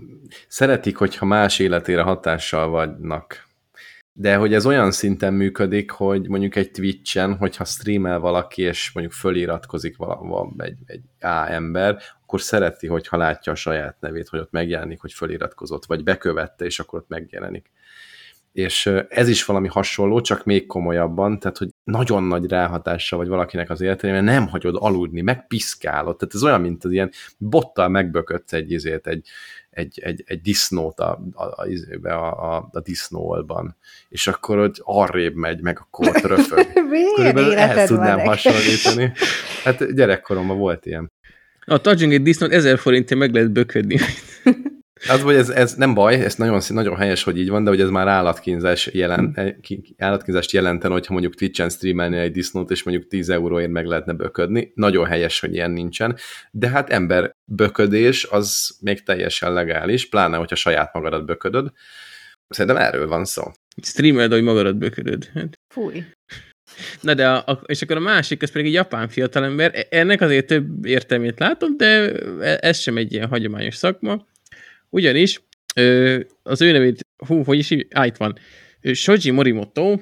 [0.48, 3.46] szeretik, hogyha más életére hatással vannak.
[4.12, 9.14] De hogy ez olyan szinten működik, hogy mondjuk egy Twitch-en, hogyha streamel valaki, és mondjuk
[9.16, 11.98] föliratkozik vala, egy, egy A ember,
[12.28, 16.78] akkor szereti, hogyha látja a saját nevét, hogy ott megjelenik, hogy föliratkozott, vagy bekövette, és
[16.78, 17.70] akkor ott megjelenik.
[18.52, 23.70] És ez is valami hasonló, csak még komolyabban, tehát hogy nagyon nagy ráhatása vagy valakinek
[23.70, 28.52] az életére, mert nem hagyod aludni, megpiszkálod, tehát ez olyan, mint az ilyen bottal megbökötsz
[28.52, 29.28] egy izét, egy,
[29.70, 33.76] egy, egy, egy disznót a, a, a, a, a, a disznóolban,
[34.08, 36.72] és akkor hogy arrébb megy, meg akkor ott röfög.
[37.14, 38.26] Körülbelül ehhez tudnám neked?
[38.26, 39.12] hasonlítani.
[39.64, 41.10] Hát gyerekkoromban volt ilyen.
[41.68, 43.98] A egy disznót 1000 forintért meg lehet böködni.
[45.08, 47.80] Az, hogy ez, ez nem baj, ez nagyon, nagyon helyes, hogy így van, de hogy
[47.80, 53.08] ez már állatkínzás jelen, ki- állatkínzást jelenten, hogyha mondjuk Twitch-en streamelni egy disznót, és mondjuk
[53.08, 54.72] 10 euróért meg lehetne böködni.
[54.74, 56.16] Nagyon helyes, hogy ilyen nincsen.
[56.50, 61.72] De hát ember böködés az még teljesen legális, pláne, hogyha saját magadat böködöd.
[62.48, 63.42] Szerintem erről van szó.
[63.82, 65.30] Streameld, hogy magadat böködöd.
[65.34, 65.58] Hát.
[65.74, 66.04] Fúj.
[67.00, 70.20] Na de, a, a, és akkor a másik, ez pedig egy japán fiatalember, E- ennek
[70.20, 74.26] azért több értelmét látom, de e- ez sem egy ilyen hagyományos szakma,
[74.88, 75.42] ugyanis
[75.74, 78.38] ö, az ő nevét, hú, hogy is á, itt van,
[78.92, 79.98] Shoji Morimoto,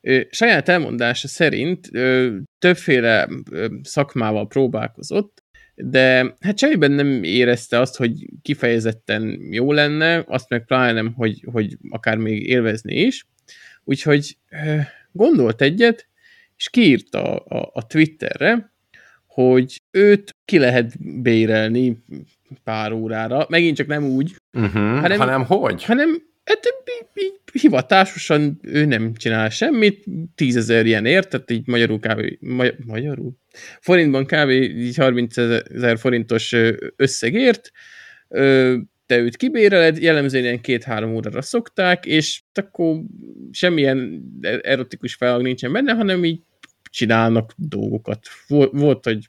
[0.00, 5.42] ö, saját elmondása szerint ö, többféle ö, szakmával próbálkozott,
[5.76, 11.44] de hát semmiben nem érezte azt, hogy kifejezetten jó lenne, azt meg pláne nem, hogy,
[11.52, 13.26] hogy akár még élvezni is.
[13.84, 14.36] Úgyhogy
[15.12, 16.08] gondolt egyet,
[16.56, 18.72] és kiírta a, a, a Twitterre,
[19.26, 22.02] hogy őt ki lehet bérelni
[22.64, 24.72] pár órára, megint csak nem úgy, Uh-huh.
[25.00, 25.84] Hanem- Hanem, hogy?
[25.84, 26.08] hanem
[26.44, 26.60] hát,
[27.52, 30.04] hivatásosan ő nem csinál semmit,
[30.34, 32.20] tízezer ilyen ért, tehát így magyarul kb.
[32.40, 33.32] Magy- magyarul?
[33.80, 36.54] Forintban így 30 ezer forintos
[36.96, 37.70] összegért,
[38.28, 38.76] ö,
[39.06, 43.00] te őt kibéreled, jellemzően ilyen két-három órára szokták, és akkor
[43.50, 44.24] semmilyen
[44.62, 46.40] erotikus felhang nincsen benne, hanem így
[46.94, 48.26] csinálnak dolgokat.
[48.48, 49.28] Volt, volt, hogy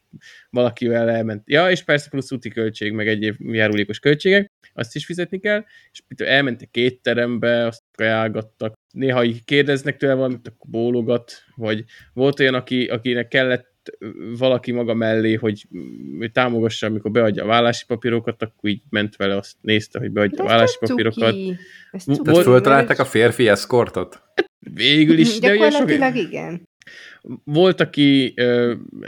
[0.50, 1.44] valakivel elment.
[1.46, 6.02] Ja, és persze plusz úti költség, meg egyéb járulékos költségek, azt is fizetni kell, és
[6.18, 8.74] elmentek kétterembe, azt kajálgattak.
[8.92, 11.84] Néha kérdeznek tőle valamit, akkor bólogat, vagy
[12.14, 13.75] volt olyan, aki, akinek kellett
[14.38, 15.66] valaki maga mellé, hogy
[16.32, 20.48] támogassa, amikor beadja a vállási papírokat, akkor így ment vele, azt nézte, hogy beadja a
[20.48, 21.32] vállási papírokat.
[21.32, 21.58] cuki.
[22.24, 24.22] Tehát föltalálták a férfi eszkortot?
[24.74, 26.68] Végül is, de ugye sok, Gyakorlatilag igen.
[27.44, 28.34] volt, aki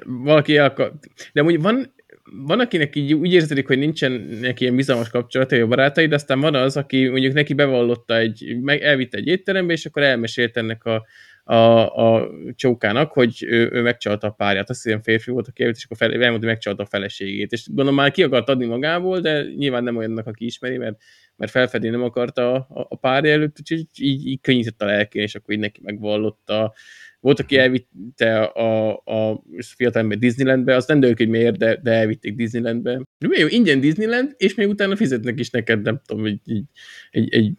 [0.06, 0.94] valaki elakar...
[1.34, 1.94] De mondjuk van,
[2.32, 6.40] van, akinek így úgy érződik, hogy nincsen neki ilyen bizalmas kapcsolatai a barátai, de aztán
[6.40, 10.86] van az, aki mondjuk neki bevallotta egy, meg elvitte egy étterembe, és akkor elmesélt ennek
[10.86, 11.06] a,
[11.48, 15.84] a, a csókának, hogy ő, ő megcsalta a párját, azt hiszem férfi volt, aki és
[15.84, 17.52] akkor fel, elmondta, hogy megcsalta a feleségét.
[17.52, 20.98] És gondolom már ki akart adni magából, de nyilván nem olyannak, aki ismeri, mert,
[21.36, 25.36] mert felfedni nem akarta a, a párja előtt, úgyhogy így, így könnyített a lelkén, és
[25.36, 26.74] akkor így neki megvallotta
[27.20, 29.44] volt, aki elvitte a, a
[29.76, 33.02] fiatal ember Disneylandbe, azt nem dőlök, hogy miért, de, de elvitték Disneylandbe.
[33.18, 36.66] De jó, ingyen Disneyland, és még utána fizetnek is neked, nem tudom, egy, egy,
[37.10, 37.54] egy, egy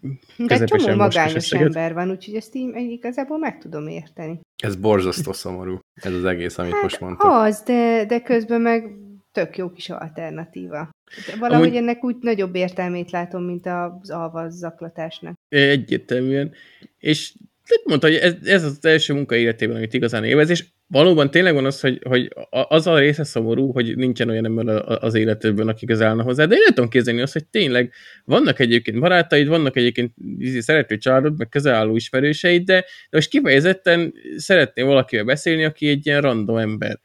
[0.46, 4.40] De egy csomó magányos ember van, úgyhogy ezt így igazából meg tudom érteni.
[4.62, 7.30] Ez borzasztó szomorú, ez az egész, amit hát most mondtuk.
[7.30, 8.96] Az, de, de közben meg
[9.32, 10.90] tök jó kis alternatíva.
[11.38, 11.78] Valahogy Amúgy...
[11.78, 15.34] ennek úgy nagyobb értelmét látom, mint az alvaz zaklatásnak.
[15.48, 16.52] Egyértelműen.
[16.98, 17.34] És
[17.84, 21.64] mondta, hogy ez, ez az első munka életében, amit igazán élvez, és valóban tényleg van
[21.64, 24.68] az, hogy, hogy az a része szomorú, hogy nincsen olyan ember
[25.02, 27.92] az életedben, aki közel hozzá, de én tudom képzelni azt, hogy tényleg
[28.24, 30.14] vannak egyébként barátaid, vannak egyébként
[30.58, 36.06] szerető családod, meg közel álló ismerőseid, de, de most kifejezetten szeretnél valakivel beszélni, aki egy
[36.06, 37.00] ilyen random ember.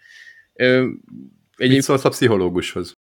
[0.53, 0.85] Ö,
[1.57, 2.97] Mit szólsz a pszichológushoz?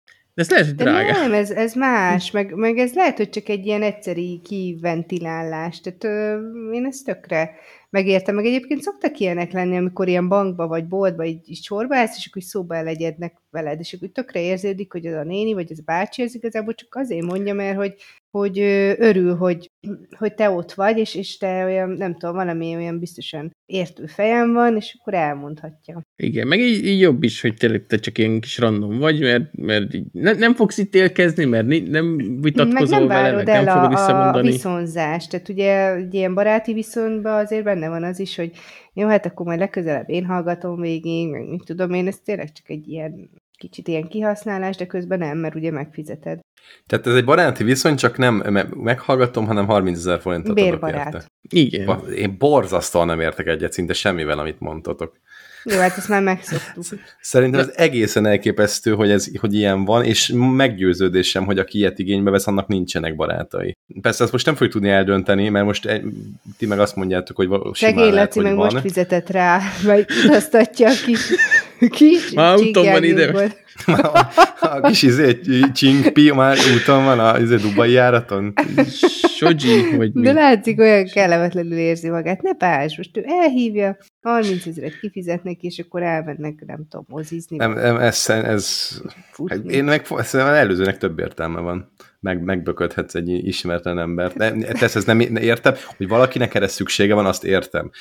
[0.48, 1.12] De ez lehet, hogy drága.
[1.12, 5.82] Nem, ez, ez más, meg, meg ez lehet, hogy csak egy ilyen egyszeri kiventilálás.
[5.82, 6.40] Tehát ö,
[6.72, 7.56] én ezt tökre
[7.90, 8.36] megértem.
[8.36, 12.28] Meg egyébként szoktak ilyenek lenni, amikor ilyen bankba vagy boltba így, így sorba állsz, és
[12.30, 15.84] akkor szóba elegyednek veled, és akkor tökre érződik, hogy az a néni, vagy az a
[15.86, 17.96] bácsi, ez igazából csak azért mondja, mert hogy,
[18.32, 18.60] hogy
[18.98, 19.72] örül, hogy,
[20.18, 24.54] hogy te ott vagy, és, és te olyan, nem tudom, valami olyan biztosan értő fejem
[24.54, 26.02] van, és akkor elmondhatja.
[26.16, 29.56] Igen, meg így, így jobb is, hogy tényleg te csak ilyen kis random vagy, mert,
[29.58, 33.90] mert ne, nem fogsz itt élkezni, mert nem vitatkozol meg nem vele, meg nem fogod
[33.90, 34.48] visszamondani.
[34.48, 38.52] a viszonzást, tehát ugye egy ilyen baráti viszonyban azért benne van az is, hogy
[38.94, 42.70] jó, hát akkor majd legközelebb én hallgatom végig, meg mit tudom én, ez tényleg csak
[42.70, 43.30] egy ilyen
[43.62, 46.40] kicsit ilyen kihasználás, de közben nem, mert ugye megfizeted.
[46.86, 48.36] Tehát ez egy baráti viszony, csak nem
[48.76, 51.08] meghallgatom, hanem 30 ezer forintot Bérbarát.
[51.08, 51.28] adok érte.
[51.50, 52.14] Igen.
[52.16, 55.20] Én borzasztóan nem értek egyet szinte semmivel, amit mondtatok.
[55.64, 56.86] Jó, hát ezt már megszoktuk.
[57.22, 62.32] Szerintem ez egészen elképesztő, hogy, ez, hogy ilyen van, és meggyőződésem, hogy aki ilyet igénybe
[62.32, 63.78] vesz, annak nincsenek barátai.
[64.02, 66.04] Persze ezt most nem fogjuk tudni eldönteni, mert most egy,
[66.58, 68.74] ti meg azt mondjátok, hogy Segély Laci meg van.
[68.74, 71.20] most fizetett rá, vagy utaztatja a kis,
[71.90, 73.60] kis Már úton van ide.
[73.86, 74.28] a,
[74.60, 75.40] a kis izé,
[75.74, 78.54] csingpi már úton van a izé, Dubai járaton.
[79.38, 80.22] Soji, vagy mi?
[80.22, 82.42] De látszik, olyan kellemetlenül érzi magát.
[82.42, 87.58] Ne pás, most ő elhívja, 30 ezeret kifizetnek, és akkor elmennek, nem tudom, mozizni.
[87.58, 88.90] Nem, nem ez, ez
[89.68, 91.92] én meg szerintem előzőnek több értelme van.
[92.20, 94.38] Meg, megböködhetsz egy ismeretlen embert.
[94.38, 97.92] De, tesz, ez nem értem, hogy valakinek erre szüksége van, azt értem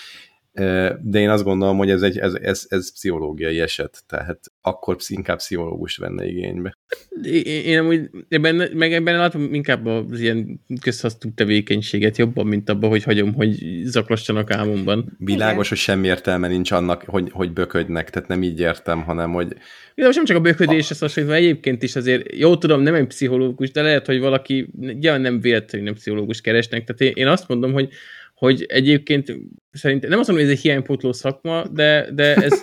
[0.53, 5.37] de én azt gondolom, hogy ez egy ez, ez, ez pszichológiai eset, tehát akkor inkább
[5.37, 6.79] pszichológus venne igénybe.
[7.23, 12.91] Én, én amúgy ebben, meg ebben látom inkább az ilyen közhasznú tevékenységet jobban, mint abban,
[12.91, 15.17] hogy hagyom, hogy zaklassanak álmomban.
[15.19, 15.69] Világos, Igen.
[15.69, 19.47] hogy semmi értelme nincs annak, hogy, hogy böködnek, tehát nem így értem, hanem hogy...
[19.95, 20.95] Igen, most nem csak a böködés, a...
[21.01, 24.71] hasonlítva, egyébként is azért, jó tudom, nem egy pszichológus, de lehet, hogy valaki,
[25.01, 27.89] ja, nem véletlenül nem pszichológus keresnek, tehát én, én azt mondom, hogy
[28.41, 29.37] hogy egyébként
[29.73, 32.63] szerintem, nem azt mondom, hogy ez egy hiánypótló szakma, de, de ez...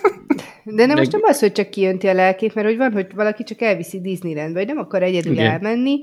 [0.64, 3.42] De nem most nem az, hogy csak kijönti a lelkét, mert hogy van, hogy valaki
[3.42, 5.50] csak elviszi Disneylandbe, vagy nem akar egyedül Igen.
[5.50, 6.00] elmenni,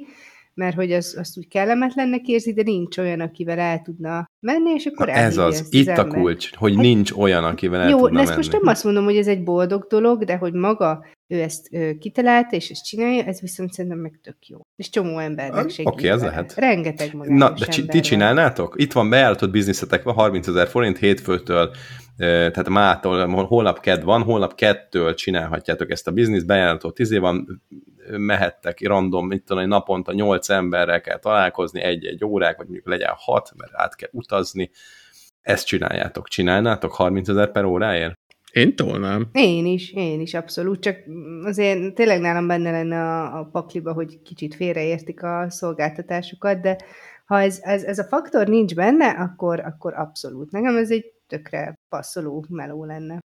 [0.55, 4.85] mert hogy az, azt úgy kellemetlennek érzi, de nincs olyan, akivel el tudna menni, és
[4.85, 8.35] akkor Ez az, itt a kulcs, hogy hát, nincs olyan, akivel el jó, tudna ezt
[8.35, 11.97] most nem azt mondom, hogy ez egy boldog dolog, de hogy maga ő ezt ö,
[11.99, 14.59] kitalálta, és ezt csinálja, ez viszont szerintem meg tök jó.
[14.75, 15.87] És csomó embernek segít.
[15.87, 16.53] Oké, okay, ez lehet.
[16.55, 18.73] Rengeteg Na, de ti csinálnátok?
[18.77, 21.71] Itt van beállított bizniszetek, van 30 ezer forint hétfőtől,
[22.17, 27.61] tehát mától, holnap ked van, holnap kettől csinálhatjátok ezt a bizniszt, bejáratott tízé van,
[28.17, 33.51] mehettek random, mit tudom, naponta nyolc emberrel kell találkozni, egy-egy órák, vagy mondjuk legyen hat,
[33.55, 34.71] mert át kell utazni.
[35.41, 36.27] Ezt csináljátok.
[36.27, 38.19] Csinálnátok 30 ezer per óráért?
[38.51, 39.29] Én tolnám.
[39.31, 40.81] Én is, én is, abszolút.
[40.81, 40.97] Csak
[41.43, 46.77] azért tényleg nálam benne lenne a, a pakliba, hogy kicsit félreértik a szolgáltatásukat, de
[47.25, 50.51] ha ez, ez, ez a faktor nincs benne, akkor, akkor abszolút.
[50.51, 53.19] Nekem ez egy tökre passzoló meló lenne.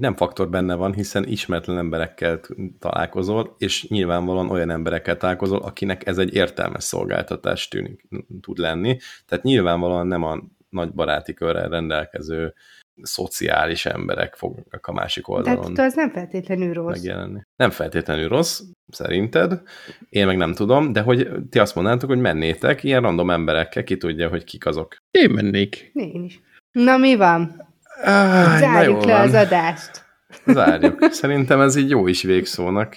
[0.00, 2.40] Nem faktor benne van, hiszen ismeretlen emberekkel
[2.78, 8.08] találkozol, és nyilvánvalóan olyan emberekkel találkozol, akinek ez egy értelmes szolgáltatás tűnik,
[8.40, 8.96] tud lenni.
[9.26, 12.54] Tehát nyilvánvalóan nem a nagy baráti körrel rendelkező
[13.02, 15.74] szociális emberek fognak a másik oldalon.
[15.74, 16.96] Tehát az nem feltétlenül rossz.
[16.96, 17.40] Megjelenni.
[17.56, 19.62] Nem feltétlenül rossz, szerinted.
[20.08, 23.96] Én meg nem tudom, de hogy ti azt mondanátok, hogy mennétek ilyen random emberekkel, ki
[23.96, 24.96] tudja, hogy kik azok.
[25.10, 25.90] Én mennék.
[25.94, 26.40] Én is.
[26.84, 27.66] Na mi van?
[28.02, 29.20] Ah, Zárjuk le van.
[29.20, 30.04] az adást.
[30.46, 31.06] Zárjuk.
[31.10, 32.96] Szerintem ez így jó is végszónak.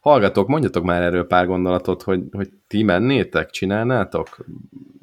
[0.00, 4.46] Hallgatok, mondjatok már erről pár gondolatot, hogy, hogy ti mennétek, csinálnátok?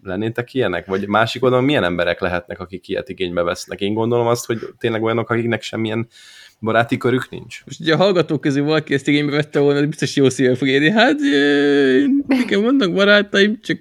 [0.04, 0.86] lennétek ilyenek?
[0.86, 3.82] Vagy másik oldalon milyen emberek lehetnek, akik ilyet igénybe vesznek?
[3.82, 6.08] Én gondolom azt, hogy tényleg olyanok, akiknek semmilyen
[6.60, 7.62] baráti körük nincs.
[7.66, 10.90] Most ugye a hallgatók közül valaki ezt igénybe vette volna, biztos jó szívvel fog érni.
[10.90, 11.18] Hát,
[12.28, 13.78] nekem vannak barátaim, csak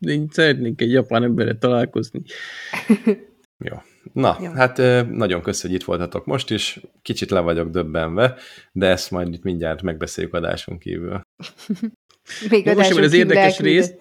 [0.00, 2.20] én szeretnék egy japán emberre találkozni.
[3.62, 3.76] Jó.
[4.12, 4.50] Na, Jó.
[4.50, 4.76] hát
[5.10, 6.80] nagyon köszönjük, hogy itt voltatok most is.
[7.02, 8.34] Kicsit le vagyok döbbenve,
[8.72, 11.20] de ezt majd itt mindjárt megbeszéljük adáson kívül.
[12.50, 13.92] Még most sem az érdekes rész,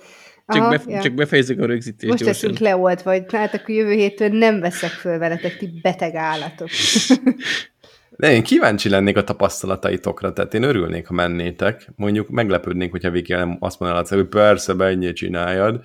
[0.47, 1.01] csak, Aha, be, ja.
[1.01, 5.17] csak befejezzük a rögzítést Most leszünk leolt, vagy hát akkor jövő hétől nem veszek föl
[5.17, 6.69] veletek, ti beteg állatok.
[8.17, 11.87] De én kíváncsi lennék a tapasztalataitokra, tehát én örülnék, ha mennétek.
[11.95, 15.83] Mondjuk meglepődnék, hogyha nem azt mondanád, hogy persze, ennyi csináljad.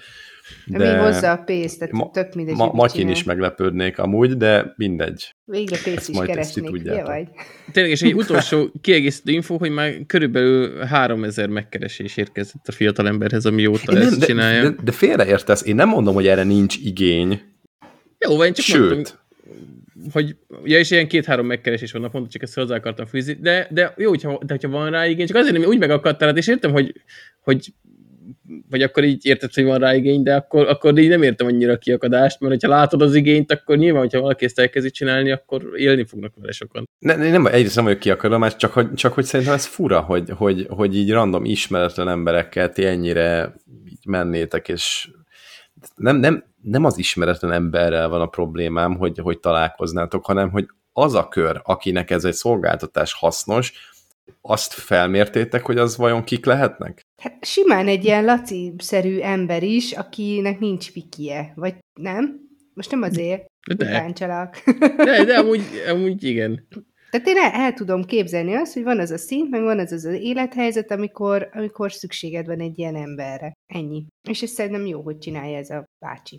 [0.66, 2.56] De mi hozza a pénzt, tehát ma, tök mindegy.
[2.56, 5.34] Ma, Matyin is meglepődnék amúgy, de mindegy.
[5.44, 7.28] Végre pénzt is keresnék, ugye vagy?
[7.72, 13.92] Tényleg, és egy utolsó kiegészítő info, hogy már körülbelül 3000 megkeresés érkezett a fiatalemberhez, amióta
[13.92, 14.70] én ezt de, csinálja.
[14.70, 17.40] De, de félreértesz, én nem mondom, hogy erre nincs igény.
[18.18, 18.90] Jó, vagy csak Sőt.
[18.90, 19.16] mondtam,
[20.12, 23.94] hogy, ja, és ilyen két-három megkeresés van naponta, csak ezt hozzá akartam fűzni, de, de
[23.96, 26.92] jó, hogyha, de hogyha van rá igény, csak azért nem úgy megakadtál, és értem, hogy,
[27.40, 27.72] hogy
[28.70, 31.72] vagy akkor így érted, hogy van rá igény, de akkor, akkor így nem értem annyira
[31.72, 35.62] a kiakadást, mert ha látod az igényt, akkor nyilván, hogyha valaki ezt elkezdi csinálni, akkor
[35.74, 36.88] élni fognak vele sokan.
[36.98, 40.30] Ne, nem, egyrészt nem vagyok kiakadom, mert csak hogy, csak hogy szerintem ez fura, hogy,
[40.30, 43.54] hogy, hogy így random ismeretlen emberekkel ti ennyire
[43.88, 45.08] így mennétek, és
[45.94, 51.14] nem, nem, nem az ismeretlen emberrel van a problémám, hogy, hogy találkoznátok, hanem hogy az
[51.14, 53.72] a kör, akinek ez egy szolgáltatás hasznos,
[54.40, 57.00] azt felmértétek, hogy az vajon kik lehetnek?
[57.22, 62.40] Hát simán egy ilyen laci-szerű ember is, akinek nincs pikie, vagy nem?
[62.74, 64.12] Most nem azért de.
[64.96, 66.66] De, de amúgy, amúgy igen.
[67.10, 69.92] Tehát én el, el tudom képzelni azt, hogy van az a szint, meg van az
[69.92, 73.52] az, az élethelyzet, amikor, amikor szükséged van egy ilyen emberre.
[73.66, 74.06] Ennyi.
[74.28, 76.36] És ez szerintem jó, hogy csinálja ez a bácsi.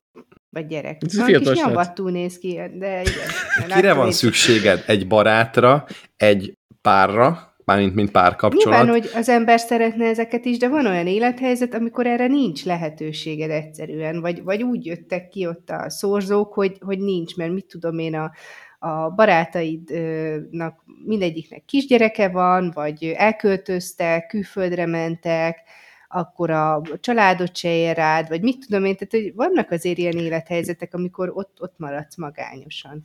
[0.50, 1.02] Vagy gyerek.
[1.06, 3.30] Ez a kis nyombattú néz ki, de igen.
[3.76, 4.84] Kire van szükséged?
[4.88, 5.86] Egy barátra,
[6.16, 8.80] egy párra, mármint mint párkapcsolat.
[8.80, 13.50] Nyilván, hogy az ember szeretne ezeket is, de van olyan élethelyzet, amikor erre nincs lehetőséged
[13.50, 18.00] egyszerűen, vagy, vagy úgy jöttek ki ott a szorzók, hogy, hogy nincs, mert mit tudom
[18.00, 18.32] én, a,
[18.80, 25.58] a barátaidnak mindegyiknek kisgyereke van, vagy elköltöztek, külföldre mentek,
[26.08, 30.18] akkor a családot se ér rád, vagy mit tudom én, tehát hogy vannak azért ilyen
[30.18, 33.02] élethelyzetek, amikor ott, ott maradsz magányosan.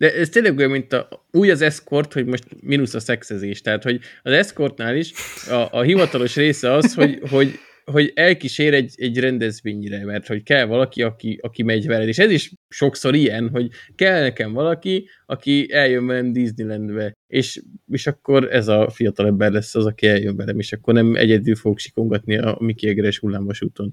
[0.00, 3.60] De ez tényleg olyan, mint a, úgy az eszkort, hogy most mínusz a szexezés.
[3.60, 5.12] Tehát, hogy az eszkortnál is
[5.48, 10.64] a, a hivatalos része az, hogy, hogy hogy elkísér egy, egy rendezvényre, mert hogy kell
[10.64, 12.08] valaki, aki, aki megy veled.
[12.08, 18.06] És ez is sokszor ilyen, hogy kell nekem valaki, aki eljön velem Disneylandbe, és, és
[18.06, 21.78] akkor ez a fiatal ember lesz az, aki eljön velem, és akkor nem egyedül fog
[21.78, 23.92] sikongatni a Miki Egeres hullámvasúton.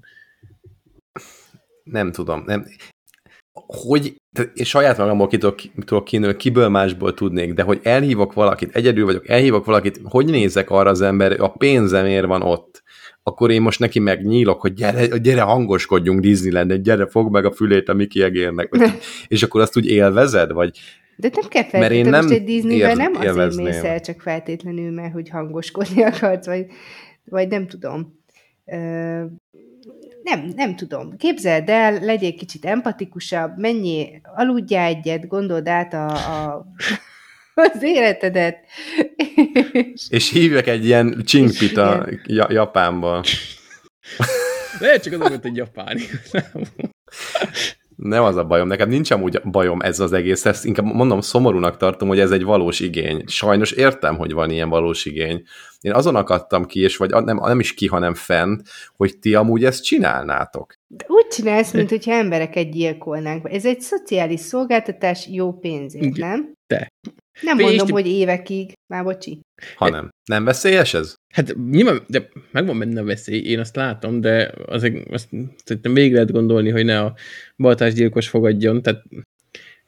[1.82, 2.42] Nem tudom.
[2.46, 2.66] Nem
[3.66, 9.04] hogy én saját magamból ki tudok, tudok kiből másból tudnék, de hogy elhívok valakit, egyedül
[9.04, 12.82] vagyok, elhívok valakit, hogy nézek arra az ember, a pénzemért van ott,
[13.22, 17.88] akkor én most neki megnyílok, hogy gyere, gyere hangoskodjunk Disneyland, gyere, fogd meg a fülét
[17.88, 18.76] a Mickey egérnek,
[19.28, 20.78] és akkor azt úgy élvezed, vagy?
[21.16, 24.20] De nem kell feltétlenül, mert én nem most egy Disneyben nem azért mész el, csak
[24.20, 26.66] feltétlenül, mert hogy hangoskodni akarsz, vagy,
[27.24, 28.22] vagy nem tudom.
[28.64, 29.24] Ö,
[30.28, 31.16] nem, nem tudom.
[31.16, 36.66] Képzeld el, legyél kicsit empatikusabb, mennyi, aludjál egyet, gondold át a, a
[37.58, 38.58] az életedet.
[39.72, 42.08] És, és hívjak egy ilyen csingpita
[42.48, 43.24] Japánba.
[44.78, 45.98] Lehet csak az, hogy egy japán.
[48.02, 51.76] Nem az a bajom, nekem nincs amúgy bajom ez az egész, ezt inkább mondom, szomorúnak
[51.76, 53.24] tartom, hogy ez egy valós igény.
[53.26, 55.42] Sajnos értem, hogy van ilyen valós igény.
[55.80, 58.62] Én azon akadtam ki, és vagy nem, nem is ki, hanem fent,
[58.96, 60.74] hogy ti amúgy ezt csinálnátok.
[60.86, 63.52] De úgy csinálsz, mint hogyha embereket gyilkolnánk.
[63.52, 66.52] Ez egy szociális szolgáltatás jó pénzért, nem?
[66.66, 66.88] De.
[67.40, 68.72] Nem Fé, mondom, hogy évekig.
[68.86, 69.40] Már bocsi.
[69.76, 70.08] Hanem.
[70.24, 71.14] Nem veszélyes ez?
[71.34, 75.28] Hát nyilván, de megvan benne a veszély, én azt látom, de azért azt
[75.64, 77.14] szerintem még lehet gondolni, hogy ne a
[77.56, 79.02] baltásgyilkos fogadjon, tehát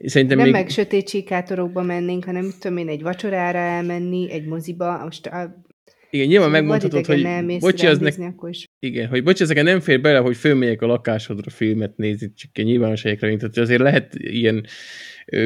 [0.05, 0.55] Szerintem nem még...
[0.55, 5.63] meg sötét csíkátorokba mennénk, hanem tudom én, egy vacsorára elmenni, egy moziba, most a...
[6.11, 7.27] Igen, nyilván megmondhatod, hogy
[7.59, 8.15] bocsi, az
[8.51, 8.67] is.
[8.79, 12.65] Igen, hogy bocsi, ezeken nem fér bele, hogy fölmegyek a lakásodra filmet nézni, csak egy
[12.65, 14.67] nyilvános helyekre, tehát azért lehet ilyen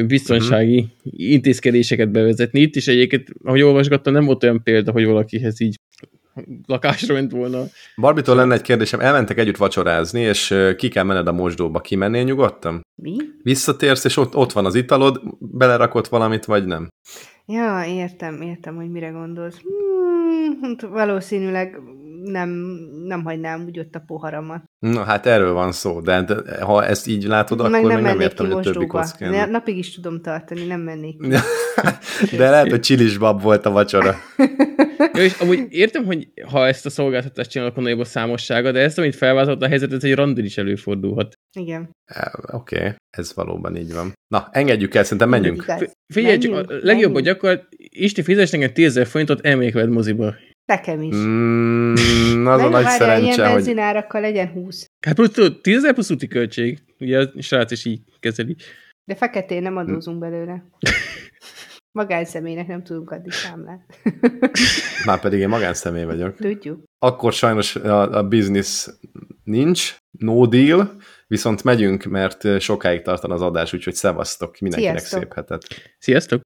[0.07, 1.13] biztonsági uh-huh.
[1.31, 2.59] intézkedéseket bevezetni.
[2.59, 5.75] Itt is egyébként, ahogy olvasgattam, nem volt olyan példa, hogy valakihez így
[6.65, 7.63] lakásra ment volna.
[7.95, 12.81] Barbitól lenne egy kérdésem, elmentek együtt vacsorázni, és ki kell menned a mosdóba, kimennél nyugodtan?
[12.95, 13.15] Mi?
[13.43, 16.89] Visszatérsz, és ott, ott van az italod, belerakott valamit, vagy nem?
[17.47, 19.61] Ja, értem, értem, hogy mire gondolsz.
[19.61, 21.79] Hmm, valószínűleg
[22.25, 22.49] nem,
[23.05, 24.63] nem hagynám úgy ott a poharamat.
[24.79, 28.11] Na hát erről van szó, de, de ha ezt így látod, meg akkor nem meg
[28.11, 29.31] nem értem, hogy a többi kockán.
[29.31, 31.21] Ne- Napig is tudom tartani, nem mennék
[32.37, 34.15] de lehet, hogy csilisbab volt a vacsora.
[35.13, 38.79] Jó, és amúgy értem, hogy ha ezt a szolgáltatást csinálok, onnan jobb a számossága, de
[38.79, 41.33] ezt, amit felváltott a helyzetet, egy randin is előfordulhat.
[41.57, 41.89] Igen.
[42.51, 44.13] Oké, okay, ez valóban így van.
[44.27, 45.65] Na, engedjük el, szerintem menjünk.
[46.13, 50.35] Figyelj, csak Menjünk, a legjobb, hogy akkor Isti fizes nekem 10 forintot, elmegyek veled moziba.
[50.65, 51.15] Nekem is.
[51.15, 54.85] Mm, az a nagy várjál, ilyen szerencse, hogy benzinárakkal legyen 20.
[55.05, 56.79] Hát plusz tudod, 10 ezer plusz úti költség.
[56.99, 58.55] Ugye a srác is így kezeli.
[59.03, 60.65] De feketén nem adózunk belőle.
[61.91, 63.99] Magánszemélynek nem tudunk adni számlát.
[65.05, 66.35] már pedig én magánszemély vagyok.
[66.35, 66.83] Tudjuk.
[66.99, 68.87] Akkor sajnos a, a business
[69.43, 70.95] nincs, no deal,
[71.27, 75.21] viszont megyünk, mert sokáig tartan az adás, úgyhogy szevasztok, mindenkinek Sziasztok.
[75.21, 75.63] szép hetet.
[75.97, 76.41] Sziasztok!